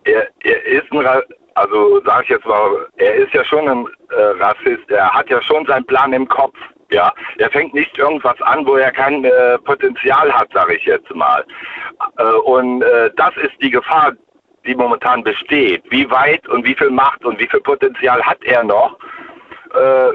[0.05, 1.07] er, er ist ein,
[1.55, 5.65] also sage ich jetzt mal, er ist ja schon ein Rassist, er hat ja schon
[5.65, 6.57] seinen Plan im Kopf.
[6.91, 11.13] Ja, er fängt nicht irgendwas an, wo er kein äh, Potenzial hat, sage ich jetzt
[11.15, 11.43] mal.
[12.17, 14.13] Äh, und äh, das ist die Gefahr,
[14.65, 15.83] die momentan besteht.
[15.89, 18.99] Wie weit und wie viel Macht und wie viel Potenzial hat er noch,
[19.73, 20.11] äh,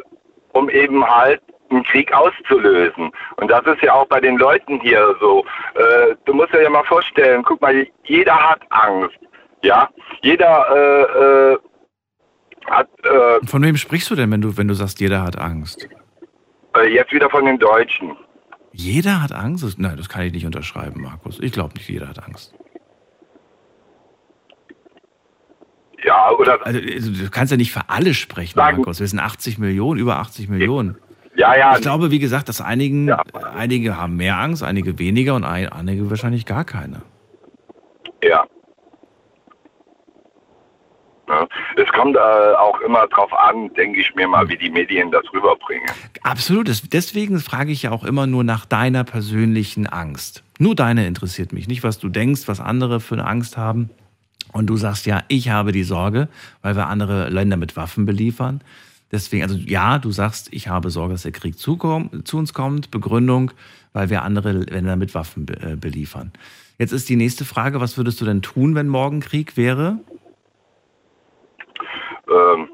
[0.52, 1.40] um eben halt
[1.70, 3.10] einen Krieg auszulösen.
[3.36, 5.44] Und das ist ja auch bei den Leuten hier so.
[5.74, 9.18] Äh, du musst dir ja mal vorstellen, guck mal, jeder hat Angst.
[9.62, 9.88] Ja,
[10.22, 11.58] jeder äh, äh,
[12.70, 12.88] hat.
[13.04, 15.88] Äh, von wem sprichst du denn, wenn du, wenn du sagst, jeder hat Angst?
[16.76, 18.16] Äh, jetzt wieder von den Deutschen.
[18.72, 19.78] Jeder hat Angst?
[19.78, 21.40] Nein, das kann ich nicht unterschreiben, Markus.
[21.40, 22.54] Ich glaube nicht, jeder hat Angst.
[26.04, 26.64] Ja, oder.
[26.64, 29.00] Also, also, du kannst ja nicht für alle sprechen, Markus.
[29.00, 30.96] Wir sind 80 Millionen, über 80 Millionen.
[31.34, 31.74] Ja, ja.
[31.76, 33.22] Ich glaube, wie gesagt, dass einigen, ja.
[33.56, 37.02] einige haben mehr Angst, einige weniger und einige wahrscheinlich gar keine.
[38.22, 38.44] Ja.
[41.28, 41.46] Ne?
[41.76, 45.22] Es kommt äh, auch immer darauf an, denke ich mir mal, wie die Medien das
[45.32, 45.88] rüberbringen.
[46.22, 46.68] Absolut.
[46.92, 50.42] Deswegen frage ich ja auch immer nur nach deiner persönlichen Angst.
[50.58, 51.68] Nur deine interessiert mich.
[51.68, 53.90] Nicht, was du denkst, was andere für eine Angst haben.
[54.52, 56.28] Und du sagst ja, ich habe die Sorge,
[56.62, 58.62] weil wir andere Länder mit Waffen beliefern.
[59.10, 61.76] Deswegen, also ja, du sagst, ich habe Sorge, dass der Krieg zu,
[62.24, 62.90] zu uns kommt.
[62.90, 63.52] Begründung,
[63.92, 66.32] weil wir andere Länder mit Waffen be äh, beliefern.
[66.78, 69.98] Jetzt ist die nächste Frage, was würdest du denn tun, wenn morgen Krieg wäre?
[72.28, 72.68] Ähm,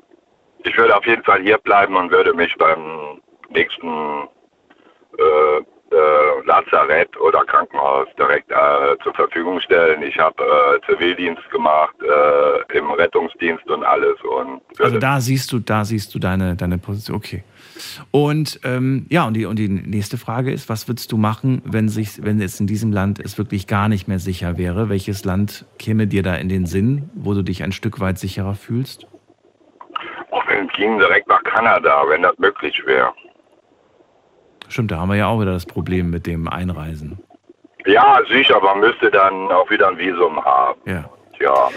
[0.65, 3.21] ich würde auf jeden Fall hier bleiben und würde mich beim
[3.51, 3.89] nächsten
[5.19, 5.63] äh,
[5.95, 10.03] äh, Lazarett oder Krankenhaus direkt äh, zur Verfügung stellen.
[10.03, 14.17] Ich habe äh, Zivildienst gemacht äh, im Rettungsdienst und alles.
[14.23, 17.17] Und also da siehst du, da siehst du deine, deine Position.
[17.17, 17.45] Okay.
[18.11, 21.89] Und ähm, ja, und die, und die nächste Frage ist, was würdest du machen, wenn
[21.89, 24.89] sich, wenn jetzt in diesem Land es wirklich gar nicht mehr sicher wäre?
[24.89, 28.55] Welches Land käme dir da in den Sinn, wo du dich ein Stück weit sicherer
[28.55, 29.07] fühlst?
[30.31, 33.13] Auch wenn es ging direkt nach Kanada, wenn das möglich wäre.
[34.75, 37.21] Stimmt, da haben wir ja auch wieder das Problem mit dem Einreisen.
[37.87, 40.81] Ja, sicher, man müsste dann auch wieder ein Visum haben.
[40.85, 41.09] Ja.
[41.39, 41.69] Ja.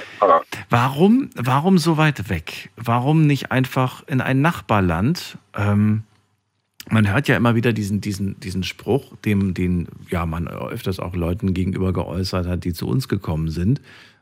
[0.72, 2.72] Warum, warum so weit weg?
[2.76, 5.38] Warum nicht einfach in ein Nachbarland?
[5.56, 6.06] Ähm,
[6.90, 11.16] man hört ja immer wieder diesen, diesen, diesen Spruch, dem, den ja man öfters auch
[11.16, 13.80] Leuten gegenüber geäußert hat, die zu uns gekommen sind.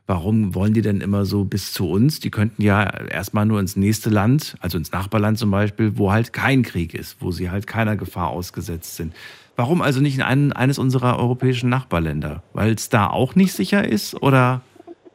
[0.08, 2.20] Warum wollen die denn immer so bis zu uns?
[2.20, 6.32] Die könnten ja erstmal nur ins nächste Land, also ins Nachbarland zum Beispiel, wo halt
[6.32, 9.14] kein Krieg ist, wo sie halt keiner Gefahr ausgesetzt sind.
[9.56, 12.44] Warum also nicht in einen, eines unserer europäischen Nachbarländer?
[12.52, 14.60] Weil es da auch nicht sicher ist oder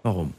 [0.03, 0.33] warum?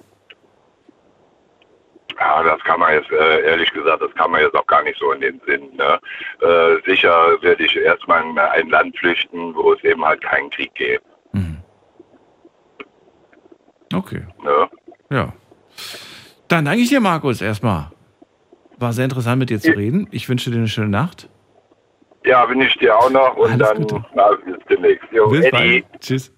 [2.18, 4.98] Ja, das kann man jetzt, äh, ehrlich gesagt, das kann man jetzt auch gar nicht
[4.98, 5.62] so in den Sinn.
[5.76, 5.98] Ne?
[6.40, 10.74] Äh, sicher werde ich erstmal in ein Land flüchten, wo es eben halt keinen Krieg
[10.74, 11.04] gibt.
[13.92, 14.22] Okay.
[14.44, 14.70] Ja.
[15.10, 15.32] Ja.
[16.48, 17.90] Dann danke ich dir, Markus, erstmal.
[18.78, 20.08] War sehr interessant, mit dir zu reden.
[20.10, 21.28] Ich wünsche dir eine schöne Nacht.
[22.24, 25.06] Ja, wünsche ich dir auch noch und Alles dann na, bis demnächst.
[25.12, 25.50] Jo, bis Eddie.
[25.50, 26.00] Bald.
[26.00, 26.32] Tschüss.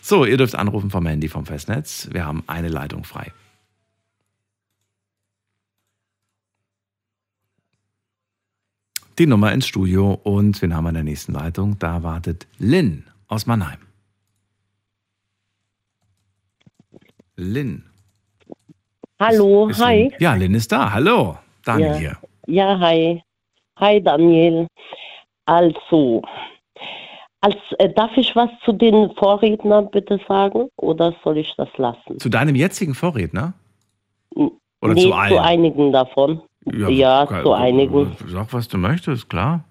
[0.00, 2.08] So, ihr dürft anrufen vom Handy vom Festnetz.
[2.12, 3.32] Wir haben eine Leitung frei.
[9.18, 11.78] Die Nummer ins Studio und wen haben wir in der nächsten Leitung?
[11.78, 13.78] Da wartet Lynn aus Mannheim.
[17.36, 17.84] Lynn.
[19.20, 20.04] Hallo, ist, hi.
[20.04, 20.12] Lynn?
[20.18, 20.92] Ja, Lynn ist da.
[20.92, 21.96] Hallo, Daniel ja.
[21.96, 22.16] hier.
[22.46, 23.22] Ja, hi.
[23.76, 24.66] Hi, Daniel.
[25.46, 26.22] Also,
[27.40, 32.18] als, äh, darf ich was zu den Vorrednern bitte sagen oder soll ich das lassen?
[32.18, 33.54] Zu deinem jetzigen Vorredner?
[34.34, 35.32] Oder nee, zu, allen?
[35.32, 36.42] zu einigen davon.
[36.64, 38.16] Ja, ja kann, zu einigen.
[38.26, 39.64] Sag, was du möchtest, klar.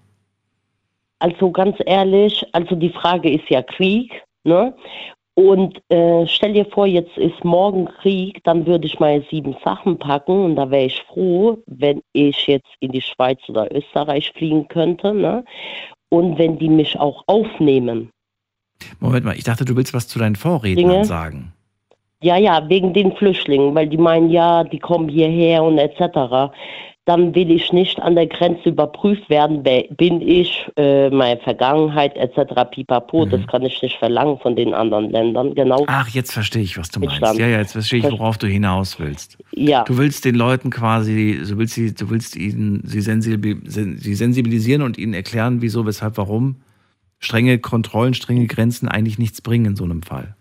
[1.18, 4.10] Also ganz ehrlich, also die Frage ist ja Krieg,
[4.44, 4.74] ne?
[5.34, 9.98] Und äh, stell dir vor, jetzt ist morgen Krieg, dann würde ich meine sieben Sachen
[9.98, 14.68] packen und da wäre ich froh, wenn ich jetzt in die Schweiz oder Österreich fliegen
[14.68, 15.14] könnte.
[15.14, 15.44] Ne?
[16.10, 18.10] Und wenn die mich auch aufnehmen.
[19.00, 21.04] Moment mal, ich dachte, du willst was zu deinen Vorrednern Dinge.
[21.06, 21.52] sagen.
[22.20, 26.52] Ja, ja, wegen den Flüchtlingen, weil die meinen, ja, die kommen hierher und etc
[27.04, 32.16] dann will ich nicht an der Grenze überprüft werden, wer bin ich, äh, meine Vergangenheit
[32.16, 32.70] etc.
[32.70, 33.26] Pipapo.
[33.26, 33.30] Mhm.
[33.30, 35.54] Das kann ich nicht verlangen von den anderen Ländern.
[35.54, 35.84] Genau.
[35.88, 37.20] Ach, jetzt verstehe ich, was du meinst.
[37.20, 39.36] Ja, ja, jetzt verstehe ich, worauf du hinaus willst.
[39.52, 39.82] Ja.
[39.82, 45.14] Du willst den Leuten quasi, du willst sie, du willst ihnen sie, sensibilisieren und ihnen
[45.14, 46.62] erklären, wieso, weshalb, warum
[47.18, 50.36] strenge Kontrollen, strenge Grenzen eigentlich nichts bringen in so einem Fall.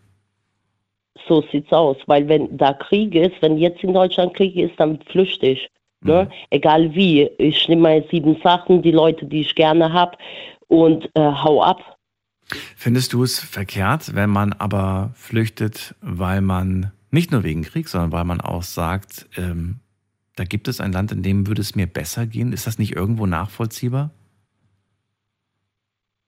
[1.27, 4.99] So sieht's aus, weil wenn da Krieg ist, wenn jetzt in Deutschland Krieg ist, dann
[5.09, 5.67] flüchte ich.
[6.03, 6.25] Ne?
[6.25, 6.31] Mhm.
[6.49, 7.29] Egal wie.
[7.37, 10.17] Ich nehme meine sieben Sachen, die Leute, die ich gerne habe
[10.67, 11.97] und äh, hau ab.
[12.75, 18.11] Findest du es verkehrt, wenn man aber flüchtet, weil man nicht nur wegen Krieg, sondern
[18.11, 19.79] weil man auch sagt, ähm,
[20.37, 22.53] Da gibt es ein Land, in dem würde es mir besser gehen.
[22.53, 24.11] Ist das nicht irgendwo nachvollziehbar?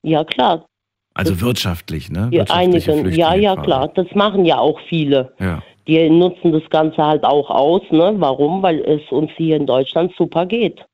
[0.04, 0.66] Ja, klar.
[1.16, 2.30] Also wirtschaftlich, ne?
[2.30, 3.88] Wirtschaftliche einigen, ja, ja, klar.
[3.96, 5.34] Das machen ja auch viele.
[5.40, 5.64] Ja.
[5.88, 8.14] Die nutzen das Ganze halt auch aus, ne?
[8.18, 8.64] Warum?
[8.64, 10.86] Weil es uns hier in Deutschland super geht.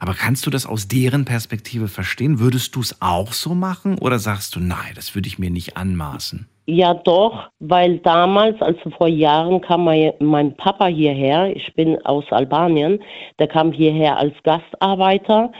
[0.00, 2.38] Aber kannst du das aus deren Perspektive verstehen?
[2.38, 5.76] Würdest du es auch so machen oder sagst du, nein, das würde ich mir nicht
[5.76, 6.48] anmaßen?
[6.66, 11.54] Ja, doch, weil damals, also vor Jahren, kam mein, mein Papa hierher.
[11.56, 13.00] Ich bin aus Albanien.
[13.40, 15.50] Der kam hierher als Gastarbeiter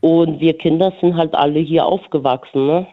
[0.00, 2.66] und wir Kinder sind halt alle hier aufgewachsen.
[2.66, 2.86] Ne?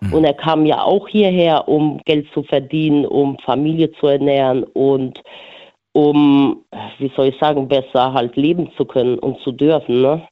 [0.00, 5.20] Und er kam ja auch hierher, um Geld zu verdienen, um Familie zu ernähren und
[5.92, 6.64] um,
[6.98, 10.02] wie soll ich sagen, besser halt leben zu können und zu dürfen.
[10.02, 10.28] Ne?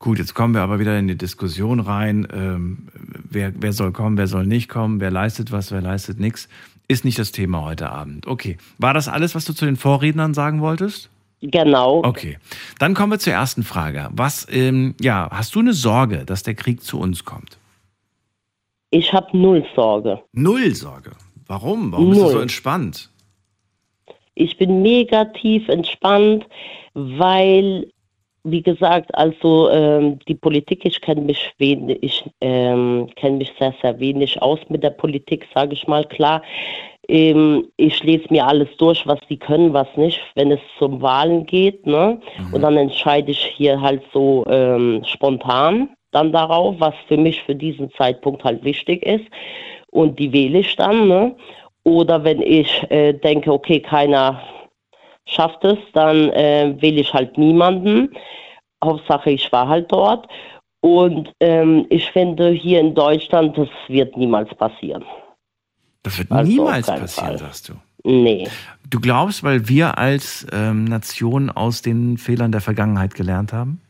[0.00, 2.26] Gut, jetzt kommen wir aber wieder in die Diskussion rein.
[2.34, 2.88] Ähm,
[3.30, 6.48] wer, wer soll kommen, wer soll nicht kommen, wer leistet was, wer leistet nichts.
[6.88, 8.26] Ist nicht das Thema heute Abend.
[8.26, 8.58] Okay.
[8.78, 11.10] War das alles, was du zu den Vorrednern sagen wolltest?
[11.40, 12.04] Genau.
[12.04, 12.38] Okay.
[12.78, 14.08] Dann kommen wir zur ersten Frage.
[14.12, 17.58] Was, ähm, ja, hast du eine Sorge, dass der Krieg zu uns kommt?
[18.94, 20.20] Ich habe null Sorge.
[20.34, 21.10] Null Sorge.
[21.48, 21.90] Warum?
[21.90, 22.32] Warum bist du Null.
[22.34, 23.10] so entspannt?
[24.36, 26.46] Ich bin mega tief entspannt,
[26.94, 27.90] weil,
[28.44, 33.74] wie gesagt, also ähm, die Politik, ich kenne mich wenig, ich ähm, kenne mich sehr,
[33.82, 36.40] sehr wenig aus mit der Politik, sage ich mal klar.
[37.08, 41.46] Ähm, ich lese mir alles durch, was die können, was nicht, wenn es zum Wahlen
[41.46, 42.20] geht, ne?
[42.52, 47.54] Und dann entscheide ich hier halt so ähm, spontan dann darauf, was für mich für
[47.54, 49.24] diesen Zeitpunkt halt wichtig ist.
[49.90, 51.34] Und die wähle ich dann, ne?
[51.84, 54.42] Oder wenn ich äh, denke, okay, keiner
[55.26, 58.10] schafft es, dann äh, wähle ich halt niemanden.
[58.82, 60.26] Hauptsache, ich war halt dort.
[60.80, 65.04] Und ähm, ich finde, hier in Deutschland, das wird niemals passieren.
[66.02, 67.38] Das wird Also niemals passieren, Fall.
[67.38, 67.74] sagst du.
[68.04, 68.46] Nee.
[68.90, 73.80] Du glaubst, weil wir als ähm, Nation aus den Fehlern der Vergangenheit gelernt haben?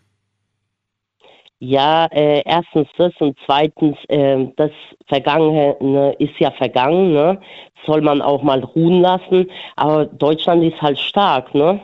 [1.61, 4.71] Ja, äh, erstens das und zweitens, äh, das
[5.07, 7.41] Vergangene ist ja vergangen, ne?
[7.87, 9.47] Soll man auch mal ruhen lassen.
[9.77, 11.81] Aber Deutschland ist halt stark, ne?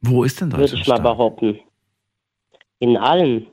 [0.00, 1.16] Wo ist denn Würde Deutschland ich mal stark?
[1.16, 1.58] behaupten.
[2.78, 3.46] In allem.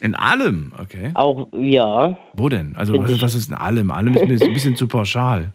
[0.00, 1.10] In allem, okay.
[1.14, 2.16] Auch, ja.
[2.32, 2.74] Wo denn?
[2.76, 3.90] Also was, was ist in allem?
[3.90, 5.52] Allem ist mir ein bisschen zu pauschal.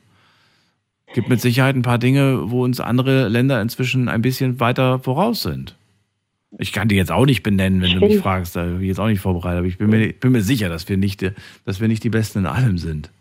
[1.14, 5.42] Gibt mit Sicherheit ein paar Dinge, wo uns andere Länder inzwischen ein bisschen weiter voraus
[5.42, 5.76] sind.
[6.58, 8.24] Ich kann die jetzt auch nicht benennen, wenn du mich Stimmt.
[8.24, 8.56] fragst.
[8.56, 9.58] Da bin ich jetzt auch nicht vorbereitet.
[9.60, 11.32] Aber ich bin mir, bin mir sicher, dass wir, nicht, die-
[11.66, 13.12] dass wir nicht die Besten in allem sind.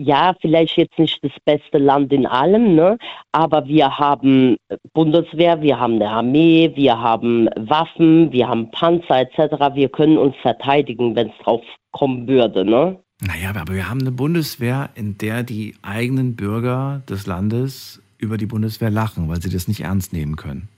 [0.00, 2.96] Ja, vielleicht jetzt nicht das beste Land in allem, ne?
[3.32, 4.56] Aber wir haben
[4.94, 9.74] Bundeswehr, wir haben eine Armee, wir haben Waffen, wir haben Panzer etc.
[9.74, 12.96] Wir können uns verteidigen, wenn es drauf kommen würde, ne?
[13.26, 18.46] Naja, aber wir haben eine Bundeswehr, in der die eigenen Bürger des Landes über die
[18.46, 20.68] Bundeswehr lachen, weil sie das nicht ernst nehmen können.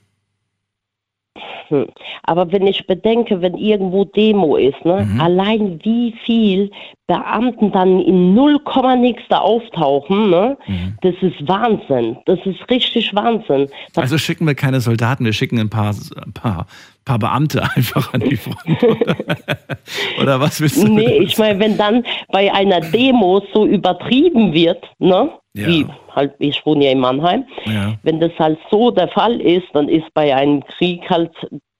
[1.71, 1.87] Hm.
[2.23, 5.21] Aber wenn ich bedenke, wenn irgendwo Demo ist, ne, Mhm.
[5.21, 6.69] allein wie viel
[7.07, 10.97] Beamten dann in null Komma nix da auftauchen, ne, Mhm.
[11.01, 12.17] das ist Wahnsinn.
[12.25, 13.67] Das ist richtig Wahnsinn.
[13.93, 15.95] Das Also schicken wir keine Soldaten, wir schicken ein paar,
[16.25, 16.67] ein paar,
[17.05, 18.57] paar Beamte einfach an die Front.
[18.83, 19.15] Oder,
[20.21, 20.87] oder was willst du?
[20.87, 25.29] Nee, ich meine, wenn dann bei einer Demo so übertrieben wird, ne?
[25.53, 25.67] Ja.
[25.67, 27.95] Wie halt, ich wohne ja in Mannheim, Ja.
[28.03, 31.31] wenn das halt so der Fall ist, dann ist bei einem Krieg halt,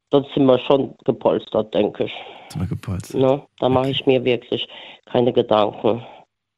[0.10, 2.14] dann sind wir schon gepolstert, denke ich.
[2.50, 3.22] Sind wir gepolstert.
[3.22, 3.42] Ne?
[3.60, 4.68] Da mache ich mir wirklich
[5.06, 6.04] keine Gedanken.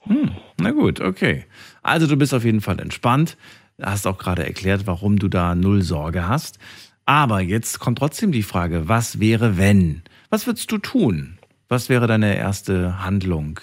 [0.05, 1.45] Hm, na gut, okay.
[1.83, 3.37] Also du bist auf jeden Fall entspannt.
[3.81, 6.57] Hast auch gerade erklärt, warum du da null Sorge hast.
[7.05, 10.03] Aber jetzt kommt trotzdem die Frage, was wäre, wenn?
[10.29, 11.37] Was würdest du tun?
[11.69, 13.59] Was wäre deine erste Handlung?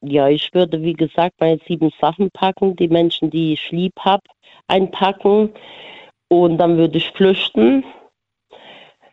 [0.00, 4.22] Ja, ich würde, wie gesagt, meine sieben Sachen packen, die Menschen, die ich lieb habe,
[4.68, 5.50] einpacken
[6.28, 7.84] und dann würde ich flüchten.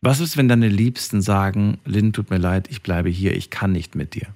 [0.01, 3.71] Was ist, wenn deine Liebsten sagen, Lynn, tut mir leid, ich bleibe hier, ich kann
[3.71, 4.27] nicht mit dir?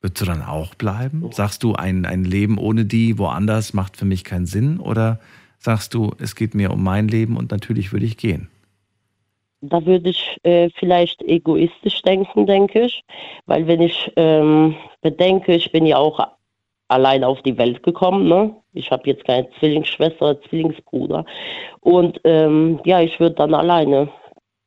[0.00, 1.28] Würdest du dann auch bleiben?
[1.32, 4.78] Sagst du, ein, ein Leben ohne die woanders macht für mich keinen Sinn?
[4.78, 5.18] Oder
[5.58, 8.48] sagst du, es geht mir um mein Leben und natürlich würde ich gehen?
[9.62, 13.04] Da würde ich äh, vielleicht egoistisch denken, denke ich.
[13.46, 16.18] Weil wenn ich ähm, bedenke, ich bin ja auch
[16.88, 18.28] allein auf die Welt gekommen.
[18.28, 18.54] Ne?
[18.72, 21.24] Ich habe jetzt keine Zwillingsschwester oder Zwillingsbruder.
[21.80, 24.08] Und ähm, ja, ich würde dann alleine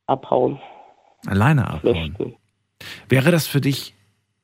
[0.06, 0.58] abhauen.
[1.26, 2.14] Alleine abhauen.
[2.14, 2.36] Flüchten.
[3.08, 3.94] Wäre das für dich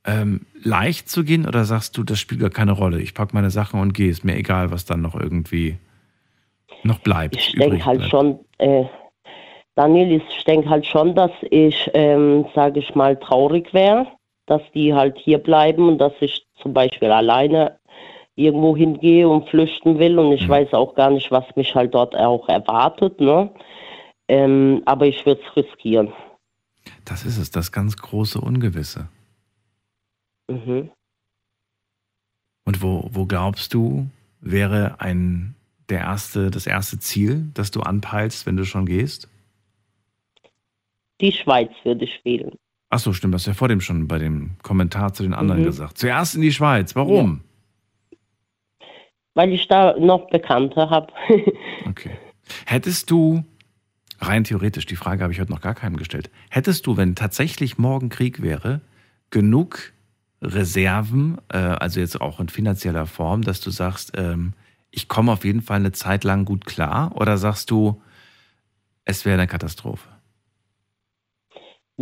[0.04, 3.00] ähm, leicht zu gehen oder sagst du, das spielt gar keine Rolle?
[3.00, 4.10] Ich packe meine Sachen und gehe.
[4.10, 5.78] Ist mir egal, was dann noch irgendwie
[6.82, 7.36] noch bleibt.
[7.36, 8.10] Ich denke halt bleibt.
[8.10, 8.84] schon, äh,
[9.80, 14.06] Daniel, ich denke halt schon, dass ich, ähm, sage ich mal, traurig wäre,
[14.44, 17.78] dass die halt hier bleiben und dass ich zum Beispiel alleine
[18.34, 22.14] irgendwo hingehe und flüchten will und ich weiß auch gar nicht, was mich halt dort
[22.14, 23.50] auch erwartet, ne?
[24.28, 26.12] Ähm, aber ich würde es riskieren.
[27.06, 29.08] Das ist es, das ganz große Ungewisse.
[30.50, 30.90] Mhm.
[32.66, 34.08] Und wo, wo glaubst du,
[34.42, 35.54] wäre ein
[35.88, 39.30] der erste, das erste Ziel, das du anpeilst, wenn du schon gehst?
[41.20, 42.52] Die Schweiz würde ich wählen.
[42.88, 45.34] Ach so, stimmt, das hast du ja vor dem schon bei dem Kommentar zu den
[45.34, 45.66] anderen Mhm.
[45.66, 45.98] gesagt.
[45.98, 46.96] Zuerst in die Schweiz.
[46.96, 47.42] Warum?
[49.34, 51.12] Weil ich da noch Bekannte habe.
[51.88, 52.10] Okay.
[52.66, 53.42] Hättest du,
[54.20, 57.78] rein theoretisch, die Frage habe ich heute noch gar keinem gestellt, hättest du, wenn tatsächlich
[57.78, 58.80] morgen Krieg wäre,
[59.30, 59.92] genug
[60.42, 64.52] Reserven, äh, also jetzt auch in finanzieller Form, dass du sagst, ähm,
[64.90, 67.12] ich komme auf jeden Fall eine Zeit lang gut klar?
[67.16, 68.00] Oder sagst du,
[69.04, 70.08] es wäre eine Katastrophe?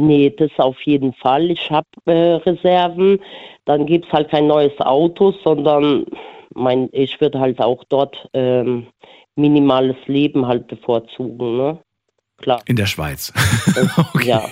[0.00, 1.50] Nee, das auf jeden Fall.
[1.50, 3.18] Ich habe äh, Reserven.
[3.64, 6.06] Dann gibt es halt kein neues Auto, sondern
[6.54, 8.86] mein, ich würde halt auch dort ähm,
[9.34, 11.56] minimales Leben halt bevorzugen.
[11.56, 11.78] Ne?
[12.36, 12.60] Klar.
[12.66, 13.32] In der Schweiz.
[14.24, 14.48] Ja.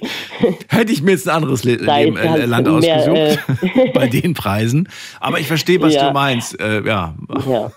[0.68, 3.16] Hätte ich mir jetzt ein anderes Le Leben, ist äh, halt Land mehr, ausgesucht,
[3.76, 4.88] äh, bei den Preisen.
[5.20, 6.08] Aber ich verstehe, was Ja.
[6.08, 6.58] du meinst.
[6.60, 7.14] Äh, ja.
[7.48, 7.70] ja.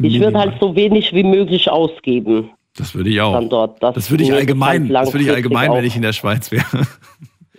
[0.00, 2.50] Ich würde halt so wenig wie möglich ausgeben.
[2.76, 3.34] Das würde ich auch.
[3.34, 3.82] Dann dort.
[3.82, 6.12] dass Das würde ich mir allgemein, halt das würde ich allgemein, wenn ich in der
[6.12, 6.64] Schweiz wäre.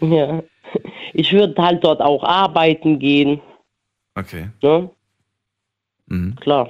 [0.02, 0.44] Ja.
[1.14, 3.40] Ich würde halt dort auch arbeiten gehen.
[4.16, 4.50] Okay.
[4.62, 4.90] Ne?
[6.08, 6.36] Mhm.
[6.36, 6.70] Klar.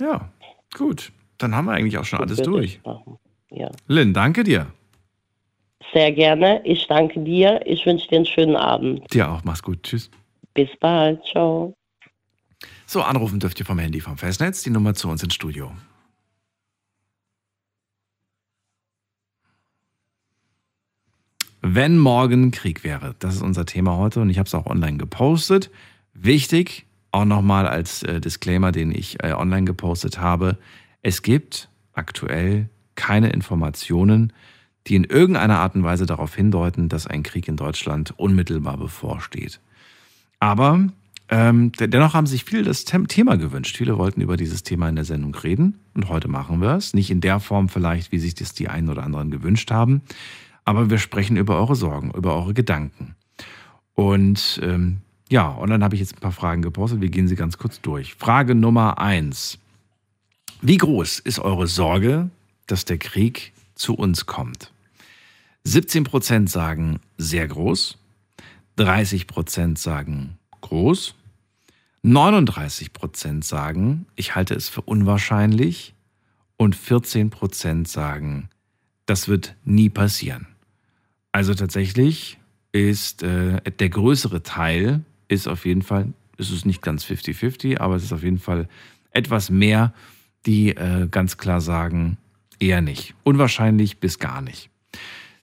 [0.00, 0.30] Ja,
[0.74, 1.12] gut.
[1.36, 2.80] Dann haben wir eigentlich auch schon alles würde durch.
[3.50, 3.70] Ja.
[3.88, 4.68] Lynn, danke dir.
[5.92, 6.62] Sehr gerne.
[6.64, 7.60] Ich danke dir.
[7.66, 9.12] Ich wünsche dir einen schönen Abend.
[9.12, 9.44] Dir auch.
[9.44, 9.82] Mach's gut.
[9.82, 10.10] Tschüss.
[10.54, 11.22] Bis bald.
[11.26, 11.74] Ciao.
[12.86, 14.62] So, anrufen dürft ihr vom Handy vom Festnetz.
[14.62, 15.72] Die Nummer zu uns ins Studio.
[21.66, 24.98] Wenn morgen Krieg wäre, das ist unser Thema heute und ich habe es auch online
[24.98, 25.70] gepostet.
[26.12, 30.58] Wichtig, auch nochmal als äh, Disclaimer, den ich äh, online gepostet habe,
[31.00, 34.34] es gibt aktuell keine Informationen,
[34.88, 39.58] die in irgendeiner Art und Weise darauf hindeuten, dass ein Krieg in Deutschland unmittelbar bevorsteht.
[40.40, 40.86] Aber
[41.30, 43.78] ähm, de- dennoch haben sich viele das Thema gewünscht.
[43.78, 46.92] Viele wollten über dieses Thema in der Sendung reden und heute machen wir es.
[46.92, 50.02] Nicht in der Form vielleicht, wie sich das die einen oder anderen gewünscht haben,
[50.64, 53.14] aber wir sprechen über eure Sorgen, über eure Gedanken.
[53.94, 55.00] Und ähm,
[55.30, 57.00] ja, und dann habe ich jetzt ein paar Fragen gepostet.
[57.00, 58.14] Wir gehen sie ganz kurz durch.
[58.14, 59.58] Frage Nummer eins.
[60.60, 62.30] Wie groß ist eure Sorge,
[62.66, 64.72] dass der Krieg zu uns kommt?
[65.64, 67.98] 17 Prozent sagen sehr groß,
[68.76, 71.14] 30 Prozent sagen groß,
[72.02, 75.94] 39 Prozent sagen, ich halte es für unwahrscheinlich
[76.56, 78.50] und 14 Prozent sagen,
[79.06, 80.46] das wird nie passieren.
[81.34, 82.38] Also tatsächlich
[82.70, 87.96] ist äh, der größere Teil ist auf jeden Fall, es ist nicht ganz 50-50, aber
[87.96, 88.68] es ist auf jeden Fall
[89.10, 89.92] etwas mehr,
[90.46, 92.18] die äh, ganz klar sagen,
[92.60, 93.16] eher nicht.
[93.24, 94.70] Unwahrscheinlich bis gar nicht.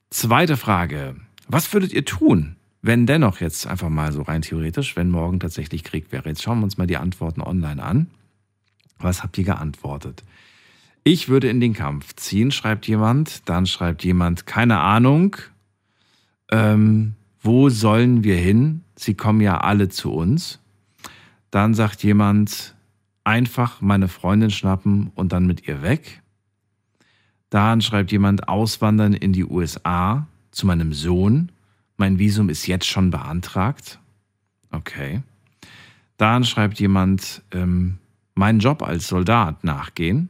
[0.08, 1.16] Zweite Frage.
[1.46, 5.84] Was würdet ihr tun, wenn dennoch jetzt einfach mal so rein theoretisch, wenn morgen tatsächlich
[5.84, 6.26] Krieg wäre?
[6.30, 8.06] Jetzt schauen wir uns mal die Antworten online an.
[8.96, 10.24] Was habt ihr geantwortet?
[11.04, 13.46] Ich würde in den Kampf ziehen, schreibt jemand.
[13.46, 15.36] Dann schreibt jemand, keine Ahnung.
[16.52, 18.82] Ähm, wo sollen wir hin?
[18.94, 20.60] Sie kommen ja alle zu uns.
[21.50, 22.76] Dann sagt jemand,
[23.24, 26.22] einfach meine Freundin schnappen und dann mit ihr weg.
[27.50, 31.50] Dann schreibt jemand, auswandern in die USA zu meinem Sohn.
[31.96, 33.98] Mein Visum ist jetzt schon beantragt.
[34.70, 35.22] Okay.
[36.16, 37.98] Dann schreibt jemand, ähm,
[38.34, 40.28] meinen Job als Soldat nachgehen.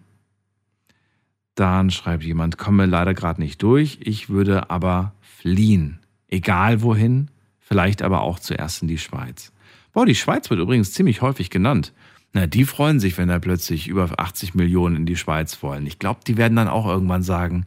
[1.55, 3.99] Dann schreibt jemand, komme leider gerade nicht durch.
[4.03, 6.02] Ich würde aber fliehen.
[6.33, 7.31] Egal wohin,
[7.61, 9.53] vielleicht aber auch zuerst in die Schweiz.
[9.93, 11.93] Boah, die Schweiz wird übrigens ziemlich häufig genannt.
[12.33, 15.87] Na, die freuen sich, wenn da plötzlich über 80 Millionen in die Schweiz wollen.
[15.87, 17.67] Ich glaube, die werden dann auch irgendwann sagen,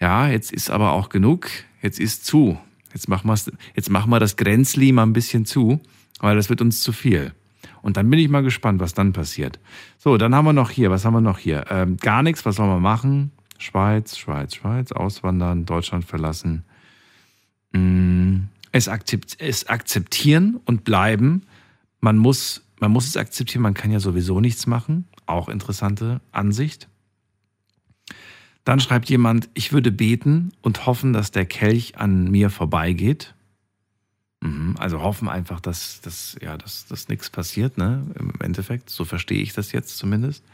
[0.00, 1.50] ja, jetzt ist aber auch genug,
[1.82, 2.58] jetzt ist zu.
[2.94, 5.78] Jetzt machen, wir's, jetzt machen wir das Grenzli mal ein bisschen zu,
[6.20, 7.34] weil das wird uns zu viel.
[7.82, 9.58] Und dann bin ich mal gespannt, was dann passiert.
[9.98, 11.66] So, dann haben wir noch hier, was haben wir noch hier?
[11.68, 13.32] Ähm, gar nichts, was sollen wir machen?
[13.58, 16.64] Schweiz, Schweiz, Schweiz, auswandern, Deutschland verlassen.
[18.72, 21.42] Es akzeptieren und bleiben.
[22.00, 25.06] Man muss, man muss es akzeptieren, man kann ja sowieso nichts machen.
[25.26, 26.88] Auch interessante Ansicht.
[28.64, 33.34] Dann schreibt jemand, ich würde beten und hoffen, dass der Kelch an mir vorbeigeht.
[34.40, 38.06] Mhm, Also hoffen einfach, dass, dass, ja, dass, dass nichts passiert, ne?
[38.18, 38.90] Im Endeffekt.
[38.90, 40.44] So verstehe ich das jetzt zumindest.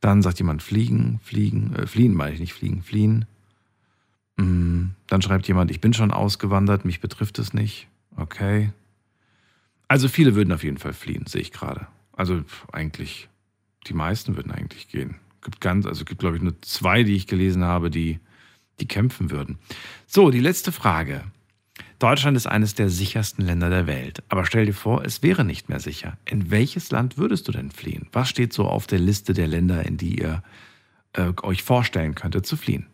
[0.00, 3.24] Dann sagt jemand fliegen, fliegen, äh, fliehen, meine ich nicht fliegen, fliehen.
[4.36, 7.88] Mhm, Dann schreibt jemand, ich bin schon ausgewandert, mich betrifft es nicht.
[8.16, 8.72] Okay.
[9.88, 11.86] Also viele würden auf jeden Fall fliehen, sehe ich gerade.
[12.12, 12.42] Also
[12.72, 13.28] eigentlich,
[13.86, 15.16] die meisten würden eigentlich gehen.
[15.42, 18.18] Gibt ganz, also gibt, glaube ich, nur zwei, die ich gelesen habe, die,
[18.80, 19.58] die kämpfen würden.
[20.06, 21.24] So, die letzte Frage.
[21.98, 24.22] Deutschland ist eines der sichersten Länder der Welt.
[24.28, 26.18] Aber stell dir vor, es wäre nicht mehr sicher.
[26.24, 28.08] In welches Land würdest du denn fliehen?
[28.12, 30.42] Was steht so auf der Liste der Länder, in die ihr
[31.12, 32.86] äh, euch vorstellen könntet zu fliehen?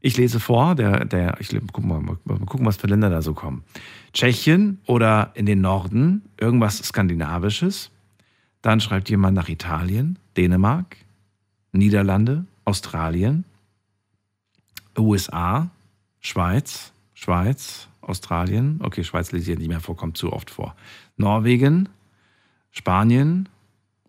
[0.00, 2.16] Ich lese vor, der, der, ich guck mal, mal
[2.46, 3.64] gucken, was für Länder da so kommen.
[4.12, 7.90] Tschechien oder in den Norden, irgendwas Skandinavisches.
[8.62, 10.96] Dann schreibt jemand nach Italien, Dänemark,
[11.72, 13.44] Niederlande, Australien,
[14.96, 15.70] USA,
[16.20, 18.80] Schweiz, Schweiz, Australien.
[18.82, 20.74] Okay, Schweiz lese ich ja nicht mehr vor, kommt zu oft vor.
[21.16, 21.88] Norwegen,
[22.70, 23.48] Spanien,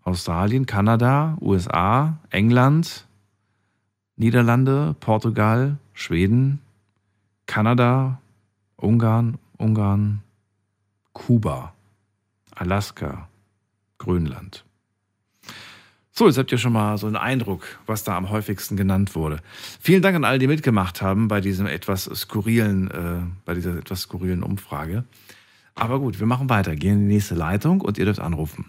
[0.04, 3.08] Australien, Kanada, USA, England,
[4.20, 6.60] Niederlande, Portugal, Schweden,
[7.46, 8.20] Kanada,
[8.76, 10.22] Ungarn, Ungarn,
[11.14, 11.74] Kuba,
[12.54, 13.30] Alaska,
[13.98, 14.66] Grönland.
[16.12, 19.40] So, jetzt habt ihr schon mal so einen Eindruck, was da am häufigsten genannt wurde.
[19.80, 24.02] Vielen Dank an all die mitgemacht haben bei diesem etwas skurrilen, äh, bei dieser etwas
[24.02, 25.06] skurrilen Umfrage.
[25.76, 28.66] Aber gut, wir machen weiter, gehen in die nächste Leitung und ihr dürft anrufen.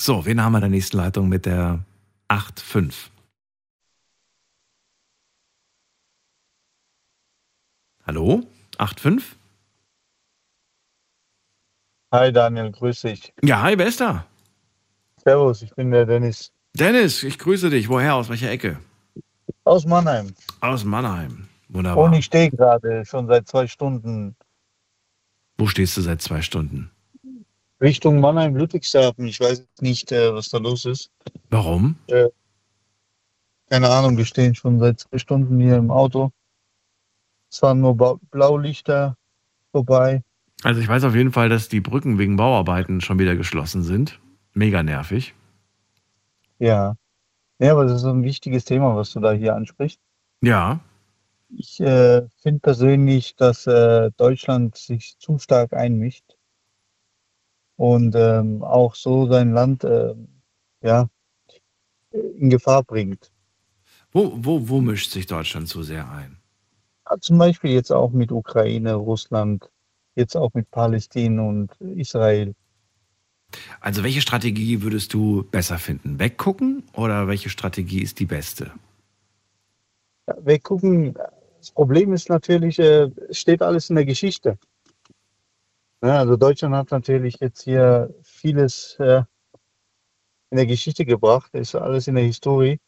[0.00, 1.84] So, wen haben wir in der nächsten Leitung mit der
[2.30, 3.10] 8.5?
[8.06, 8.42] Hallo?
[8.78, 9.22] 8.5?
[12.14, 13.34] Hi Daniel, grüß dich.
[13.42, 14.24] Ja, hi, wer ist da?
[15.18, 16.50] Servus, ich bin der Dennis.
[16.72, 17.90] Dennis, ich grüße dich.
[17.90, 18.14] Woher?
[18.14, 18.78] Aus welcher Ecke?
[19.64, 20.32] Aus Mannheim.
[20.62, 21.46] Aus Mannheim.
[21.68, 22.04] Wunderbar.
[22.04, 24.34] Und ich stehe gerade schon seit zwei Stunden
[25.58, 26.90] Wo stehst du seit zwei Stunden?
[27.80, 29.26] Richtung Mannheim-Ludwigshafen.
[29.26, 31.10] Ich weiß nicht, äh, was da los ist.
[31.48, 31.96] Warum?
[32.08, 32.28] Äh,
[33.68, 36.32] keine Ahnung, wir stehen schon seit zwei Stunden hier im Auto.
[37.50, 39.16] Es fahren nur Ba- Blaulichter
[39.72, 40.22] vorbei.
[40.62, 44.20] Also ich weiß auf jeden Fall, dass die Brücken wegen Bauarbeiten schon wieder geschlossen sind.
[44.52, 45.34] Mega nervig.
[46.58, 46.96] Ja.
[47.58, 50.00] Ja, aber das ist so ein wichtiges Thema, was du da hier ansprichst.
[50.42, 50.80] Ja.
[51.48, 56.29] Ich äh, finde persönlich, dass äh, Deutschland sich zu stark einmischt
[57.80, 60.14] und ähm, auch so sein Land äh,
[60.82, 61.08] ja,
[62.10, 63.32] in Gefahr bringt.
[64.12, 66.36] Wo, wo, wo mischt sich Deutschland so sehr ein?
[67.08, 69.70] Ja, Zum Beispiel jetzt auch mit Ukraine, Russland,
[70.14, 72.54] jetzt auch mit Palästina und Israel.
[73.80, 76.18] Also welche Strategie würdest du besser finden?
[76.18, 78.72] Weggucken oder welche Strategie ist die beste?
[80.28, 81.14] Ja, weggucken,
[81.56, 84.58] das Problem ist natürlich, äh, es steht alles in der Geschichte.
[86.02, 89.22] Ja, also Deutschland hat natürlich jetzt hier vieles äh,
[90.50, 92.80] in der Geschichte gebracht, ist alles in der Historie.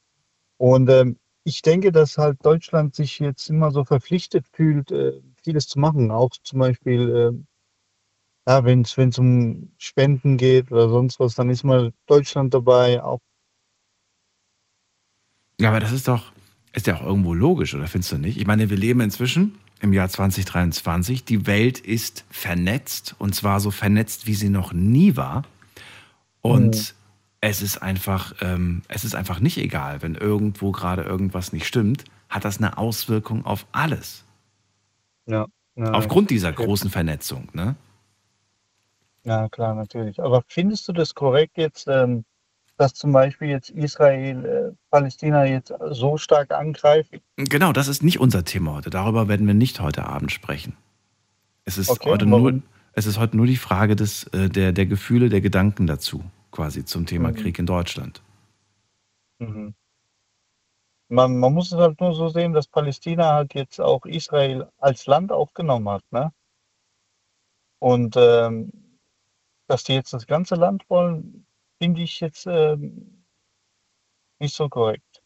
[0.56, 5.68] Und ähm, ich denke, dass halt Deutschland sich jetzt immer so verpflichtet fühlt, äh, vieles
[5.68, 6.10] zu machen.
[6.10, 11.64] Auch zum Beispiel, äh, ja, wenn es um Spenden geht oder sonst was, dann ist
[11.64, 13.02] mal Deutschland dabei.
[13.02, 13.20] Auch
[15.60, 16.32] Ja, aber das ist doch,
[16.72, 18.38] ist ja auch irgendwo logisch, oder findest du nicht?
[18.38, 21.24] Ich meine, wir leben inzwischen im Jahr 2023.
[21.24, 25.42] Die Welt ist vernetzt und zwar so vernetzt, wie sie noch nie war.
[26.40, 26.96] Und Mhm.
[27.40, 32.04] es ist einfach, ähm, es ist einfach nicht egal, wenn irgendwo gerade irgendwas nicht stimmt,
[32.28, 34.24] hat das eine Auswirkung auf alles.
[35.26, 35.46] ja,
[35.76, 37.76] ja, Aufgrund dieser großen Vernetzung, ne?
[39.24, 40.20] Ja, klar, natürlich.
[40.20, 42.24] Aber findest du das korrekt jetzt, ähm,
[42.76, 47.14] dass zum Beispiel jetzt Israel äh, Palästina jetzt so stark angreift?
[47.36, 48.90] Genau, das ist nicht unser Thema heute.
[48.90, 50.76] Darüber werden wir nicht heute Abend sprechen.
[51.64, 52.42] Es ist, Okay, heute, warum?
[52.54, 52.62] nur,
[52.94, 56.84] es ist heute nur die Frage des, äh, der, der Gefühle, der Gedanken dazu, quasi
[56.84, 57.36] zum Thema Mhm.
[57.36, 58.22] Krieg in Deutschland.
[59.40, 59.74] Mhm.
[61.08, 65.06] Man, man muss es halt nur so sehen, dass Palästina halt jetzt auch Israel als
[65.06, 66.32] Land aufgenommen hat, ne?
[67.80, 68.72] Und ähm,
[69.68, 71.46] dass die jetzt das ganze Land wollen,
[71.82, 73.24] finde ich jetzt ähm,
[74.38, 75.20] nicht so korrekt.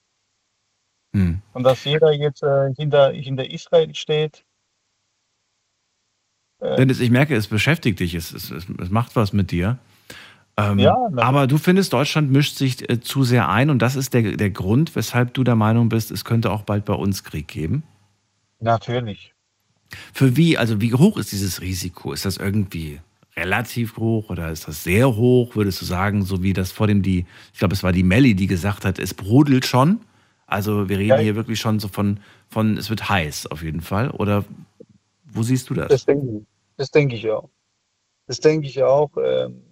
[1.13, 1.43] Hm.
[1.53, 4.47] Und dass jeder jetzt äh, hinter, hinter Israel steht,
[6.61, 9.79] äh, Dennis, ich merke, es beschäftigt dich, es, es, es es macht was mit dir.
[10.57, 14.15] Ähm, Ja, aber du findest, Deutschland mischt sich äh, zu sehr ein und das ist
[14.15, 17.49] der, der Grund, weshalb du der Meinung bist, es könnte auch bald bei uns Krieg
[17.49, 17.83] geben.
[18.61, 19.35] natürlich.
[20.15, 22.15] Für wie, also wie hoch ist dieses Risiko?
[22.15, 23.01] Ist das irgendwie
[23.39, 25.55] relativ hoch oder ist das sehr hoch?
[25.57, 28.35] Würdest du sagen, so wie das vor dem die, ich glaube, es war die Melli,
[28.35, 30.01] die gesagt hat, es brodelt schon.
[30.47, 31.19] Also wir reden Ja.
[31.19, 34.11] hier wirklich schon so von, von, es wird heiß auf jeden Fall.
[34.11, 34.45] Oder
[35.25, 35.89] wo siehst du das?
[35.89, 36.43] Das denke ich,
[36.77, 37.51] das denke ich auch.
[38.27, 39.63] Das denke ich auch, ähm,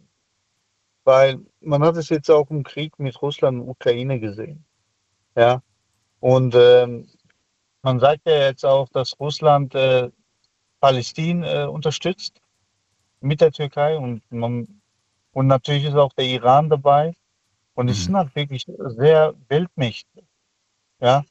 [1.05, 4.65] weil man hat es jetzt auch im Krieg mit Russland und Ukraine gesehen.
[5.36, 5.62] Ja.
[6.20, 7.09] Und ähm,
[7.82, 10.11] man sagt ja jetzt auch, dass Russland äh,
[10.81, 12.41] Palästina äh, unterstützt
[13.24, 14.68] mit der Türkei und, man,
[15.32, 17.14] und natürlich ist auch der Iran dabei.
[17.74, 20.22] Und es sind halt wirklich sehr Weltmächte.
[21.01, 21.24] Ja.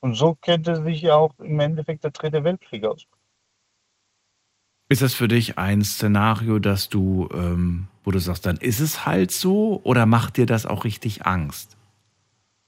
[0.00, 3.24] Und so könnte sich auch im Endeffekt der dritte Weltkrieg ausbrechen.
[4.90, 9.06] Ist das für dich ein Szenario, dass du, ähm, wo du sagst, dann ist es
[9.06, 11.76] halt so oder macht dir das auch richtig Angst?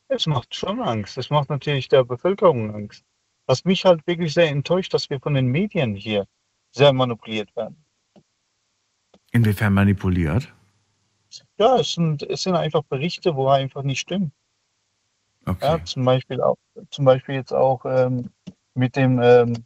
[0.09, 1.19] Es macht schon Angst.
[1.19, 3.05] Es macht natürlich der Bevölkerung Angst.
[3.47, 6.27] Was mich halt wirklich sehr enttäuscht, dass wir von den Medien hier
[6.73, 7.85] sehr manipuliert werden.
[9.31, 10.53] Inwiefern manipuliert?
[11.59, 14.33] Ja, es sind, es sind einfach Berichte, wo einfach nicht stimmen.
[15.47, 15.65] Okay.
[15.65, 16.57] Ja, zum Beispiel auch,
[16.91, 18.31] zum Beispiel jetzt auch ähm,
[18.75, 19.65] mit dem ähm,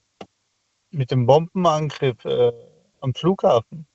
[0.95, 2.53] mit dem Bombenangriff äh,
[3.01, 3.87] am Flughafen.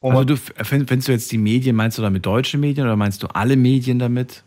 [0.00, 3.26] Also du findest du jetzt die Medien, meinst du damit deutsche Medien oder meinst du
[3.28, 4.44] alle Medien damit?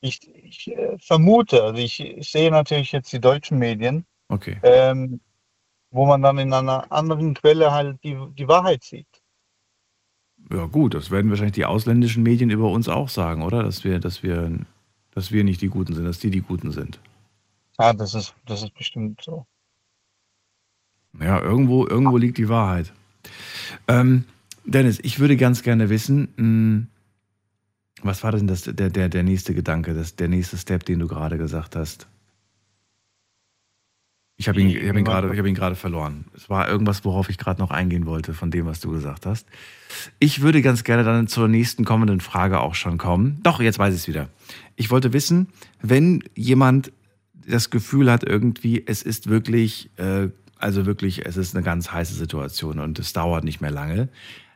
[0.00, 4.58] Ich, ich äh, vermute, also ich, ich, sehe natürlich jetzt die deutschen Medien, okay.
[4.62, 5.20] ähm,
[5.94, 9.06] wo man dann in einer anderen Quelle halt die, die Wahrheit sieht.
[10.52, 13.62] Ja gut, das werden wahrscheinlich die ausländischen Medien über uns auch sagen, oder?
[13.62, 14.58] Dass wir, dass wir,
[15.12, 16.98] dass wir nicht die Guten sind, dass die die Guten sind.
[17.78, 19.46] Ja, das ist, das ist bestimmt so.
[21.20, 22.92] Ja, irgendwo, irgendwo liegt die Wahrheit.
[23.86, 24.24] Ähm,
[24.64, 26.86] Dennis, ich würde ganz gerne wissen, mh, hm,
[28.02, 31.06] was war denn das, der, der, der nächste Gedanke, das, der nächste Step, den du
[31.06, 32.08] gerade gesagt hast?
[34.36, 36.24] Ich habe ihn, ich hab ihn gerade hab verloren.
[36.36, 39.46] Es war irgendwas, worauf ich gerade noch eingehen wollte, von dem, was du gesagt hast.
[40.18, 43.38] Ich würde ganz gerne dann zur nächsten kommenden Frage auch schon kommen.
[43.44, 44.28] Doch, jetzt weiß ich es wieder.
[44.74, 45.48] Ich wollte wissen,
[45.82, 46.90] wenn jemand
[47.46, 50.28] das Gefühl hat, irgendwie, es ist wirklich, äh,
[50.58, 54.08] also wirklich, es ist eine ganz heiße Situation und es dauert nicht mehr lange,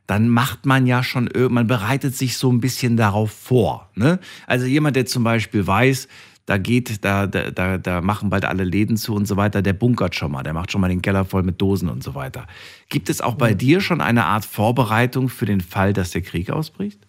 [0.09, 3.91] dann macht man ja schon, man bereitet sich so ein bisschen darauf vor.
[3.95, 4.19] Ne?
[4.47, 6.09] Also jemand, der zum Beispiel weiß,
[6.49, 10.15] da geht, da, da, da machen bald alle Läden zu und so weiter, der bunkert
[10.15, 12.47] schon mal, der macht schon mal den Keller voll mit Dosen und so weiter.
[12.89, 16.49] Gibt es auch bei dir schon eine Art Vorbereitung für den Fall, dass der Krieg
[16.49, 17.07] ausbricht?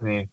[0.00, 0.28] Nee.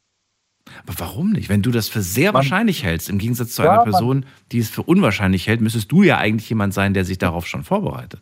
[0.83, 1.49] Aber warum nicht?
[1.49, 4.59] Wenn du das für sehr man, wahrscheinlich hältst, im Gegensatz zu ja, einer Person, die
[4.59, 8.21] es für unwahrscheinlich hält, müsstest du ja eigentlich jemand sein, der sich darauf schon vorbereitet.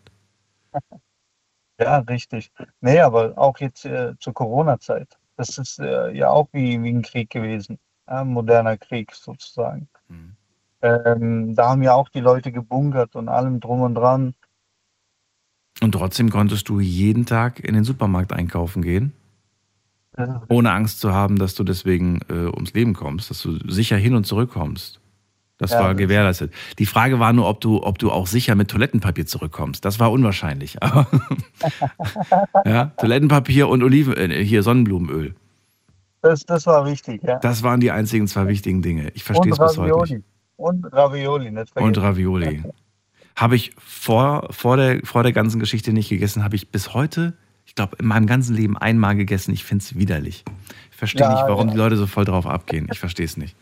[1.79, 2.51] Ja, richtig.
[2.81, 5.15] Nee, aber auch jetzt äh, zur Corona-Zeit.
[5.35, 7.77] Das ist äh, ja auch wie, wie ein Krieg gewesen.
[8.07, 9.87] Ein moderner Krieg sozusagen.
[10.09, 10.33] Mhm.
[10.81, 14.33] Ähm, da haben ja auch die Leute gebunkert und allem drum und dran.
[15.81, 19.13] Und trotzdem konntest du jeden Tag in den Supermarkt einkaufen gehen?
[20.17, 20.41] Ja.
[20.49, 24.15] Ohne Angst zu haben, dass du deswegen äh, ums Leben kommst, dass du sicher hin
[24.15, 24.99] und zurück kommst.
[25.59, 26.53] Das ja, war gewährleistet.
[26.77, 29.83] Die Frage war nur, ob du, ob du auch sicher mit Toilettenpapier zurückkommst.
[29.83, 30.77] Das war unwahrscheinlich.
[32.65, 35.33] ja, Toilettenpapier und Oliven, äh, hier Sonnenblumenöl.
[36.27, 37.39] Das, das war wichtig, ja.
[37.39, 39.11] Das waren die einzigen zwei wichtigen Dinge.
[39.13, 40.25] Ich verstehe es bis heute nicht.
[40.57, 41.87] Und Ravioli, nicht vergessen.
[41.87, 42.63] Und Ravioli.
[43.35, 47.33] Habe ich vor, vor, der, vor der ganzen Geschichte nicht gegessen, habe ich bis heute,
[47.65, 49.53] ich glaube, in meinem ganzen Leben einmal gegessen.
[49.53, 50.43] Ich finde es widerlich.
[50.91, 51.73] Ich verstehe ja, nicht, warum ja.
[51.73, 52.89] die Leute so voll drauf abgehen.
[52.91, 53.55] Ich verstehe es nicht.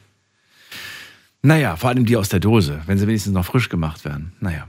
[1.44, 4.34] Naja, vor allem die aus der Dose, wenn sie wenigstens noch frisch gemacht werden.
[4.40, 4.68] Naja.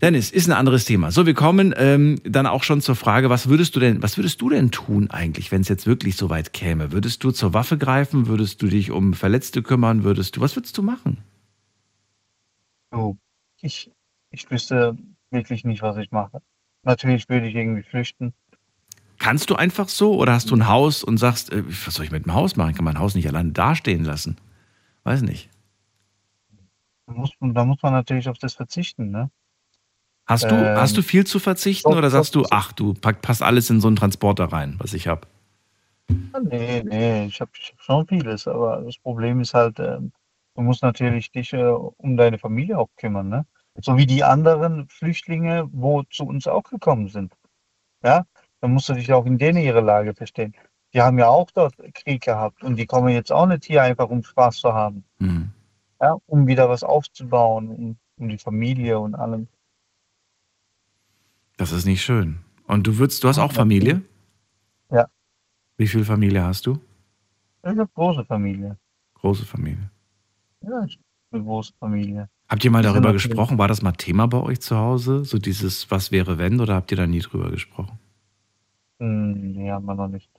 [0.00, 1.10] Dennis, ist ein anderes Thema.
[1.10, 4.40] So, wir kommen ähm, dann auch schon zur Frage, was würdest du denn, was würdest
[4.40, 6.90] du denn tun eigentlich, wenn es jetzt wirklich so weit käme?
[6.90, 8.26] Würdest du zur Waffe greifen?
[8.26, 10.02] Würdest du dich um Verletzte kümmern?
[10.02, 11.18] Würdest du, was würdest du machen?
[12.92, 13.16] Oh,
[13.60, 13.90] ich,
[14.30, 14.96] ich wüsste
[15.30, 16.40] wirklich nicht, was ich mache.
[16.82, 18.32] Natürlich würde ich irgendwie flüchten.
[19.18, 22.10] Kannst du einfach so oder hast du ein Haus und sagst, äh, was soll ich
[22.10, 22.70] mit dem Haus machen?
[22.70, 24.38] Ich kann mein Haus nicht allein dastehen lassen.
[25.04, 25.50] Weiß nicht.
[27.06, 29.30] Da muss, da muss man natürlich auf das verzichten, ne?
[30.30, 33.20] Hast du, ähm, hast du viel zu verzichten doch, oder sagst du, ach, du pack,
[33.20, 35.22] passt alles in so einen Transporter rein, was ich habe?
[36.08, 40.82] Nee, nee, ich habe hab schon vieles, aber das Problem ist halt, äh, du musst
[40.82, 43.46] natürlich dich äh, um deine Familie auch kümmern, ne?
[43.80, 47.32] So wie die anderen Flüchtlinge, wo zu uns auch gekommen sind.
[48.04, 48.24] Ja,
[48.60, 50.54] dann musst du dich auch in denen ihre Lage verstehen.
[50.92, 54.08] Die haben ja auch dort Krieg gehabt und die kommen jetzt auch nicht hier einfach,
[54.08, 55.04] um Spaß zu haben.
[55.18, 55.52] Mhm
[56.00, 59.48] ja, um wieder was aufzubauen, um, um die Familie und allem.
[61.60, 62.38] Das ist nicht schön.
[62.66, 64.00] Und du würdest, du hast auch Familie?
[64.90, 65.06] Ja.
[65.76, 66.80] Wie viel Familie hast du?
[67.62, 68.78] Ich habe große Familie.
[69.12, 69.90] Große Familie.
[70.62, 72.30] Ja, ich habe eine große Familie.
[72.48, 73.58] Habt ihr mal darüber gesprochen?
[73.58, 75.22] War das mal Thema bei euch zu Hause?
[75.26, 77.98] So dieses Was wäre wenn oder habt ihr da nie drüber gesprochen?
[78.98, 80.30] Hm, nee, haben wir noch nicht.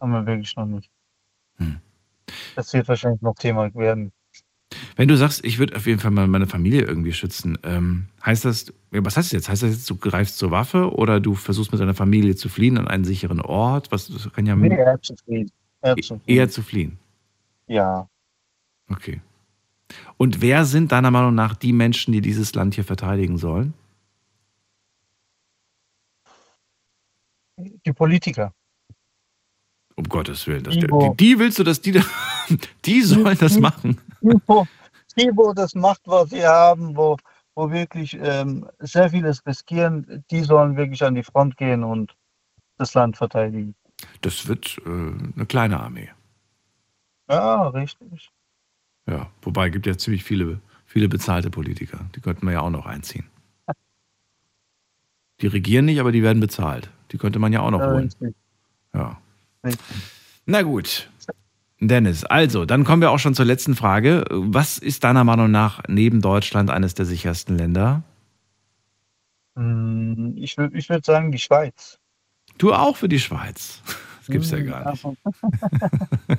[0.00, 0.90] Haben wir wirklich noch nicht.
[1.58, 1.80] Hm.
[2.56, 4.10] Das wird wahrscheinlich noch Thema werden.
[4.96, 8.44] Wenn du sagst, ich würde auf jeden Fall mal meine Familie irgendwie schützen, ähm, heißt
[8.44, 9.48] das, was heißt das jetzt?
[9.48, 12.78] Heißt das jetzt, du greifst zur Waffe oder du versuchst mit deiner Familie zu fliehen
[12.78, 13.90] an einen sicheren Ort?
[13.90, 15.50] Was das kann ja nee, eher zu fliehen.
[15.82, 16.22] Eher zu fliehen.
[16.26, 16.98] Eher zu fliehen.
[17.66, 18.08] Ja.
[18.88, 19.20] Okay.
[20.16, 23.74] Und wer sind deiner Meinung nach die Menschen, die dieses Land hier verteidigen sollen?
[27.56, 28.52] Die Politiker.
[30.00, 30.64] Um Gottes Willen.
[30.64, 30.86] Das, die,
[31.16, 31.92] die, willst du, dass die,
[32.86, 33.98] die sollen das machen?
[34.22, 34.66] Die, wo,
[35.18, 37.18] die, wo das macht, was sie haben, wo,
[37.54, 42.16] wo wirklich ähm, sehr vieles riskieren, die sollen wirklich an die Front gehen und
[42.78, 43.74] das Land verteidigen.
[44.22, 46.08] Das wird äh, eine kleine Armee.
[47.28, 48.30] Ja, richtig.
[49.06, 52.08] Ja, wobei es gibt ja ziemlich viele, viele bezahlte Politiker.
[52.14, 53.28] Die könnten wir ja auch noch einziehen.
[55.42, 56.90] Die regieren nicht, aber die werden bezahlt.
[57.12, 58.10] Die könnte man ja auch noch holen.
[58.94, 59.20] Ja.
[60.46, 61.08] Na gut.
[61.80, 64.24] Dennis, also, dann kommen wir auch schon zur letzten Frage.
[64.30, 68.02] Was ist deiner Meinung nach neben Deutschland eines der sichersten Länder?
[69.56, 71.98] Hm, ich würde ich würd sagen, die Schweiz.
[72.58, 73.82] Du auch für die Schweiz.
[74.18, 75.04] Das gibt's ja Hm, gar nicht.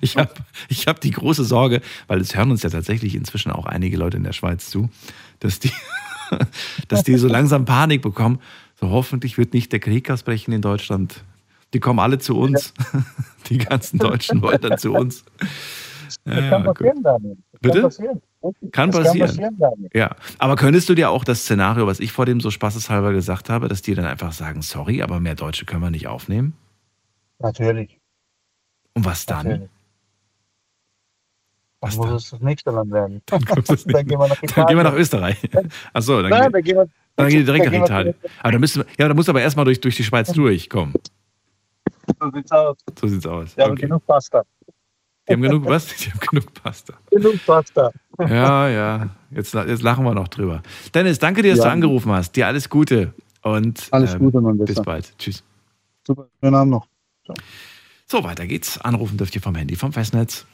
[0.00, 0.34] Ich habe
[0.68, 4.18] ich hab die große Sorge, weil es hören uns ja tatsächlich inzwischen auch einige Leute
[4.18, 4.90] in der Schweiz zu,
[5.40, 5.72] dass die,
[6.88, 8.38] dass die so langsam Panik bekommen.
[8.80, 11.24] So hoffentlich wird nicht der Krieg ausbrechen in Deutschland.
[11.74, 12.72] Die kommen alle zu uns.
[13.48, 15.24] Die ganzen Deutschen wollen dann zu uns.
[15.38, 17.36] Das Ja, kann passieren, Daniel.
[17.52, 17.80] Das Bitte?
[17.80, 18.22] Kann passieren.
[18.72, 19.18] Kann passieren.
[19.36, 19.88] Kann passieren.
[19.94, 23.50] Ja, aber könntest du dir auch das Szenario, was ich vor dem so spaßeshalber gesagt
[23.50, 26.54] habe, dass die dann einfach sagen, sorry, aber mehr Deutsche können wir nicht aufnehmen?
[27.38, 27.98] Natürlich.
[28.94, 29.46] Und was dann?
[29.46, 29.68] Natürlich.
[31.80, 33.22] Dann muss es das nächste Land werden.
[33.26, 34.98] Dann, Dann gehen wir nach Dann gehen wir nach Italien.
[35.00, 35.36] Österreich.
[35.92, 38.14] Achso, dann, Nein, geht- dann gehen wir, dann geht direkt nach Italien.
[38.40, 40.94] Aber dann müssen wir, ja, dann musst du aber erstmal durch, durch die Schweiz durchkommen.
[42.20, 42.76] So sieht's aus.
[43.00, 43.56] So sieht's aus.
[43.56, 43.82] Wir haben Okay.
[43.82, 44.42] genug Pasta.
[45.28, 45.94] Die haben genug, was?
[45.96, 46.94] Die haben genug Pasta.
[47.10, 47.90] Genug Pasta.
[48.18, 49.10] Ja, ja.
[49.30, 50.62] Jetzt, jetzt lachen wir noch drüber.
[50.94, 51.64] Dennis, danke dir, dass Ja.
[51.66, 52.32] du angerufen hast.
[52.36, 53.12] Dir alles Gute
[53.42, 54.82] und Alles ähm, Gute, mein bis Bester.
[54.84, 55.16] bald.
[55.18, 55.44] Tschüss.
[56.06, 56.28] Super.
[56.42, 56.88] Schönen Abend noch.
[58.06, 58.78] So, weiter geht's.
[58.80, 60.46] Anrufen dürft ihr vom Handy, vom Festnetz.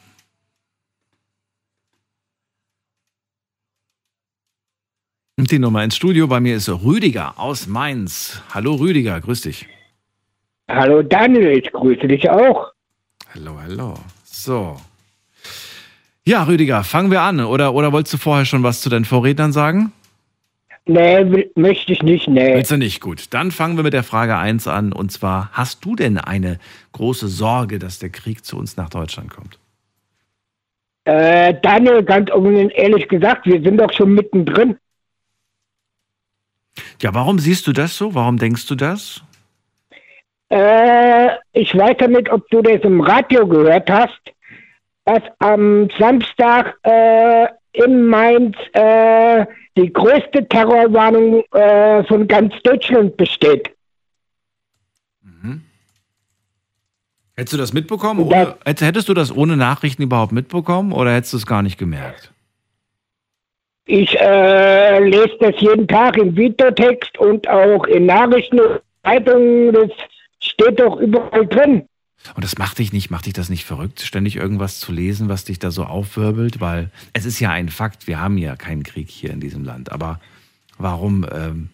[5.36, 8.40] Und die Nummer ins Studio bei mir ist Rüdiger aus Mainz.
[8.52, 9.66] Hallo Rüdiger, grüß dich.
[10.68, 12.72] Hallo Daniel, ich grüße dich auch.
[13.34, 13.94] Hallo, hallo.
[14.24, 14.76] So.
[16.24, 17.40] Ja, Rüdiger, fangen wir an.
[17.40, 19.92] Oder, oder wolltest du vorher schon was zu deinen Vorrednern sagen?
[20.86, 22.54] Nee, möchte ich nicht, nee.
[22.54, 23.00] Willst du nicht?
[23.00, 23.26] Gut.
[23.30, 24.92] Dann fangen wir mit der Frage 1 an.
[24.92, 26.58] Und zwar, hast du denn eine
[26.92, 29.58] große Sorge, dass der Krieg zu uns nach Deutschland kommt?
[31.04, 34.76] Äh, Daniel, ganz offen und ehrlich gesagt, wir sind doch schon mittendrin.
[37.00, 38.14] Ja, warum siehst du das so?
[38.14, 39.22] Warum denkst du das?
[40.54, 44.20] Äh, ich weiß nicht, ob du das im Radio gehört hast,
[45.04, 49.44] dass am Samstag äh, in Mainz äh,
[49.76, 53.70] die größte Terrorwarnung äh, von ganz Deutschland besteht.
[57.36, 58.20] Hättest du das mitbekommen?
[58.20, 61.78] Ohne, hätt- hättest du das ohne Nachrichten überhaupt mitbekommen oder hättest du es gar nicht
[61.78, 62.32] gemerkt?
[63.86, 69.72] Ich äh, lese das jeden Tag im Videotext und auch in Nachrichten und Zeitungen.
[69.72, 69.90] Das
[70.46, 71.88] steht doch überall drin.
[72.34, 75.44] Und das macht dich nicht, macht dich das nicht verrückt, ständig irgendwas zu lesen, was
[75.44, 76.60] dich da so aufwirbelt?
[76.60, 79.92] Weil es ist ja ein Fakt, wir haben ja keinen Krieg hier in diesem Land.
[79.92, 80.20] Aber
[80.78, 81.68] warum, ähm,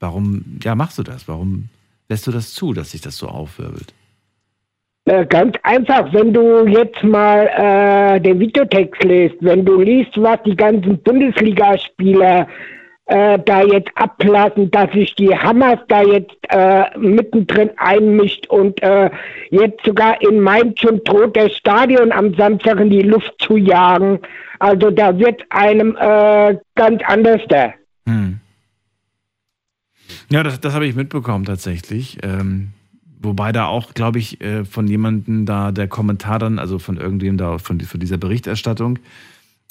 [0.00, 1.28] warum, ja, machst du das?
[1.28, 1.68] Warum
[2.08, 3.92] lässt du das zu, dass sich das so aufwirbelt?
[5.04, 10.40] Äh, ganz einfach, wenn du jetzt mal äh, den Videotext liest, wenn du liest, was
[10.44, 12.46] die ganzen Bundesligaspieler
[13.06, 19.10] äh, da jetzt ablassen, dass sich die Hamas da jetzt äh, mittendrin einmischt und äh,
[19.50, 24.20] jetzt sogar in Mainz schon droht, das Stadion am Samstag in die Luft zu jagen.
[24.60, 27.74] Also da wird einem äh, ganz anders da.
[28.06, 28.38] Hm.
[30.30, 32.18] Ja, das, das habe ich mitbekommen tatsächlich.
[32.22, 32.68] Ähm,
[33.20, 37.46] wobei da auch, glaube ich, äh, von jemandem da der Kommentar dann, also von irgendjemandem
[37.46, 38.98] da, von, von dieser Berichterstattung,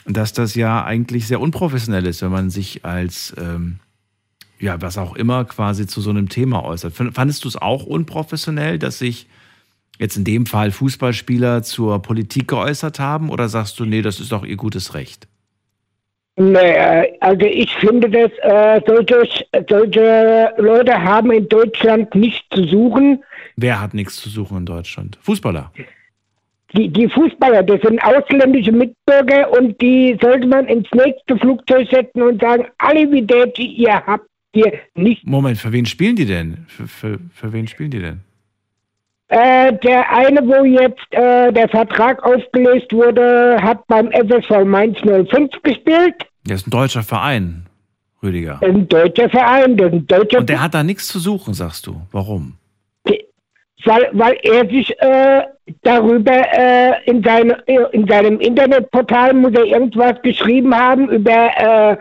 [0.05, 3.79] dass das ja eigentlich sehr unprofessionell ist, wenn man sich als, ähm,
[4.59, 6.93] ja, was auch immer quasi zu so einem Thema äußert.
[6.93, 9.27] Fand- Fandest du es auch unprofessionell, dass sich
[9.99, 13.29] jetzt in dem Fall Fußballspieler zur Politik geäußert haben?
[13.29, 15.27] Oder sagst du, nee, das ist doch ihr gutes Recht?
[16.37, 22.63] Nee, äh, also ich finde, dass äh, solche, solche Leute haben in Deutschland nichts zu
[22.67, 23.23] suchen.
[23.57, 25.19] Wer hat nichts zu suchen in Deutschland?
[25.21, 25.71] Fußballer.
[26.75, 32.21] Die, die Fußballer, das sind ausländische Mitbürger und die sollte man ins nächste Flugzeug setzen
[32.21, 35.25] und sagen, Arrivederci, ihr habt hier nicht.
[35.25, 36.65] Moment, für wen spielen die denn?
[36.67, 38.21] Für, für, für wen spielen die denn?
[39.27, 45.51] Äh, der eine, wo jetzt äh, der Vertrag aufgelöst wurde, hat beim FSV Mainz 05
[45.63, 46.15] gespielt.
[46.45, 47.65] Der ist ein deutscher Verein,
[48.21, 48.61] Rüdiger.
[48.61, 52.01] Ein deutscher Verein, ein deutscher Und der hat da nichts zu suchen, sagst du.
[52.11, 52.55] Warum?
[53.85, 55.43] Weil, weil er sich äh,
[55.83, 57.53] darüber äh, in, seine,
[57.91, 61.97] in seinem Internetportal muss er irgendwas geschrieben haben über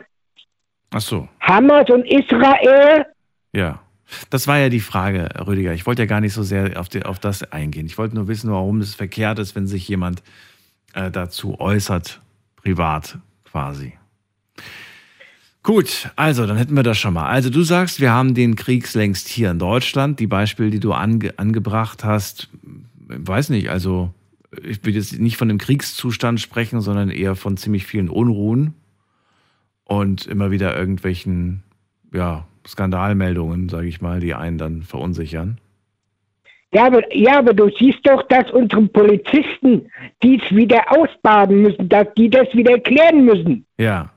[0.91, 1.29] äh, so.
[1.41, 3.07] Hamas und Israel.
[3.53, 3.81] Ja.
[4.29, 5.73] Das war ja die Frage, Rüdiger.
[5.73, 7.87] Ich wollte ja gar nicht so sehr auf, die, auf das eingehen.
[7.87, 10.25] Ich wollte nur wissen, warum es verkehrt ist, wenn sich jemand
[10.95, 12.21] äh, dazu äußert,
[12.57, 13.93] privat quasi.
[15.63, 17.27] Gut, also dann hätten wir das schon mal.
[17.27, 20.19] Also du sagst, wir haben den Krieg längst hier in Deutschland.
[20.19, 22.49] Die Beispiele, die du ange angebracht hast,
[23.09, 24.15] weiß nicht, also
[24.63, 28.75] ich will jetzt nicht von dem Kriegszustand sprechen, sondern eher von ziemlich vielen Unruhen
[29.85, 31.63] und immer wieder irgendwelchen
[32.13, 35.59] ja, Skandalmeldungen, sage ich mal, die einen dann verunsichern.
[36.73, 39.91] Ja aber, ja, aber du siehst doch, dass unsere Polizisten
[40.23, 43.67] dies wieder ausbaden müssen, dass die das wieder klären müssen.
[43.77, 44.11] Ja.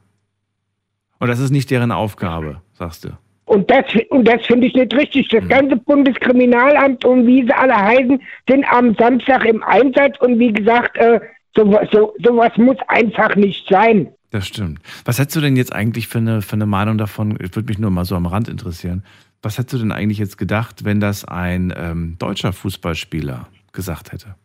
[1.24, 3.10] Und das ist nicht deren Aufgabe, sagst du.
[3.46, 5.30] Und das, und das finde ich nicht richtig.
[5.30, 10.52] Das ganze Bundeskriminalamt und wie sie alle heißen, sind am Samstag im Einsatz und wie
[10.52, 11.22] gesagt, äh,
[11.56, 14.10] so, so, sowas muss einfach nicht sein.
[14.32, 14.82] Das stimmt.
[15.06, 17.38] Was hättest du denn jetzt eigentlich für eine, für eine Meinung davon?
[17.42, 19.06] Ich würde mich nur mal so am Rand interessieren.
[19.42, 24.36] Was hättest du denn eigentlich jetzt gedacht, wenn das ein ähm, deutscher Fußballspieler gesagt hätte?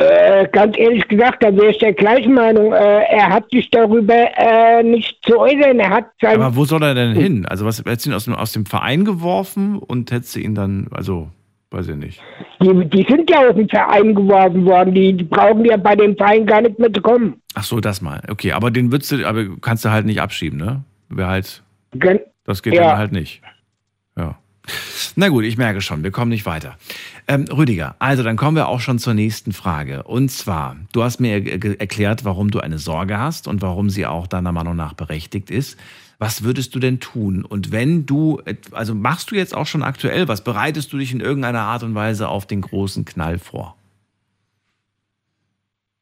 [0.00, 2.72] Äh, ganz ehrlich gesagt, da wäre ich der gleichen Meinung.
[2.72, 5.78] Äh, er hat sich darüber äh, nicht zu äußern.
[5.78, 7.44] Er hat sein Aber wo soll er denn hin?
[7.44, 10.54] Also was hättest du ihn aus dem, aus dem Verein geworfen und hättest du ihn
[10.54, 11.28] dann, also
[11.70, 12.22] weiß ich nicht.
[12.62, 14.94] Die, die sind ja aus dem Verein geworfen worden.
[14.94, 17.40] Die, die brauchen ja bei dem Verein gar nicht mehr zu kommen.
[17.54, 18.22] Ach so, das mal.
[18.30, 20.82] Okay, aber den würdest du, aber kannst du halt nicht abschieben, ne?
[21.10, 21.62] Wäre halt.
[21.92, 22.88] Gen das geht ja.
[22.88, 23.42] dann halt nicht.
[24.16, 24.38] Ja.
[25.16, 26.76] Na gut, ich merke schon, wir kommen nicht weiter.
[27.30, 30.02] Ähm, Rüdiger, also dann kommen wir auch schon zur nächsten Frage.
[30.02, 34.04] Und zwar, du hast mir er erklärt, warum du eine Sorge hast und warum sie
[34.04, 35.78] auch deiner Meinung nach berechtigt ist.
[36.18, 37.44] Was würdest du denn tun?
[37.44, 38.42] Und wenn du,
[38.72, 40.42] also machst du jetzt auch schon aktuell was?
[40.42, 43.76] Bereitest du dich in irgendeiner Art und Weise auf den großen Knall vor?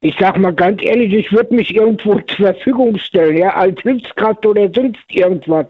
[0.00, 4.46] Ich sag mal ganz ehrlich, ich würde mich irgendwo zur Verfügung stellen, ja, als Hilfskraft
[4.46, 5.66] oder sonst irgendwas.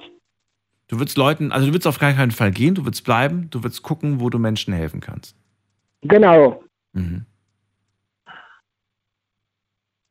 [0.86, 3.64] Du würdest Leuten, also du würdest auf gar keinen Fall gehen, du würdest bleiben, du
[3.64, 5.34] würdest gucken, wo du Menschen helfen kannst.
[6.02, 6.62] Genau.
[6.92, 7.24] Mhm.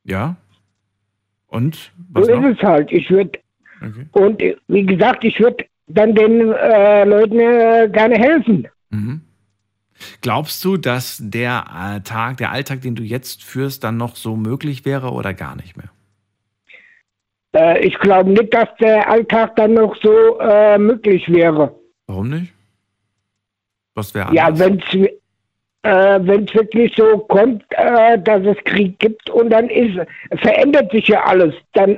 [0.04, 0.36] Ja?
[1.48, 1.92] Und?
[2.12, 2.50] Was so noch?
[2.50, 2.92] ist es halt.
[2.92, 3.40] Ich würde,
[3.82, 4.08] Okay.
[4.12, 8.68] und äh, wie gesagt, ich würde dann den äh, Leuten äh, gerne helfen.
[8.90, 9.22] Mhm.
[10.22, 11.66] Glaubst du, dass der
[11.98, 15.56] äh, Tag, der Alltag, den du jetzt führst, dann noch so möglich wäre oder gar
[15.56, 15.90] nicht mehr?
[17.56, 21.76] Äh, ich glaube nicht, dass der Alltag dann noch so äh, möglich wäre.
[22.08, 22.54] Warum nicht?
[23.96, 24.50] Was wäre Ja,
[25.88, 26.28] anders?
[26.28, 29.98] wenn es äh, wirklich so kommt, äh, dass es Krieg gibt und dann ist,
[30.42, 31.98] verändert sich ja alles, dann,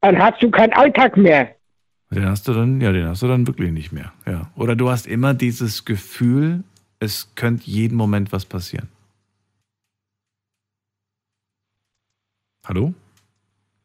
[0.00, 1.54] dann hast du keinen Alltag mehr.
[2.10, 4.12] Den hast du dann, ja, den hast du dann wirklich nicht mehr.
[4.26, 4.50] Ja.
[4.56, 6.62] Oder du hast immer dieses Gefühl,
[7.00, 8.88] es könnte jeden Moment was passieren.
[12.66, 12.94] Hallo?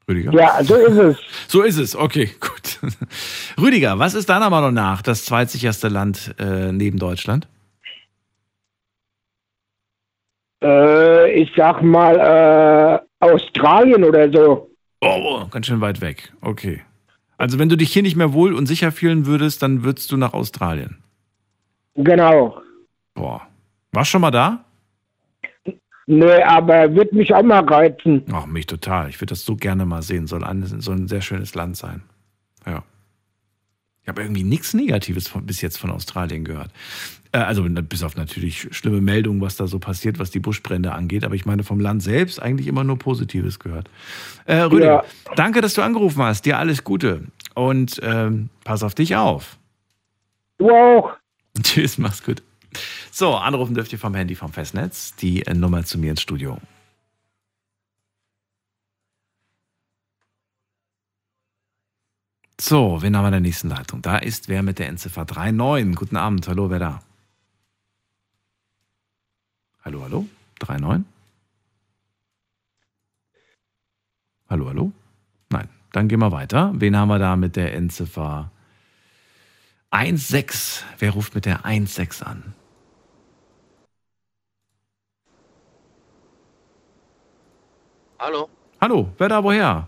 [0.08, 0.32] Rüdiger?
[0.34, 1.18] Ja, so ist es.
[1.48, 2.80] So ist es, okay, gut.
[3.60, 7.48] Rüdiger, was ist deiner Meinung nach das zweitsicherste Land äh, neben Deutschland?
[10.62, 14.70] Äh, ich sag mal äh, Australien oder so.
[15.02, 16.34] Oh, ganz schön weit weg.
[16.42, 16.82] Okay.
[17.38, 20.18] Also wenn du dich hier nicht mehr wohl und sicher fühlen würdest, dann würdest du
[20.18, 20.98] nach Australien.
[21.96, 22.62] Genau.
[23.14, 23.48] Boah.
[23.92, 24.66] Warst schon mal da?
[26.06, 28.26] Nö, aber wird mich auch mal reizen.
[28.32, 29.10] Ach, mich total.
[29.10, 30.28] Ich würde das so gerne mal sehen.
[30.28, 32.02] Soll ein, soll ein sehr schönes Land sein.
[32.66, 32.84] Ja.
[34.02, 36.72] Ich habe irgendwie nichts Negatives von, bis jetzt von Australien gehört.
[37.32, 41.24] Äh, also bis auf natürlich schlimme Meldungen, was da so passiert, was die Buschbrände angeht.
[41.24, 43.90] Aber ich meine vom Land selbst eigentlich immer nur Positives gehört.
[44.46, 46.46] Äh, Rüdiger, danke, dass du angerufen hast.
[46.46, 47.24] Dir alles Gute.
[47.54, 49.58] Und ähm, pass auf dich auf.
[50.58, 51.14] Du auch.
[51.62, 52.42] Tschüss, mach's gut.
[53.12, 55.16] So, anrufen dürft ihr vom Handy vom Festnetz.
[55.16, 56.60] Die äh, Nummer zu mir ins Studio.
[62.62, 64.02] So, wen haben wir in der nächsten Leitung?
[64.02, 65.96] Da ist wer mit der Endziffer 39.
[65.96, 67.00] Guten Abend, hallo, wer da?
[69.84, 70.26] Hallo, hallo?
[70.60, 71.06] 39?
[74.50, 74.92] Hallo, hallo?
[75.50, 76.72] Nein, dann gehen wir weiter.
[76.76, 78.52] Wen haben wir da mit der Endziffer
[79.92, 80.86] 16?
[81.00, 82.54] Wer ruft mit der 16 an?
[88.20, 88.50] Hallo?
[88.82, 89.88] Hallo, wer da woher?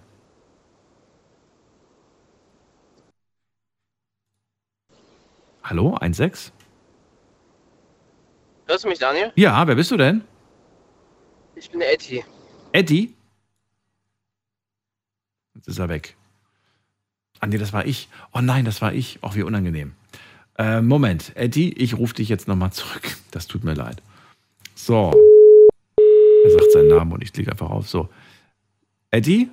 [5.64, 6.61] Hallo, 16?
[8.72, 9.34] Hörst du mich, Daniel?
[9.36, 10.24] Ja, wer bist du denn?
[11.58, 12.24] Ich bin Etty.
[12.72, 13.14] Eddie?
[15.56, 16.16] Jetzt ist er weg.
[17.42, 18.08] Ah nee, das war ich.
[18.34, 19.22] Oh nein, das war ich.
[19.24, 19.92] Auch wie unangenehm.
[20.58, 23.18] Äh, Moment, Eddie, ich rufe dich jetzt nochmal zurück.
[23.32, 24.02] Das tut mir leid.
[24.74, 25.12] So.
[26.46, 27.90] Er sagt seinen Namen und ich klicke einfach auf.
[27.90, 28.08] So.
[29.10, 29.50] Eddie?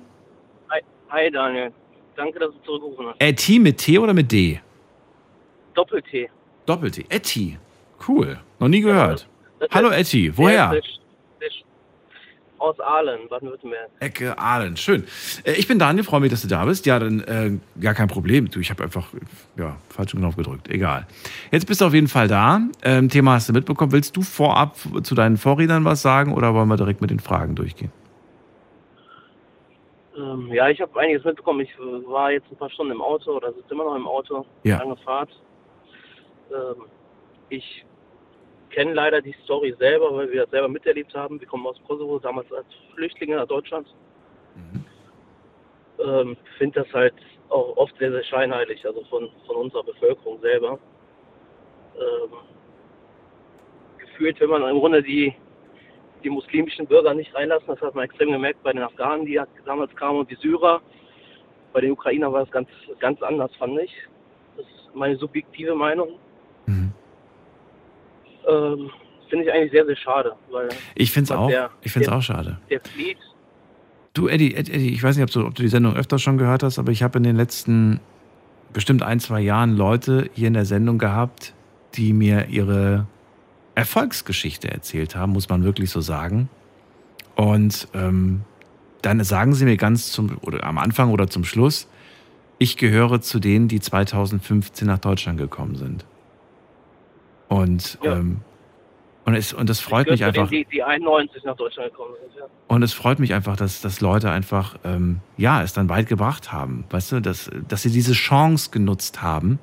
[0.69, 0.79] Hi,
[1.09, 1.73] hi Daniel.
[2.15, 3.19] Danke, dass du zurückgerufen hast.
[3.19, 4.61] Eddie mit T oder mit D?
[5.73, 6.29] Doppel-T.
[6.65, 7.05] Doppel-T.
[7.09, 7.57] Etty.
[8.07, 8.39] Cool.
[8.59, 9.27] Noch nie gehört.
[9.71, 10.37] Hallo Etty.
[10.37, 10.73] Woher?
[10.73, 10.99] ist
[12.57, 13.89] Aus Aalen, Baden-Württemberg.
[13.99, 14.75] Ecke Aalen.
[14.75, 15.05] Schön.
[15.43, 16.85] Äh, ich bin Daniel, freue mich, dass du da bist.
[16.85, 17.51] Ja, dann äh,
[17.81, 18.49] gar kein Problem.
[18.49, 20.69] Du, ich habe einfach äh, ja, falschen Knopf gedrückt.
[20.69, 21.07] Egal.
[21.51, 22.61] Jetzt bist du auf jeden Fall da.
[22.83, 23.91] Ähm, Thema hast du mitbekommen.
[23.91, 27.55] Willst du vorab zu deinen Vorrednern was sagen oder wollen wir direkt mit den Fragen
[27.55, 27.91] durchgehen?
[30.17, 31.61] Ähm, ja, ich habe einiges mitbekommen.
[31.61, 34.45] Ich äh, war jetzt ein paar Stunden im Auto oder sitze immer noch im Auto.
[34.63, 34.79] Ja.
[34.79, 35.29] Lange Fahrt.
[36.51, 36.83] Ähm,
[37.49, 37.85] ich
[38.69, 41.39] kenne leider die Story selber, weil wir das selber miterlebt haben.
[41.39, 43.87] Wir kommen aus Kosovo, damals als Flüchtlinge nach Deutschland.
[46.03, 47.15] Ähm, Finde das halt
[47.49, 50.79] auch oft sehr, sehr scheinheilig, also von, von unserer Bevölkerung selber.
[51.95, 52.31] Ähm,
[53.97, 55.33] gefühlt, wenn man im Grunde die,
[56.23, 59.95] die muslimischen Bürger nicht reinlassen, das hat man extrem gemerkt bei den Afghanen, die damals
[59.95, 60.81] kamen und die Syrer.
[61.73, 62.69] Bei den Ukrainern war es ganz,
[62.99, 63.93] ganz anders, fand ich.
[64.57, 66.19] Das ist meine subjektive Meinung.
[68.49, 68.89] Ähm,
[69.29, 70.33] Finde ich eigentlich sehr, sehr schade.
[70.51, 72.57] Weil Ich finde es auch, der- ich find's der- auch schade.
[72.69, 73.17] Der flieht.
[74.13, 76.37] Du, Eddie, Ed- Eddie, ich weiß nicht, ob du, ob du die Sendung öfter schon
[76.39, 77.99] gehört hast, aber ich habe in den letzten
[78.73, 81.53] bestimmt ein, zwei Jahren Leute hier in der Sendung gehabt,
[81.95, 83.05] die mir ihre
[83.75, 86.49] Erfolgsgeschichte erzählt haben, muss man wirklich so sagen.
[87.35, 88.41] Und ähm,
[89.03, 91.87] dann sagen sie mir ganz zum, oder am Anfang oder zum Schluss,
[92.57, 96.03] ich gehöre zu denen, die 2015 nach Deutschland gekommen sind.
[97.49, 98.41] Und, ähm,
[99.25, 100.49] und, es, und das freut mich einfach.
[100.49, 102.39] denen, Die, die 91 nach Deutschland gekommen sind.
[102.39, 102.45] Ja.
[102.67, 106.51] Und es freut mich einfach, dass, dass Leute einfach, ähm, ja, es dann weit gebracht
[106.53, 106.85] haben.
[106.89, 109.59] Weißt du, dass, dass sie diese Chance genutzt haben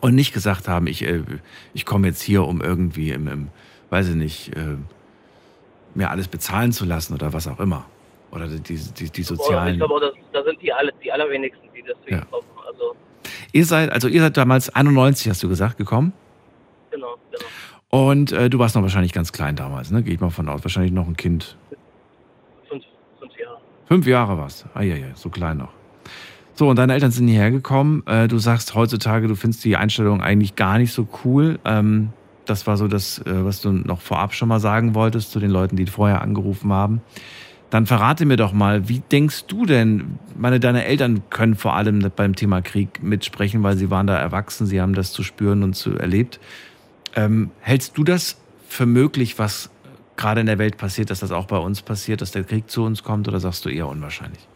[0.00, 1.22] und nicht gesagt haben, ich, äh,
[1.74, 3.48] ich komme jetzt hier, um irgendwie im, im
[3.90, 4.76] weiß ich nicht, äh,
[5.94, 7.86] mir alles bezahlen zu lassen oder was auch immer.
[8.32, 9.76] Oder die, die, die, die Aber ich sozialen.
[9.78, 12.24] glaube, auch, das, da sind die, alle, die allerwenigsten, die deswegen Ja.
[12.24, 12.46] kommen.
[12.66, 12.96] Also,
[13.52, 16.12] Ihr seid, also ihr seid damals 91, hast du gesagt, gekommen.
[17.90, 20.02] Und äh, du warst noch wahrscheinlich ganz klein damals, ne?
[20.02, 20.64] Gehe ich mal von aus.
[20.64, 21.56] Wahrscheinlich noch ein Kind.
[22.68, 22.84] Fünf,
[23.20, 23.58] fünf Jahre.
[23.86, 24.68] Fünf Jahre warst du.
[24.74, 25.72] Ah, ja, ja, so klein noch.
[26.54, 28.02] So, und deine Eltern sind hierher gekommen.
[28.06, 31.58] Äh, du sagst heutzutage, du findest die Einstellung eigentlich gar nicht so cool.
[31.64, 32.10] Ähm,
[32.46, 35.50] das war so das, äh, was du noch vorab schon mal sagen wolltest zu den
[35.50, 37.02] Leuten, die vorher angerufen haben.
[37.70, 42.10] Dann verrate mir doch mal, wie denkst du denn, meine, deine Eltern können vor allem
[42.14, 45.74] beim Thema Krieg mitsprechen, weil sie waren da erwachsen, sie haben das zu spüren und
[45.74, 46.40] zu erlebt.
[47.16, 48.38] Ähm, hältst du das
[48.68, 49.70] für möglich, was
[50.16, 52.84] gerade in der Welt passiert, dass das auch bei uns passiert, dass der Krieg zu
[52.84, 54.46] uns kommt, oder sagst du eher unwahrscheinlich?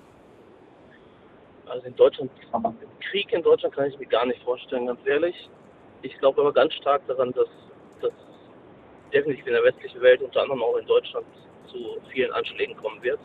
[1.66, 2.31] Also in Deutschland,
[3.01, 5.49] Krieg in Deutschland kann ich mir gar nicht vorstellen, ganz ehrlich.
[6.03, 7.49] Ich glaube aber ganz stark daran, dass,
[8.03, 8.12] dass
[9.12, 11.27] definitiv in der westlichen Welt, unter anderem auch in Deutschland,
[11.70, 13.20] zu vielen Anschlägen kommen wird.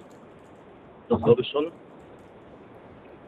[1.10, 1.72] Das glaube ich schon.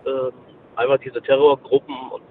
[0.05, 0.31] Ähm,
[0.75, 2.23] einfach diese Terrorgruppen und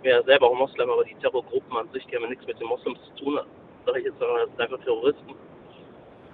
[0.00, 2.46] ich bin ja selber auch Moslem, aber die Terrorgruppen an sich, die haben ja nichts
[2.46, 3.38] mit den Moslems zu tun,
[3.84, 5.30] sage ich jetzt, sondern das sind einfach Terroristen.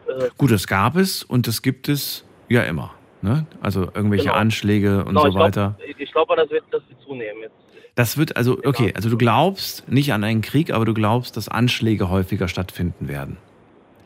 [0.08, 2.94] Äh, Gut, das gab es und das gibt es ja immer.
[3.22, 3.44] Ne?
[3.60, 4.36] Also irgendwelche Genau.
[4.36, 5.74] Anschläge und genau, so ich glaub- weiter.
[5.98, 7.54] Ich, glaube, das wird, das wird zunehmen jetzt.
[7.96, 11.48] Das wird also, okay, also du glaubst nicht an einen Krieg, aber du glaubst, dass
[11.48, 13.38] Anschläge häufiger stattfinden werden.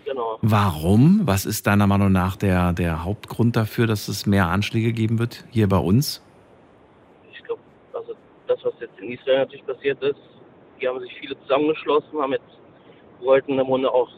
[0.07, 0.39] Genau.
[0.41, 1.21] Warum?
[1.25, 5.45] Was ist deiner Meinung nach der, der Hauptgrund dafür, dass es mehr Anschläge geben wird
[5.51, 6.23] hier bei uns?
[7.33, 7.61] ich glaube,
[7.93, 8.15] also
[8.47, 10.21] das, was jetzt in Israel natürlich passiert ist,
[10.81, 12.59] die haben sich viele zusammengeschlossen, haben jetzt,
[13.21, 14.09] wollten im Grunde auch,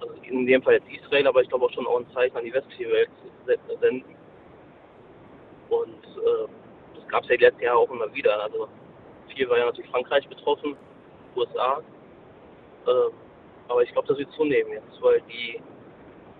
[0.00, 2.44] also in dem Fall jetzt Israel, aber ich glaube auch schon auch ein Zeichen an
[2.44, 3.10] die westliche Welt
[3.46, 4.14] se- senden.
[5.68, 6.48] Und äh,
[6.94, 8.40] das gab es ja letztes Jahr auch immer wieder.
[8.42, 8.68] Also
[9.34, 10.76] viel war ja natürlich Frankreich betroffen,
[11.34, 11.82] USA.
[12.86, 13.12] Ähm,
[13.68, 15.60] aber ich glaube, das wird zunehmen jetzt, weil die,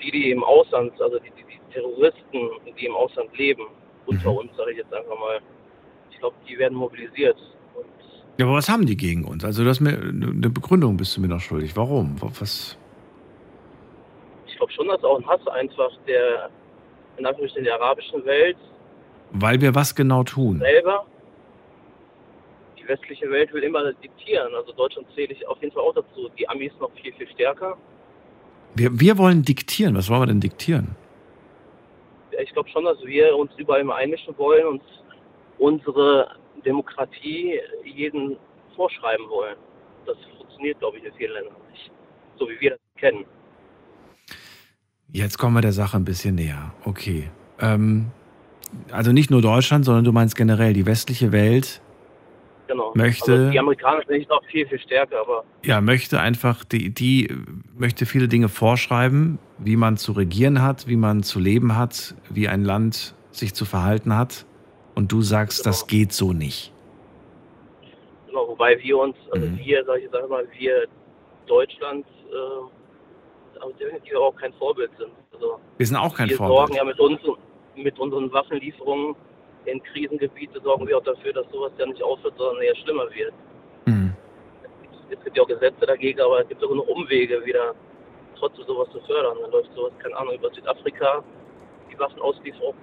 [0.00, 3.66] die, die im Ausland, also die, die, die Terroristen, die im Ausland leben,
[4.06, 5.40] unter uns, sage ich jetzt einfach mal,
[6.10, 7.36] ich glaube, die werden mobilisiert.
[8.38, 9.44] Ja, aber was haben die gegen uns?
[9.44, 11.74] Also das mir eine Begründung bist du mir noch schuldig.
[11.76, 12.16] Warum?
[12.20, 12.76] Was?
[14.46, 16.50] Ich glaube schon, dass auch ein Hass einfach der,
[17.16, 18.56] in Anführungsstrichen, der arabischen Welt
[19.32, 20.58] Weil wir was genau tun.
[20.58, 21.06] selber,
[22.78, 24.54] die westliche Welt will immer diktieren.
[24.54, 26.28] Also Deutschland zähle ich auf jeden Fall auch dazu.
[26.38, 27.76] Die Amis noch viel, viel stärker.
[28.74, 29.96] Wir, wir wollen diktieren.
[29.96, 30.94] Was wollen wir denn diktieren?
[32.42, 34.82] Ich glaube schon, dass wir uns überall immer einmischen wollen und
[35.58, 36.28] unsere
[36.66, 38.36] Demokratie jeden
[38.74, 39.56] vorschreiben wollen.
[40.04, 41.90] Das funktioniert, glaube ich, in vielen Ländern nicht.
[42.38, 43.24] So wie wir das kennen.
[45.12, 46.74] Jetzt kommen wir der Sache ein bisschen näher.
[46.84, 47.30] Okay.
[47.60, 48.06] Ähm,
[48.90, 51.80] also nicht nur Deutschland, sondern du meinst generell die westliche Welt
[52.68, 52.90] Genau.
[52.96, 56.92] Möchte- Also die Amerikaner sind nicht noch viel, viel stärker, aber Ja, möchte einfach, die,
[56.92, 57.32] die
[57.78, 62.48] möchte viele Dinge vorschreiben, wie man zu regieren hat, wie man zu leben hat, wie
[62.48, 64.46] ein Land sich zu verhalten hat.
[64.96, 66.72] Und du sagst, das geht so nicht.
[68.26, 69.58] genau, wobei wir uns, also Mhm.
[69.58, 70.86] wir, sag ich, sag mal, wir
[71.46, 75.10] Deutschland, äh, aber definitiv auch kein Vorbild sind.
[75.32, 76.56] Also Wir sind auch kein wir Vorbild.
[76.58, 77.20] sorgen ja mit, uns,
[77.76, 79.14] mit unseren Waffenlieferungen
[79.66, 83.32] in Krisengebiete, sorgen wir auch dafür, dass sowas ja nicht aufhört, sondern eher schlimmer wird.
[83.86, 84.14] Mhm.
[85.10, 87.74] Es gibt ja auch Gesetze dagegen, aber es gibt auch noch Umwege, wieder
[88.38, 89.36] trotzdem sowas zu fördern.
[89.42, 91.22] Dann läuft sowas, keine Ahnung, über Südafrika,
[91.92, 92.74] die Waffenauslieferung.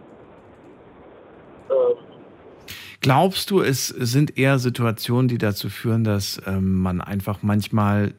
[3.01, 8.13] Glaubst du, es sind eher Situationen, die dazu führen, dass ähm, man einfach manchmal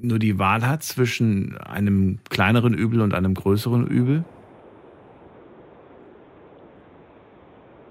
[0.00, 4.24] nur die Wahl hat zwischen einem kleineren Übel und einem größeren Übel?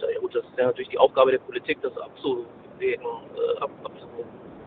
[0.02, 3.95] ja gut, das ist ja natürlich die Aufgabe der Politik, das abzuwägen, äh, ab, abzuwägen.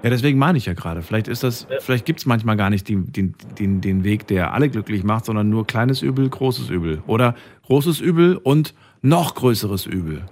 [0.03, 1.03] Ja, deswegen meine ich ja gerade.
[1.03, 1.79] Vielleicht ist das, Ja.
[1.81, 5.25] vielleicht gibt es manchmal gar nicht den, den, den, den Weg, der alle glücklich macht,
[5.25, 7.03] sondern nur kleines Übel, großes Übel.
[7.09, 7.35] Oder
[7.67, 10.25] großes Übel und noch größeres Übel.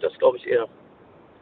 [0.00, 0.66] Das glaube ich eher.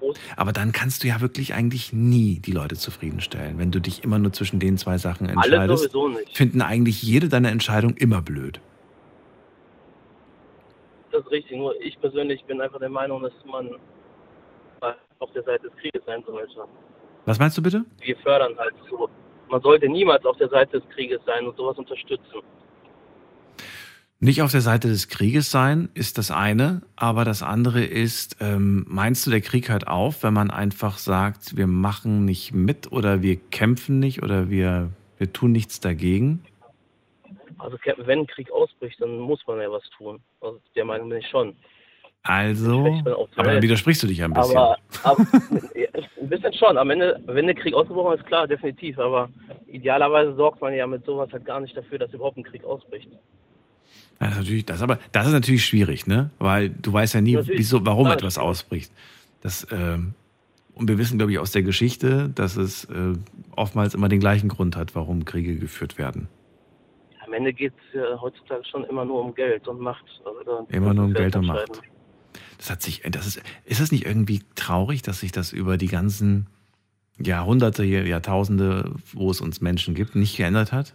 [0.00, 0.16] Groß.
[0.36, 3.58] Aber dann kannst du ja wirklich eigentlich nie die Leute zufriedenstellen.
[3.58, 6.36] Wenn du dich immer nur zwischen den zwei Sachen Alle entscheidest, sowieso nicht.
[6.36, 8.60] finden eigentlich jede deiner Entscheidung immer blöd.
[11.12, 11.56] Das ist richtig.
[11.56, 13.68] Nur ich persönlich bin einfach der Meinung, dass man
[15.20, 16.64] auf der Seite des Krieges sein sollte.
[17.26, 17.84] Was meinst du bitte?
[18.00, 19.08] Wir fördern halt so.
[19.48, 22.40] Man sollte niemals auf der Seite des Krieges sein und sowas unterstützen.
[24.22, 28.84] Nicht auf der Seite des Krieges sein ist das eine, aber das andere ist, ähm,
[28.86, 33.22] meinst du, der Krieg hört auf, wenn man einfach sagt, wir machen nicht mit oder
[33.22, 36.44] wir kämpfen nicht oder wir, wir tun nichts dagegen?
[37.56, 40.20] Also wenn ein Krieg ausbricht, dann muss man ja was tun.
[40.40, 41.56] Also der Meinung bin ich schon.
[42.22, 43.02] Also,
[43.36, 44.56] aber dann widersprichst du dich ein bisschen.
[44.56, 45.26] Aber, aber
[45.74, 45.88] ja,
[46.20, 46.76] ein bisschen schon.
[46.76, 48.98] Am Ende, wenn der Krieg ausgebrochen ist, klar, definitiv.
[48.98, 49.30] Aber
[49.66, 53.08] idealerweise sorgt man ja mit sowas halt gar nicht dafür, dass überhaupt ein Krieg ausbricht.
[53.10, 56.30] Ja, das, ist natürlich, das, aber, das ist natürlich schwierig, ne?
[56.38, 58.16] Weil du weißt ja nie, wieso, warum Klar.
[58.16, 58.92] etwas ausbricht.
[59.40, 60.12] Das, ähm,
[60.74, 63.14] und wir wissen, glaube ich, aus der Geschichte, dass es äh,
[63.56, 66.28] oftmals immer den gleichen Grund hat, warum Kriege geführt werden.
[67.24, 70.04] Am Ende geht es ja heutzutage schon immer nur um Geld und Macht.
[70.24, 71.46] Also Immer nur um Geld und.
[71.46, 71.80] Macht.
[72.58, 75.88] Das hat sich, das ist, ist das nicht irgendwie traurig, dass sich das über die
[75.88, 76.46] ganzen
[77.18, 80.94] Jahrhunderte, Jahrtausende, wo es uns Menschen gibt, nicht geändert hat?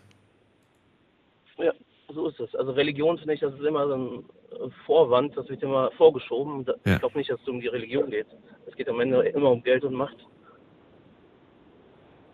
[1.58, 1.72] Ja,
[2.14, 2.56] so ist es.
[2.56, 6.66] Also Religion finde ich, das ist immer so ein Vorwand, das wird immer vorgeschoben.
[6.86, 6.94] Ja.
[6.94, 8.28] Ich glaube nicht, dass es um die Religion geht.
[8.68, 10.18] Es geht am Ende immer um Geld und Macht.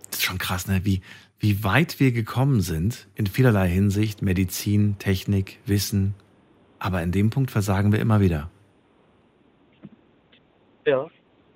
[0.09, 0.81] Das ist schon krass, ne?
[0.83, 1.01] Wie,
[1.39, 6.15] wie weit wir gekommen sind in vielerlei Hinsicht, Medizin, Technik, Wissen.
[6.79, 8.49] Aber in dem Punkt versagen wir immer wieder.
[10.85, 11.07] Ja.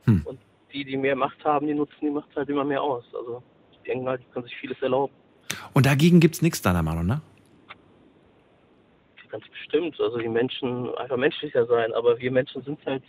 [0.06, 0.22] Hm.
[0.26, 0.40] Und
[0.72, 3.04] die, die mehr Macht haben, die nutzen die Macht halt immer mehr aus.
[3.14, 3.42] Also
[3.74, 5.14] die denken halt, die können sich vieles erlauben.
[5.74, 7.22] Und dagegen gibt es nichts, deiner Meinung nach?
[9.30, 10.00] Ganz bestimmt.
[10.00, 13.04] Also die Menschen einfach menschlicher sein, aber wir Menschen sind halt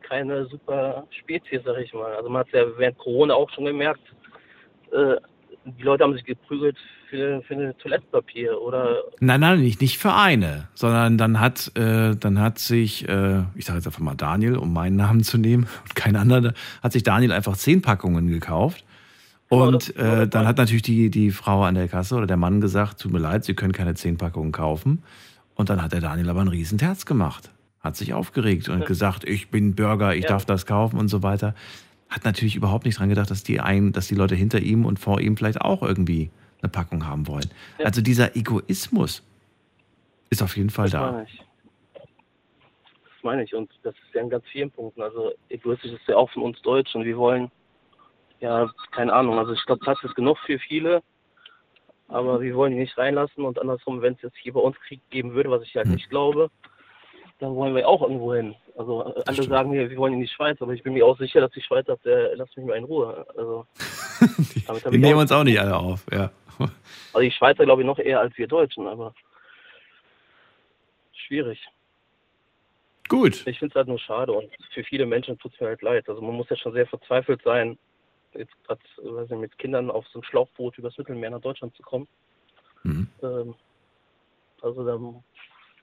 [0.00, 2.14] keine super Spezies, sag ich mal.
[2.14, 4.02] Also man hat ja während Corona auch schon gemerkt,
[4.92, 5.16] äh,
[5.78, 6.76] die Leute haben sich geprügelt
[7.10, 12.14] für, für ein Toilettenpapier oder Nein, nein, nicht, nicht für eine, sondern dann hat, äh,
[12.16, 15.66] dann hat sich, äh, ich sage jetzt einfach mal Daniel, um meinen Namen zu nehmen
[15.82, 16.52] und kein anderer,
[16.82, 18.84] hat sich Daniel einfach zehn Packungen gekauft.
[19.48, 23.00] Und äh, dann hat natürlich die, die Frau an der Kasse oder der Mann gesagt,
[23.00, 25.04] tut mir leid, Sie können keine zehn Packungen kaufen.
[25.54, 27.50] Und dann hat der Daniel aber einen riesen Terz gemacht.
[27.80, 28.84] Hat sich aufgeregt und Ja.
[28.86, 30.30] gesagt, ich bin Bürger, ich Ja.
[30.30, 31.54] darf das kaufen und so weiter.
[32.08, 34.98] Hat natürlich überhaupt nicht dran gedacht, dass die, ein, dass die Leute hinter ihm und
[34.98, 36.30] vor ihm vielleicht auch irgendwie
[36.62, 37.50] eine Packung haben wollen.
[37.78, 37.86] Ja.
[37.86, 39.22] Also dieser Egoismus
[40.30, 41.12] ist auf jeden Fall Das da.
[41.12, 41.38] meine ich.
[41.94, 43.54] Das meine ich.
[43.54, 45.02] Und das ist ja in ganz vielen Punkten.
[45.02, 47.04] Also egoistisch ist ja auch von uns Deutschen.
[47.04, 47.50] Wir wollen,
[48.40, 49.38] ja, keine Ahnung.
[49.38, 51.02] Also ich glaube, Platz ist genug für viele.
[52.08, 53.44] Aber wir wollen die nicht reinlassen.
[53.44, 56.08] Und andersrum, wenn es jetzt hier bei uns Krieg geben würde, was ich halt nicht
[56.08, 56.50] glaube,
[57.40, 58.54] dann wollen wir auch irgendwo hin.
[58.76, 60.60] Also äh, andere sagen mir, wir wollen in die Schweiz.
[60.60, 62.84] Aber ich bin mir auch sicher, dass die Schweiz sagt, äh, lasst mich mal in
[62.84, 63.26] Ruhe.
[63.36, 63.66] Also,
[64.66, 66.30] damit hab Wir ich nehmen auch- uns auch nicht alle auf, ja.
[66.58, 69.14] also die Schweizer glaube ich noch eher als wir Deutschen, aber
[71.12, 71.66] schwierig.
[73.08, 73.46] Gut.
[73.46, 76.08] Ich finde es halt nur schade und für viele Menschen tut es mir halt leid.
[76.08, 77.78] Also man muss ja schon sehr verzweifelt sein,
[78.34, 81.82] jetzt gerade weiß nicht, mit Kindern auf so ein Schlauchboot übers Mittelmeer nach Deutschland zu
[81.82, 82.08] kommen.
[82.82, 83.08] Mhm.
[83.22, 83.54] Ähm,
[84.62, 84.98] also da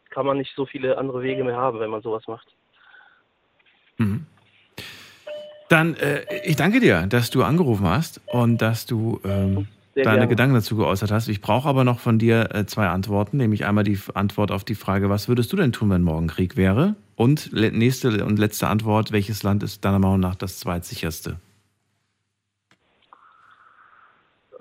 [0.10, 2.48] kann man nicht so viele andere Wege mehr haben, wenn man sowas macht.
[3.98, 4.26] Mhm.
[5.74, 10.28] Dann, äh, ich danke dir, dass du angerufen hast und dass du ähm, deine gerne.
[10.28, 11.28] Gedanken dazu geäußert hast.
[11.30, 14.76] Ich brauche aber noch von dir äh, zwei Antworten, nämlich einmal die Antwort auf die
[14.76, 16.94] Frage, was würdest du denn tun, wenn morgen Krieg wäre?
[17.16, 21.40] Und nächste und letzte Antwort, welches Land ist deiner Meinung nach das zweitsicherste?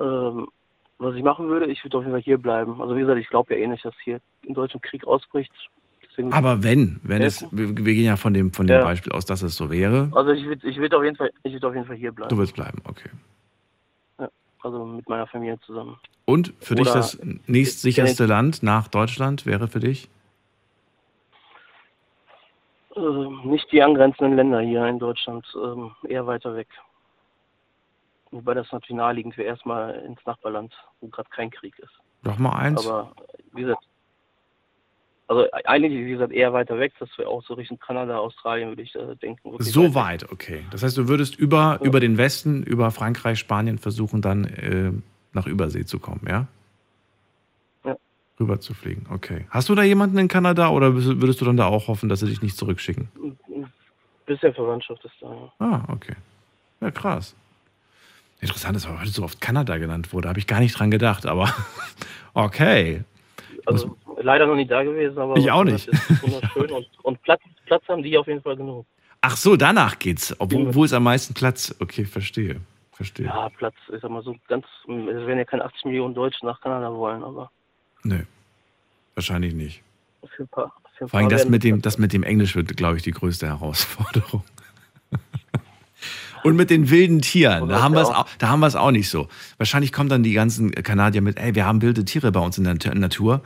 [0.00, 0.46] Ähm,
[0.96, 2.80] was ich machen würde, ich würde auf jeden Fall hier bleiben.
[2.80, 5.52] Also wie gesagt, ich glaube ja eh nicht, dass hier in Deutschland Krieg ausbricht.
[6.12, 8.84] Deswegen Aber wenn, wenn es, wir, gehen ja von dem, von dem Ja.
[8.84, 11.54] Beispiel aus, dass es so wäre, Also ich würde ich würd auf jeden Fall, ich
[11.54, 12.28] würde auf jeden Fall hier bleiben.
[12.28, 13.08] du willst bleiben, okay.
[14.18, 14.28] Ja,
[14.62, 15.96] also mit meiner Familie zusammen.
[16.26, 20.10] Und für dich Oder- das nächstsicherste Land nach Deutschland wäre für dich?
[22.94, 26.68] Ähm, nicht die angrenzenden Länder hier in Deutschland, ähm, eher weiter weg.
[28.32, 31.92] Wobei das natürlich naheliegend wäre, erstmal ins Nachbarland, wo gerade kein Krieg ist.
[32.22, 32.86] Doch mal eins.
[32.86, 33.12] Aber
[33.52, 33.82] wie gesagt,
[35.28, 38.82] also eigentlich, wie gesagt, eher weiter weg, das wäre auch so Richtung Kanada, Australien, würde
[38.82, 39.54] ich äh, denken.
[39.58, 40.64] So weit weit, okay.
[40.70, 44.92] Das heißt, du würdest über, über den Westen, über Frankreich, Spanien versuchen, dann äh,
[45.32, 46.46] nach Übersee zu kommen, ja?
[47.84, 47.96] Ja.
[48.38, 49.46] Rüber zu fliegen, okay.
[49.50, 52.26] Hast du da jemanden in Kanada oder würdest du dann da auch hoffen, dass sie
[52.26, 53.08] dich nicht zurückschicken?
[54.26, 55.30] Bisschen Verwandtschaft ist da.
[55.30, 55.52] Ja.
[55.58, 56.14] Ah, okay.
[56.80, 57.34] Ja, krass.
[58.40, 60.28] Interessant, dass heute so oft Kanada genannt wurde.
[60.28, 61.52] Habe ich gar nicht dran gedacht, aber
[62.34, 63.04] okay.
[63.66, 65.88] Also leider noch nie da gewesen, aber Ich auch nicht.
[66.22, 68.86] wunderschön und, und Platz, Platz haben die auf jeden Fall genug.
[69.20, 70.34] Ach so, danach geht's.
[70.38, 71.74] Wo, wo ist am meisten Platz?
[71.80, 72.60] Okay, verstehe.
[72.92, 73.26] Verstehe.
[73.26, 74.88] Ja, Platz, ich sag mal so ganz, es
[75.26, 77.50] werden ja keine 80 Millionen Deutsche nach Kanada wollen, aber
[78.04, 78.18] Nö.
[79.14, 79.82] Wahrscheinlich nicht.
[80.36, 80.72] für ein paar.
[80.98, 83.12] Für ein Vor allem das mit dem, das mit dem Englisch wird, glaube ich, die
[83.12, 84.42] größte Herausforderung.
[86.44, 88.90] Und mit den wilden Tieren, da haben, wir es auch, da haben wir es auch
[88.90, 89.28] nicht so.
[89.58, 92.64] Wahrscheinlich kommen dann die ganzen Kanadier mit, ey, wir haben wilde Tiere bei uns in
[92.64, 93.42] der Nat- Natur.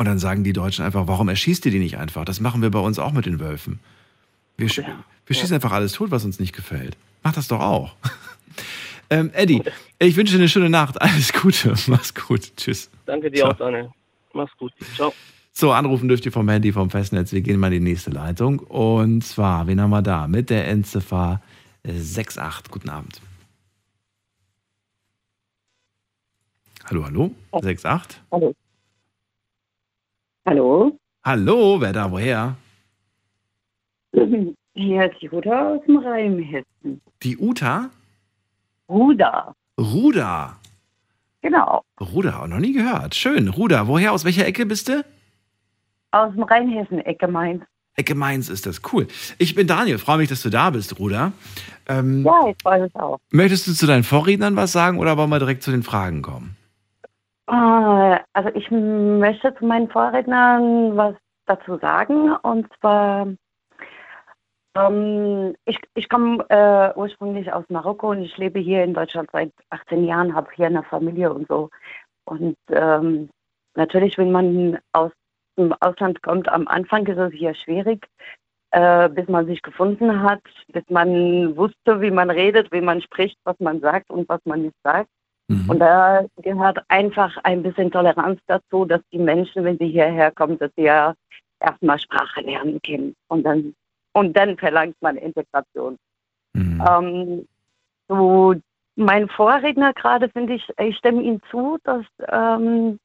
[0.00, 2.24] Und dann sagen die Deutschen einfach, warum erschießt ihr die nicht einfach?
[2.24, 3.80] Das machen wir bei uns auch mit den Wölfen.
[4.56, 4.80] Wir, sch
[5.26, 6.96] wir schießen einfach alles tot, was uns nicht gefällt.
[7.22, 7.94] Mach das doch auch.
[9.10, 9.62] ähm, Eddie,
[9.98, 10.98] ich wünsche dir eine schöne Nacht.
[11.02, 11.74] Alles Gute.
[11.88, 12.50] Mach's gut.
[12.56, 12.88] Tschüss.
[13.04, 13.50] Danke dir Ciao.
[13.50, 13.90] auch, Daniel.
[14.32, 14.72] Mach's gut.
[14.96, 15.12] Ciao.
[15.52, 17.32] So, anrufen dürft ihr vom Handy, vom Festnetz.
[17.32, 18.60] Wir gehen mal in die nächste Leitung.
[18.60, 20.26] Und zwar, wen haben wir da?
[20.28, 21.42] Mit der Endziffer
[21.82, 22.70] äh, 68.
[22.70, 23.20] Guten Abend.
[26.88, 27.34] Hallo, hallo?
[27.52, 28.18] 68?
[28.32, 28.54] Hallo.
[30.54, 30.98] Hallo?
[31.24, 32.10] Hallo, wer da?
[32.10, 32.56] Woher?
[34.74, 37.00] Hier ist Jutta aus dem Rheinhessen.
[37.22, 37.90] Die Uta?
[38.88, 39.54] Ruda.
[39.78, 40.58] Ruda.
[41.42, 41.84] Genau.
[42.00, 43.14] Ruda, noch nie gehört.
[43.14, 43.46] Schön.
[43.46, 44.10] Ruda, woher?
[44.10, 45.04] Aus welcher Ecke bist du?
[46.10, 47.62] Aus dem Rheinhessen-Ecke Mainz.
[47.94, 48.80] Ecke Mainz ist das.
[48.92, 49.06] Cool.
[49.38, 49.98] Ich bin Daniel.
[49.98, 51.30] Freue mich, dass du da bist, Ruda.
[51.86, 53.20] Ähm, Ja, ich freue mich auch.
[53.30, 56.56] Möchtest du zu deinen Vorrednern was sagen oder wollen wir direkt zu den Fragen kommen?
[57.50, 61.16] Ah, Also ich möchte zu meinen Vorrednern was
[61.46, 62.32] dazu sagen.
[62.42, 63.26] Und zwar,
[64.76, 69.52] ähm, ich, ich komme äh, ursprünglich aus Marokko und ich lebe hier in Deutschland seit
[69.70, 71.70] 18 Jahren, habe hier eine Familie und so.
[72.24, 73.30] Und ähm,
[73.74, 75.10] natürlich, wenn man aus
[75.58, 78.06] dem Ausland kommt, am Anfang ist es hier schwierig,
[78.70, 83.38] äh, bis man sich gefunden hat, bis man wusste, wie man redet, wie man spricht,
[83.44, 85.10] was man sagt und was man nicht sagt.
[85.68, 90.58] Und da gehört einfach ein bisschen Toleranz dazu, dass die Menschen, wenn sie hierher kommen,
[90.58, 91.14] dass sie ja
[91.58, 93.14] erstmal Sprache lernen können.
[93.28, 93.74] Und dann,
[94.12, 95.96] und dann verlangt man Integration.
[96.88, 97.48] Ähm,
[98.08, 98.54] so,
[98.96, 102.98] mein Vorredner gerade finde ich, ich stimme ihm zu, dass ähm,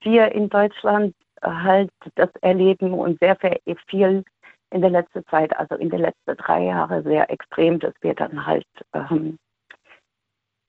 [0.00, 3.36] wir in Deutschland halt das erleben und sehr
[3.86, 4.24] viel
[4.70, 8.44] in der letzten Zeit, also in den letzten drei Jahren sehr extrem, dass wir dann
[8.44, 9.38] halt ähm,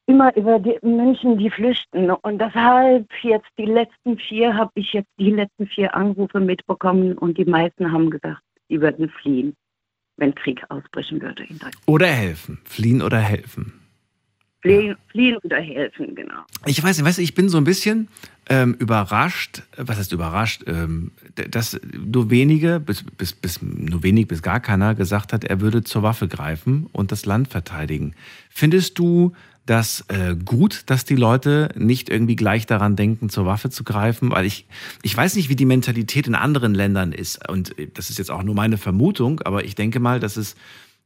[0.09, 2.09] immer über die Menschen, die flüchten.
[2.09, 7.37] Und deshalb jetzt die letzten vier, habe ich jetzt die letzten vier Anrufe mitbekommen und
[7.37, 9.55] die meisten haben gesagt, sie würden fliehen,
[10.17, 11.77] wenn Krieg ausbrechen würde in Deutschland.
[11.85, 12.59] Oder helfen.
[12.65, 13.73] Fliehen oder helfen.
[14.61, 16.41] Fliehen, fliehen oder helfen, genau.
[16.65, 18.09] Ich weiß nicht, weißt du, ich bin so ein bisschen
[18.49, 21.11] ähm, überrascht, was heißt überrascht, ähm,
[21.51, 25.83] dass nur wenige, bis, bis, bis nur wenig bis gar keiner gesagt hat, er würde
[25.83, 28.15] zur Waffe greifen und das Land verteidigen.
[28.49, 29.33] Findest du
[29.69, 34.31] das äh, gut, dass die Leute nicht irgendwie gleich daran denken, zur Waffe zu greifen?
[34.31, 34.65] Weil ich,
[35.03, 37.47] ich weiß nicht, wie die Mentalität in anderen Ländern ist.
[37.49, 40.55] Und äh, das ist jetzt auch nur meine Vermutung, aber ich denke mal, dass es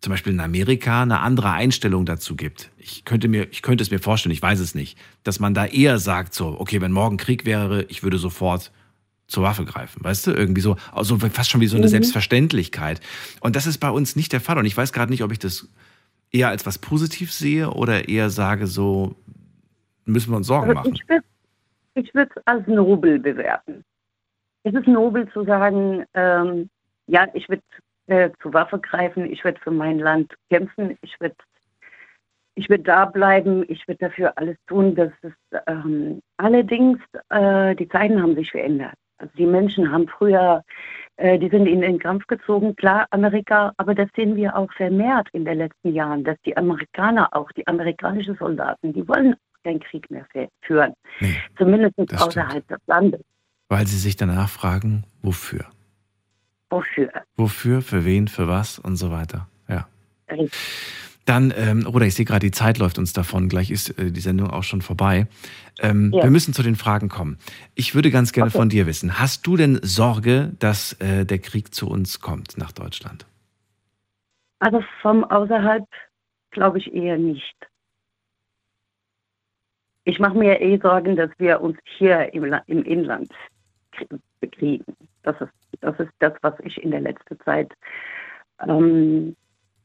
[0.01, 2.71] zum Beispiel in Amerika eine andere Einstellung dazu gibt.
[2.77, 5.65] Ich könnte, mir, ich könnte es mir vorstellen, ich weiß es nicht, dass man da
[5.65, 8.71] eher sagt, so, okay, wenn morgen Krieg wäre, ich würde sofort
[9.27, 10.31] zur Waffe greifen, weißt du?
[10.31, 11.91] Irgendwie so, also fast schon wie so eine Mhm.
[11.91, 12.99] Selbstverständlichkeit.
[13.39, 14.57] Und das ist bei uns nicht der Fall.
[14.57, 15.69] Und ich weiß gerade nicht, ob ich das
[16.33, 19.15] eher als was Positives sehe oder eher sage, so
[20.05, 20.93] müssen wir uns Sorgen Also machen.
[20.93, 21.25] ich würde
[21.95, 23.83] ich würde es als nobel bewerten.
[24.63, 26.69] Es ist nobel zu sagen, ähm,
[27.07, 27.61] ja, ich würde
[28.07, 31.35] äh, zur Waffe greifen, ich würde für mein Land kämpfen, ich würde
[32.55, 34.95] ich würde da bleiben, ich würde dafür alles tun.
[34.95, 35.33] Dass es,
[35.67, 36.99] ähm, allerdings,
[37.29, 38.93] äh, die Zeiten haben sich verändert.
[39.17, 40.63] Also die Menschen haben früher,
[41.17, 45.45] die sind in den Kampf gezogen, klar, Amerika, aber das sehen wir auch vermehrt in
[45.45, 50.25] den letzten Jahren, dass die Amerikaner, auch die amerikanischen Soldaten, die wollen keinen Krieg mehr
[50.61, 50.93] führen.
[51.19, 53.21] Nee, Zumindest außerhalb des Landes.
[53.69, 55.65] Weil sie sich danach fragen, wofür?
[56.69, 57.11] Wofür?
[57.35, 59.47] Wofür, für wen, für was und so weiter.
[59.67, 59.87] Ja.
[61.25, 63.47] Dann, ähm, oder ich sehe gerade, die Zeit läuft uns davon.
[63.47, 65.27] Gleich ist äh, die Sendung auch schon vorbei.
[65.79, 66.23] Ähm, ja.
[66.23, 67.37] Wir müssen zu den Fragen kommen.
[67.75, 68.57] Ich würde ganz gerne okay.
[68.57, 72.71] von dir wissen: Hast du denn Sorge, dass äh, der Krieg zu uns kommt nach
[72.73, 73.25] Deutschland?
[74.59, 75.85] Also vom außerhalb
[76.51, 77.55] glaube ich eher nicht.
[80.05, 83.31] Ich mache mir eh Sorgen, dass wir uns hier im, im Inland
[84.39, 84.95] bekriegen.
[85.23, 87.73] Das ist, das ist das, was ich in der letzten Zeit,
[88.67, 89.35] ähm,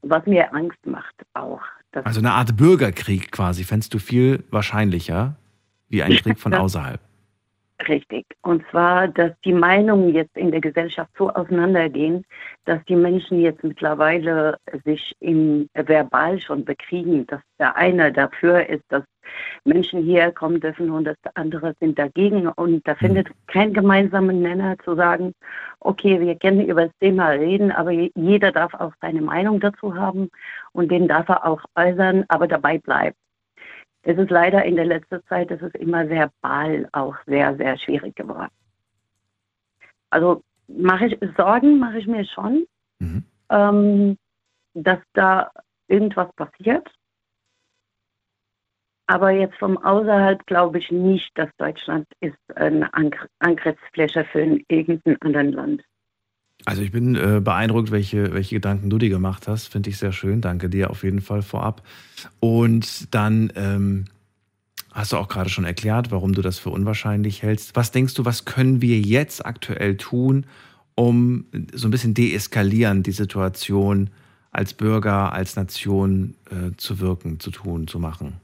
[0.03, 1.62] was mir Angst macht auch.
[2.05, 5.37] Also eine Art Bürgerkrieg quasi, fändest du viel wahrscheinlicher
[5.89, 7.01] wie ein Krieg von außerhalb.
[7.86, 8.26] Richtig.
[8.42, 12.24] Und zwar, dass die Meinungen jetzt in der Gesellschaft so auseinandergehen,
[12.64, 18.82] dass die Menschen jetzt mittlerweile sich im verbal schon bekriegen, dass der eine dafür ist,
[18.88, 19.05] dass
[19.64, 22.48] Menschen hierher kommen dürfen und dass andere sind dagegen.
[22.48, 25.32] Und da findet kein gemeinsamen Nenner zu sagen,
[25.78, 30.30] okay, wir können über das Thema reden, aber jeder darf auch seine Meinung dazu haben
[30.72, 33.16] und den darf er auch äußern, aber dabei bleibt.
[34.09, 38.16] Es ist leider in der letzten Zeit, es ist immer verbal auch sehr, sehr schwierig
[38.16, 38.51] geworden.
[40.09, 42.66] Also mache ich Sorgen, mache ich mir schon,
[43.01, 43.24] mhm.
[43.51, 44.18] ähm,
[44.72, 45.52] dass da
[45.89, 46.90] irgendwas passiert.
[49.09, 52.89] Aber jetzt vom Außerhalb glaube ich nicht, dass Deutschland ist eine
[53.40, 55.82] Angriffsfläche für irgendein anderes Land.
[56.64, 59.68] Also ich bin äh, beeindruckt, welche, welche Gedanken du dir gemacht hast.
[59.68, 60.40] Finde ich sehr schön.
[60.40, 61.82] Danke dir auf jeden Fall vorab.
[62.40, 64.05] Und dann ähm,
[64.93, 67.76] hast du auch gerade schon erklärt, warum du das für unwahrscheinlich hältst.
[67.76, 70.47] Was denkst du, was können wir jetzt aktuell tun,
[70.94, 74.10] um so ein bisschen deeskalieren, die Situation
[74.51, 78.40] als Bürger, als Nation äh, zu wirken, zu tun, zu machen?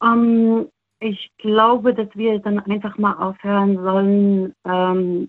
[0.00, 0.66] Um, ähm,
[1.00, 5.28] ich glaube, dass wir dann einfach mal aufhören sollen, ähm,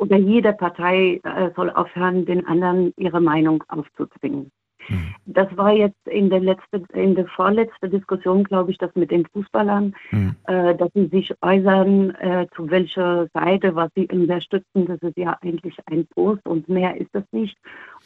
[0.00, 4.50] oder jede Partei äh, soll aufhören, den anderen ihre Meinung aufzuzwingen.
[4.88, 5.14] Mhm.
[5.26, 9.26] Das war jetzt in der letzten, in der vorletzten Diskussion, glaube ich, das mit den
[9.26, 10.34] Fußballern, mhm.
[10.46, 14.86] äh, dass sie sich äußern, äh, zu welcher Seite, was sie unterstützen.
[14.86, 17.58] Das ist ja eigentlich ein Post und mehr ist das nicht.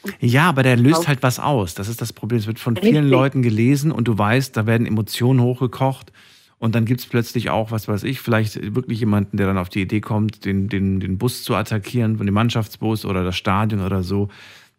[0.03, 1.75] Und ja, aber der löst halt was aus.
[1.75, 2.39] Das ist das Problem.
[2.39, 3.09] Es wird von vielen.
[3.09, 6.13] Leuten gelesen und du weißt, da werden Emotionen hochgekocht.
[6.65, 9.69] Und dann gibt es plötzlich auch, was weiß ich, vielleicht wirklich jemanden, der dann auf
[9.69, 13.83] die Idee kommt, den, den, den Bus zu attackieren, von dem Mannschaftsbus oder das Stadion
[13.83, 14.29] oder so.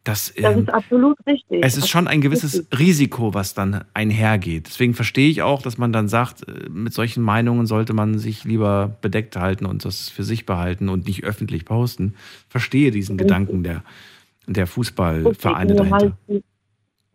[0.04, 1.64] Das, das ähm, ist absolut richtig.
[1.64, 2.80] Es ist schon ein gewisses richtig.
[2.80, 4.66] Risiko, was dann einhergeht.
[4.66, 8.46] Deswegen verstehe ich auch, dass man dann sagt, äh, mit solchen Meinungen sollte man sich
[8.46, 12.16] lieber bedeckt halten und das für sich behalten und nicht öffentlich posten.
[12.50, 13.28] Verstehe diesen richtig.
[13.28, 13.84] Gedanken der,
[14.48, 16.18] der Fußballvereine dahinter.
[16.28, 16.44] Halt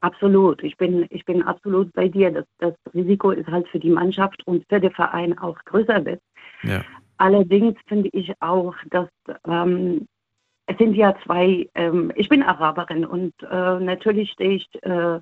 [0.01, 0.63] Absolut.
[0.63, 2.31] Ich bin, ich bin absolut bei dir.
[2.31, 6.21] Das, das Risiko ist halt für die Mannschaft und für den Verein auch größer wird.
[6.63, 6.83] Ja.
[7.19, 9.09] Allerdings finde ich auch, dass
[9.47, 10.07] ähm,
[10.67, 15.21] es sind ja zwei, ähm, ich bin Araberin und äh, natürlich stehe ich äh,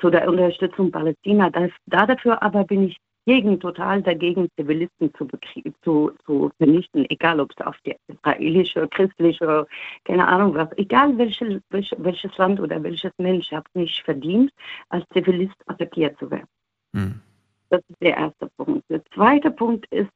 [0.00, 1.50] zu der Unterstützung Palästina.
[1.50, 2.96] Das, da dafür aber bin ich
[3.26, 5.28] gegen, total dagegen, Zivilisten zu,
[5.82, 9.66] zu, zu vernichten, egal ob es auf die israelische, christliche,
[10.04, 14.52] keine Ahnung was, egal welche, welche, welches Land oder welches Mensch hat nicht verdient,
[14.90, 16.48] als Zivilist attackiert zu werden.
[16.94, 17.20] Hm.
[17.70, 18.84] Das ist der erste Punkt.
[18.90, 20.12] Der zweite Punkt ist,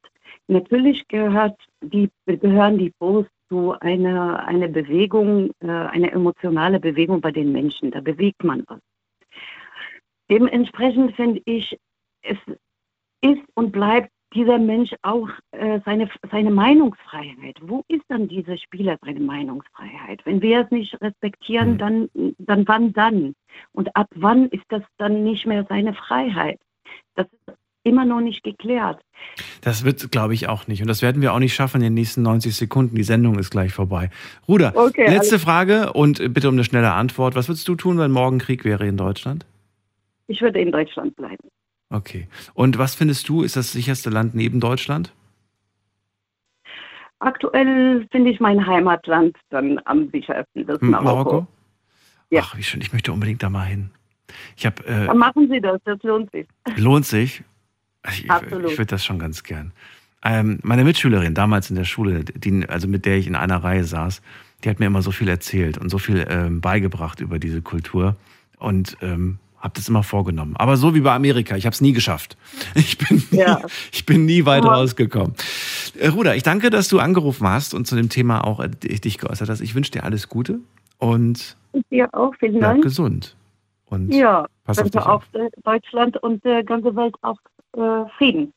[0.47, 7.33] natürlich gehört die, gehören die Posts zu einer eine Bewegung, äh, eine emotionale Bewegung bei
[7.33, 7.91] den Menschen.
[7.91, 8.81] Da bewegt man was.
[10.31, 11.79] Dementsprechend finde ich,
[12.23, 12.37] es
[13.21, 17.57] ist und bleibt dieser Mensch auch äh, seine, seine Meinungsfreiheit.
[17.63, 20.21] Wo ist dann dieser Spieler seine Meinungsfreiheit?
[20.25, 21.79] Wenn wir es nicht respektieren, mhm.
[21.79, 22.09] dann,
[22.39, 23.35] dann wann dann?
[23.73, 26.61] Und ab wann ist das dann nicht mehr seine Freiheit?
[27.15, 29.01] Das ist immer noch nicht geklärt.
[29.63, 30.83] Das wird, glaube ich, auch nicht.
[30.83, 32.97] Und das werden wir auch nicht schaffen in den nächsten 90 Sekunden.
[32.97, 34.11] Die Sendung ist gleich vorbei.
[34.47, 37.35] Ruder, okay, letzte Frage und bitte um eine schnelle Antwort.
[37.35, 39.47] Was würdest du tun, wenn morgen Krieg wäre in Deutschland?
[40.27, 41.49] Ich würde in Deutschland bleiben.
[41.91, 42.29] Okay.
[42.55, 45.15] Und was findest du, ist das sicherste Land neben Deutschland?
[47.21, 51.05] Aktuell finde ich mein Heimatland dann am sichersten, das Marokko.
[51.05, 51.47] Marokko?
[52.31, 52.43] Ja.
[52.45, 53.91] Ach, wie schön, ich möchte unbedingt da mal hin.
[54.57, 56.47] Ich hab, äh, dann machen Sie das, das lohnt sich.
[56.77, 57.43] Lohnt sich?
[58.09, 58.67] Ich, Absolut.
[58.67, 59.73] ich, ich würde das schon ganz gern.
[60.23, 63.85] Ähm, meine Mitschülerin damals in der Schule, die, also mit der ich in einer Reihe
[63.85, 64.21] saß,
[64.63, 68.17] die hat mir immer so viel erzählt und so viel ähm, beigebracht über diese Kultur.
[68.59, 70.57] Und ähm, Hab das immer vorgenommen.
[70.57, 72.37] Aber so wie bei Amerika, ich habe es nie geschafft.
[72.75, 73.61] Ich bin nie, Ja.
[73.93, 75.35] ich bin nie weit Aber- rausgekommen.
[75.99, 79.19] Äh, Ruder, ich danke, dass du angerufen hast und zu dem Thema auch äh, dich
[79.19, 79.61] geäußert hast.
[79.61, 80.61] Ich wünsche dir alles Gute
[80.99, 81.57] und
[81.91, 82.83] dir auch, vielen Dank.
[82.83, 83.35] gesund.
[83.87, 87.39] Und Ja, pass auf dich auch äh, Deutschland und der ganze Welt auch
[87.77, 88.53] äh, Frieden.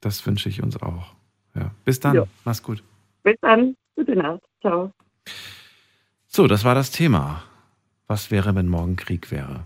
[0.00, 1.12] Das wünsche ich uns auch.
[1.54, 1.70] Ja.
[1.84, 2.14] Bis dann.
[2.14, 2.24] Ja.
[2.44, 2.82] Mach's gut.
[3.22, 3.76] Bis dann.
[3.96, 4.40] Gute Nacht.
[4.62, 4.92] Ciao.
[6.28, 7.42] So, das war das Thema.
[8.06, 9.64] Was wäre, wenn morgen Krieg wäre?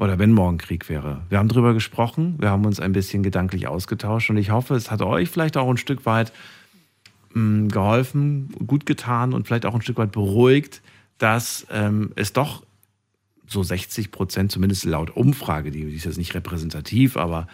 [0.00, 1.20] Oder wenn morgen Krieg wäre?
[1.28, 4.90] Wir haben drüber gesprochen, wir haben uns ein bisschen gedanklich ausgetauscht und ich hoffe, es
[4.90, 6.32] hat euch vielleicht auch ein Stück weit
[7.34, 10.80] mh, geholfen, gut getan und vielleicht auch ein Stück weit beruhigt,
[11.18, 12.64] dass ähm, es doch
[13.46, 17.46] so 60 Prozent, zumindest laut Umfrage, die, die ist jetzt nicht repräsentativ, aber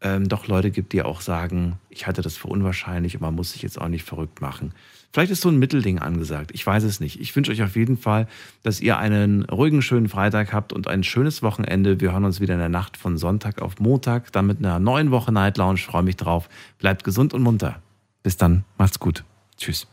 [0.00, 3.52] ähm, doch Leute gibt, die auch sagen, ich halte das für unwahrscheinlich und man muss
[3.52, 4.72] sich jetzt auch nicht verrückt machen.
[5.14, 6.50] Vielleicht ist so ein Mittelding angesagt.
[6.54, 7.20] Ich weiß es nicht.
[7.20, 8.26] Ich wünsche euch auf jeden Fall,
[8.64, 12.00] dass ihr einen ruhigen, schönen Freitag habt und ein schönes Wochenende.
[12.00, 15.12] Wir hören uns wieder in der Nacht von Sonntag auf Montag, dann mit einer neuen
[15.12, 15.78] Woche Night Lounge.
[15.78, 16.48] Freue mich drauf.
[16.80, 17.80] Bleibt gesund und munter.
[18.24, 18.64] Bis dann.
[18.76, 19.22] Macht's gut.
[19.56, 19.86] Tschüss.